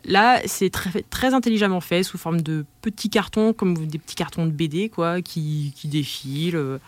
Là, 0.08 0.40
c'est 0.46 0.70
très, 0.70 1.02
très 1.10 1.34
intelligemment 1.34 1.82
fait 1.82 2.04
sous 2.04 2.20
forme 2.20 2.42
de 2.42 2.64
petits 2.84 3.10
cartons, 3.10 3.54
comme 3.54 3.74
des 3.88 3.98
petits 3.98 4.14
cartons 4.14 4.46
de 4.46 4.52
BD, 4.52 4.88
quoi, 4.90 5.24
qui, 5.24 5.74
qui 5.76 5.88
défilent. 5.88 6.80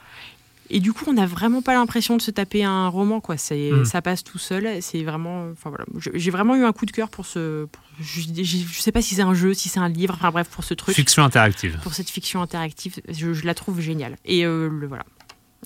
Et 0.70 0.80
du 0.80 0.92
coup, 0.94 1.06
on 1.08 1.14
n'a 1.14 1.26
vraiment 1.26 1.62
pas 1.62 1.74
l'impression 1.74 2.18
de 2.18 2.22
se 2.22 2.30
taper 2.32 2.64
un 2.64 2.88
roman, 2.90 3.22
quoi. 3.22 3.38
C'est, 3.38 3.72
Mm. 3.72 3.86
Ça 3.86 4.02
passe 4.02 4.24
tout 4.24 4.38
seul. 4.38 4.82
C'est 4.82 5.04
vraiment. 5.04 5.50
Enfin 5.52 5.70
voilà. 5.70 5.86
J'ai 6.14 6.32
vraiment 6.32 6.56
eu 6.56 6.64
un 6.66 6.74
coup 6.74 6.86
de 6.86 6.92
cœur 6.92 7.10
pour 7.10 7.26
ce. 7.26 7.66
pour- 7.66 7.84
je, 8.02 8.22
je 8.44 8.80
sais 8.82 8.92
pas 8.92 9.02
si 9.02 9.16
c'est 9.16 9.22
un 9.22 9.34
jeu, 9.34 9.54
si 9.54 9.70
c'est 9.70 9.80
un 9.80 9.90
livre. 9.90 10.14
Enfin 10.18 10.32
bref, 10.32 10.48
pour 10.50 10.64
ce 10.64 10.74
truc. 10.74 10.94
Fiction 10.96 11.24
interactive. 11.24 11.80
Pour 11.84 11.94
cette 11.94 12.10
fiction 12.10 12.42
interactive, 12.42 12.96
je, 13.08 13.34
je 13.34 13.46
la 13.46 13.54
trouve 13.54 13.80
géniale. 13.80 14.18
Et 14.26 14.46
euh, 14.46 14.70
le, 14.70 14.88
voilà. 14.88 15.06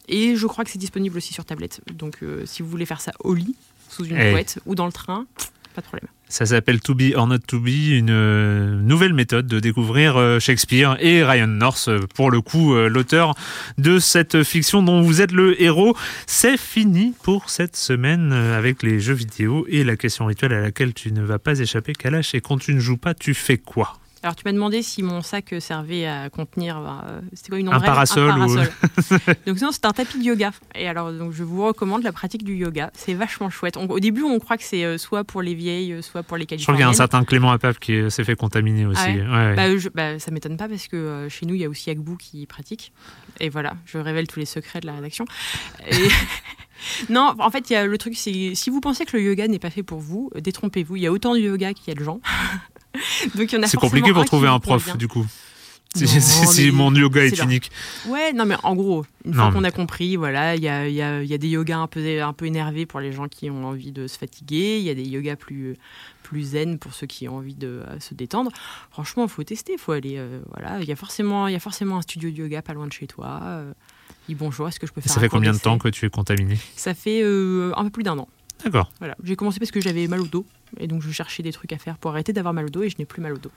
Et 0.08 0.36
je 0.36 0.48
crois 0.48 0.64
que 0.64 0.70
c'est 0.72 0.78
disponible 0.80 1.18
aussi 1.18 1.34
sur 1.34 1.46
tablette. 1.46 1.82
Donc, 1.94 2.18
euh, 2.24 2.44
si 2.46 2.62
vous 2.62 2.70
voulez 2.70 2.86
faire 2.86 3.02
ça 3.02 3.12
au 3.24 3.34
lit, 3.34 3.56
sous 3.90 4.06
une 4.06 4.18
Eh. 4.18 4.32
couette 4.32 4.60
ou 4.66 4.76
dans 4.76 4.86
le 4.86 4.92
train, 4.92 5.26
pas 5.76 5.82
de 5.82 5.86
problème. 5.88 6.08
Ça 6.32 6.46
s'appelle 6.46 6.80
To 6.80 6.96
Be 6.96 7.14
or 7.14 7.28
Not 7.28 7.40
To 7.40 7.60
Be, 7.60 7.90
une 7.92 8.10
euh, 8.10 8.80
nouvelle 8.80 9.14
méthode 9.14 9.48
de 9.48 9.60
découvrir 9.60 10.16
euh, 10.16 10.40
Shakespeare 10.40 10.96
et 11.02 11.26
Ryan 11.26 11.48
North, 11.48 11.90
euh, 11.90 12.00
pour 12.16 12.32
le 12.32 12.40
coup, 12.40 12.74
l'auteur 12.74 13.36
de 13.78 14.00
cette 14.00 14.44
fiction 14.44 14.82
dont 14.82 15.02
vous 15.02 15.20
êtes 15.20 15.34
le 15.34 15.62
héros. 15.62 15.94
C'est 16.28 16.56
fini 16.56 17.14
pour 17.24 17.50
cette 17.50 17.76
semaine 17.76 18.32
avec 18.32 18.82
les 18.82 19.02
jeux 19.02 19.14
vidéo 19.14 19.66
et 19.68 19.84
la 19.84 19.98
question 19.98 20.26
rituelle 20.26 20.54
à 20.54 20.62
laquelle 20.62 20.94
tu 20.94 21.12
ne 21.12 21.22
vas 21.22 21.38
pas 21.38 21.60
échapper, 21.60 21.92
Kalash. 21.92 22.34
Et 22.34 22.40
quand 22.40 22.58
tu 22.58 22.74
ne 22.74 22.80
joues 22.80 22.96
pas, 22.96 23.14
tu 23.14 23.34
fais 23.34 23.58
quoi? 23.58 24.01
Alors, 24.24 24.36
tu 24.36 24.44
m'as 24.46 24.52
demandé 24.54 24.84
si 24.84 25.02
mon 25.02 25.22
sac 25.22 25.54
servait 25.60 26.06
à 26.06 26.30
contenir. 26.30 26.78
euh, 26.78 27.22
c'était 27.34 27.50
quoi 27.50 27.60
une 27.60 27.68
Un 27.70 27.78
ombrelle 27.78 27.86
parasol 27.90 28.30
Un 28.30 28.36
ou- 28.48 28.56
parasol. 28.56 28.70
donc, 29.48 29.60
non, 29.62 29.72
c'est 29.72 29.86
un 29.86 29.92
tapis 29.94 30.20
de 30.20 30.24
yoga. 30.24 30.52
Et 30.76 30.88
alors, 30.88 31.12
donc, 31.12 31.32
je 31.32 31.44
vous 31.44 31.64
recommande 31.66 32.04
la 32.04 32.12
pratique 32.12 32.44
du 32.44 32.54
yoga. 32.56 32.92
C'est 32.94 33.16
vachement 33.16 33.50
chouette. 33.50 33.78
On- 33.78 33.88
au 33.88 34.00
début, 34.00 34.22
on 34.24 34.38
croit 34.40 34.58
que 34.58 34.64
c'est 34.64 34.84
euh, 34.86 34.98
soit 35.00 35.24
pour 35.24 35.42
les 35.42 35.56
vieilles, 35.56 35.94
euh, 35.94 36.02
soit 36.04 36.22
pour 36.22 36.38
les 36.38 36.44
Je 36.44 36.48
crois 36.48 36.58
qu'il 36.58 36.66
y 36.66 36.68
a 36.68 36.74
un 36.74 36.92
californiennes. 36.92 36.94
certain 36.98 37.24
Clément 37.24 37.52
Apap 37.52 37.80
qui 37.80 38.12
s'est 38.12 38.24
fait 38.24 38.36
contaminer 38.36 38.86
aussi. 38.86 39.02
Ah 39.04 39.10
ouais. 39.12 39.56
Bah, 39.56 39.78
je- 39.78 39.90
bah, 39.90 40.20
ça 40.20 40.30
m'étonne 40.30 40.58
pas 40.58 40.68
parce 40.70 40.88
que 40.88 40.96
euh, 40.98 41.30
chez 41.30 41.46
nous, 41.48 41.56
il 41.56 41.62
y 41.62 41.66
a 41.66 41.70
aussi 41.70 41.90
Agbou 41.90 42.16
qui 42.16 42.46
pratique. 42.46 42.92
Et 43.40 43.50
voilà, 43.50 43.74
je 43.86 43.98
révèle 43.98 44.28
tous 44.28 44.40
les 44.40 44.46
secrets 44.46 44.82
de 44.82 44.86
la 44.86 44.94
rédaction. 44.94 45.26
Et- 45.90 45.96
non, 47.10 47.34
en 47.40 47.50
fait, 47.50 47.70
y 47.70 47.76
a 47.76 47.86
le 47.88 47.98
truc, 47.98 48.14
c'est 48.16 48.54
si 48.56 48.70
vous 48.70 48.82
pensez 48.82 49.06
que 49.06 49.18
le 49.18 49.24
yoga 49.24 49.48
n'est 49.48 49.60
pas 49.60 49.70
fait 49.72 49.84
pour 49.84 50.00
vous, 50.00 50.30
détrompez-vous. 50.40 50.96
Il 50.98 51.02
y 51.02 51.08
a 51.08 51.12
autant 51.12 51.34
de 51.34 51.40
yoga 51.40 51.74
qu'il 51.74 51.88
y 51.88 51.92
a 51.98 52.00
de 52.00 52.04
gens. 52.04 52.20
Donc, 53.36 53.52
il 53.52 53.56
y 53.56 53.58
en 53.58 53.64
a 53.64 53.68
C'est 53.68 53.78
compliqué 53.78 54.12
pour 54.14 54.26
trouver 54.26 54.48
un 54.48 54.60
prof, 54.60 54.98
du 54.98 55.08
coup. 55.08 55.26
Si, 55.94 56.06
Non, 56.72 56.74
mon 56.74 56.96
yoga 56.96 57.26
est 57.26 57.38
unique. 57.44 57.70
Ouais, 58.08 58.32
non, 58.32 58.46
mais 58.46 58.56
en 58.64 58.76
gros, 58.76 59.06
une 59.26 59.32
Non, 59.32 59.44
fois 59.44 59.52
qu'on 59.52 59.64
a 59.66 59.72
compris, 59.72 60.16
voilà, 60.16 60.56
il 60.56 60.64
y 60.64 60.70
a, 60.70 60.88
il 60.88 60.94
y, 60.94 61.02
a, 61.02 61.22
il 61.22 61.30
y 61.30 61.34
a 61.34 61.38
des 61.38 61.50
yogas 61.50 61.80
un 61.80 61.88
peu, 61.88 62.22
un 62.24 62.32
peu 62.32 62.46
énervés 62.46 62.86
pour 62.86 63.02
les 63.02 63.12
gens 63.12 63.28
qui 63.28 63.50
ont 63.50 63.66
envie 63.66 63.92
de 63.92 64.08
se 64.08 64.18
fatiguer, 64.18 64.78
il 64.78 64.84
y 64.84 64.90
a 64.90 64.94
des 64.96 65.04
yogas 65.04 65.36
plus, 65.36 65.76
plus 66.24 66.44
zen 66.44 66.80
pour 66.80 66.94
ceux 66.94 67.08
qui 67.08 67.28
ont 67.28 67.36
envie 67.36 67.56
de 67.56 67.68
euh, 67.86 68.00
se 68.00 68.14
détendre. 68.14 68.52
Franchement, 68.90 69.24
il 69.24 69.30
faut 69.30 69.44
tester, 69.44 69.74
il 69.74 69.80
faut 69.80 69.92
aller. 69.92 70.16
euh, 70.18 70.40
voilà, 70.56 70.80
il 70.80 70.88
y, 70.88 70.94
a 70.94 70.96
forcément, 70.96 71.48
il 71.48 71.54
y 71.54 71.58
a 71.58 71.60
forcément 71.60 71.98
un 71.98 72.02
studio 72.02 72.32
de 72.32 72.38
yoga 72.38 72.62
pas 72.62 72.72
loin 72.74 72.88
de 72.88 72.94
chez 72.94 73.08
toi. 73.08 73.42
euh, 73.44 73.74
dis 74.30 74.36
bonjour, 74.36 74.70
est-ce 74.70 74.80
que 74.80 74.88
je 74.88 74.94
peux 74.94 75.02
faire 75.02 75.12
Ça 75.12 75.20
fait 75.20 75.28
combien 75.28 75.52
de 75.52 75.58
temps 75.58 75.78
que 75.78 75.90
tu 75.90 76.06
es 76.06 76.10
contaminé? 76.10 76.58
Ça 76.78 76.94
fait 76.94 77.22
euh, 77.22 77.74
un 77.76 77.84
peu 77.84 77.90
plus 77.90 78.04
d'un 78.04 78.18
an. 78.18 78.30
D'accord. 78.64 78.92
Voilà. 79.00 79.16
J'ai 79.24 79.36
commencé 79.36 79.60
parce 79.60 79.72
que 79.72 79.82
j'avais 79.82 80.08
mal 80.08 80.22
au 80.22 80.28
dos. 80.28 80.46
Et 80.80 80.88
donc, 80.88 81.02
je 81.02 81.12
cherchais 81.12 81.44
des 81.44 81.52
trucs 81.52 81.74
à 81.74 81.78
faire 81.78 81.98
pour 81.98 82.12
arrêter 82.12 82.34
d'avoir 82.34 82.54
mal 82.54 82.66
au 82.66 82.70
dos 82.70 82.84
et 82.84 82.90
je 82.90 82.96
n'ai 83.00 83.06
plus 83.06 83.22
mal 83.22 83.34
au 83.34 83.38
dos. 83.38 83.52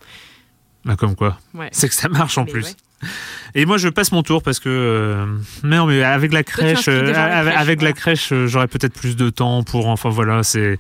Bah, 0.84 0.96
comme 0.96 1.14
quoi. 1.14 1.38
Ouais. 1.55 1.68
C'est 1.72 1.88
que 1.88 1.94
ça 1.94 2.09
marche 2.09 2.36
en 2.38 2.44
Mais 2.44 2.52
plus. 2.52 2.64
ouais. 2.64 3.09
Et 3.55 3.66
moi, 3.66 3.78
je 3.78 3.88
passe 3.88 4.12
mon 4.12 4.22
tour 4.22 4.42
parce 4.42 4.61
que. 4.61 4.68
euh, 4.68 5.26
mais 5.62 5.76
non, 5.76 5.86
mais 5.86 6.02
avec 6.02 6.32
la 6.32 6.42
crèche, 6.42 6.86
la 6.86 6.92
euh, 6.92 7.52
avec, 7.55 7.78
crèche, 7.96 8.30
la 8.30 8.36
euh, 8.36 8.46
j'aurais 8.46 8.66
peut-être 8.66 8.94
plus 8.94 9.16
de 9.16 9.30
temps 9.30 9.62
pour. 9.62 9.88
Enfin 9.88 10.09
voilà, 10.09 10.42
c'est. 10.42 10.78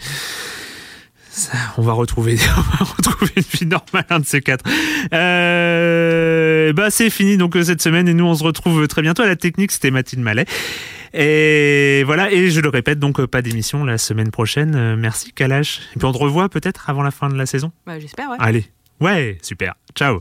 ça, 1.30 1.52
on 1.76 1.82
va 1.82 1.92
retrouver, 1.92 2.38
on 2.56 2.84
va 2.84 2.92
retrouver 2.96 3.32
une 3.36 3.42
vie 3.42 3.66
normale, 3.66 4.06
un 4.10 4.20
de 4.20 4.26
ces 4.26 4.40
quatre. 4.40 4.64
Euh, 5.12 6.72
bah, 6.72 6.90
c'est 6.90 7.10
fini 7.10 7.36
donc 7.36 7.56
cette 7.62 7.82
semaine 7.82 8.08
et 8.08 8.14
nous 8.14 8.24
on 8.24 8.34
se 8.34 8.44
retrouve 8.44 8.86
très 8.88 9.02
bientôt 9.02 9.22
à 9.22 9.26
la 9.26 9.36
technique. 9.36 9.72
C'était 9.72 9.90
Mathilde 9.90 10.22
Mallet. 10.22 10.46
Et 11.16 12.02
voilà, 12.04 12.32
et 12.32 12.50
je 12.50 12.60
le 12.60 12.68
répète, 12.68 12.98
donc 12.98 13.20
euh, 13.20 13.28
pas 13.28 13.40
d'émission 13.40 13.84
la 13.84 13.98
semaine 13.98 14.32
prochaine. 14.32 14.74
Euh, 14.74 14.96
merci 14.96 15.32
Kalash. 15.32 15.80
Et 15.94 15.98
puis 15.98 16.06
on 16.06 16.12
te 16.12 16.18
revoit 16.18 16.48
peut-être 16.48 16.90
avant 16.90 17.04
la 17.04 17.12
fin 17.12 17.28
de 17.28 17.36
la 17.36 17.46
saison? 17.46 17.70
Bah, 17.86 18.00
J'espère, 18.00 18.30
ouais. 18.30 18.36
Allez, 18.40 18.66
ouais, 19.00 19.38
super. 19.40 19.74
Ciao. 19.94 20.20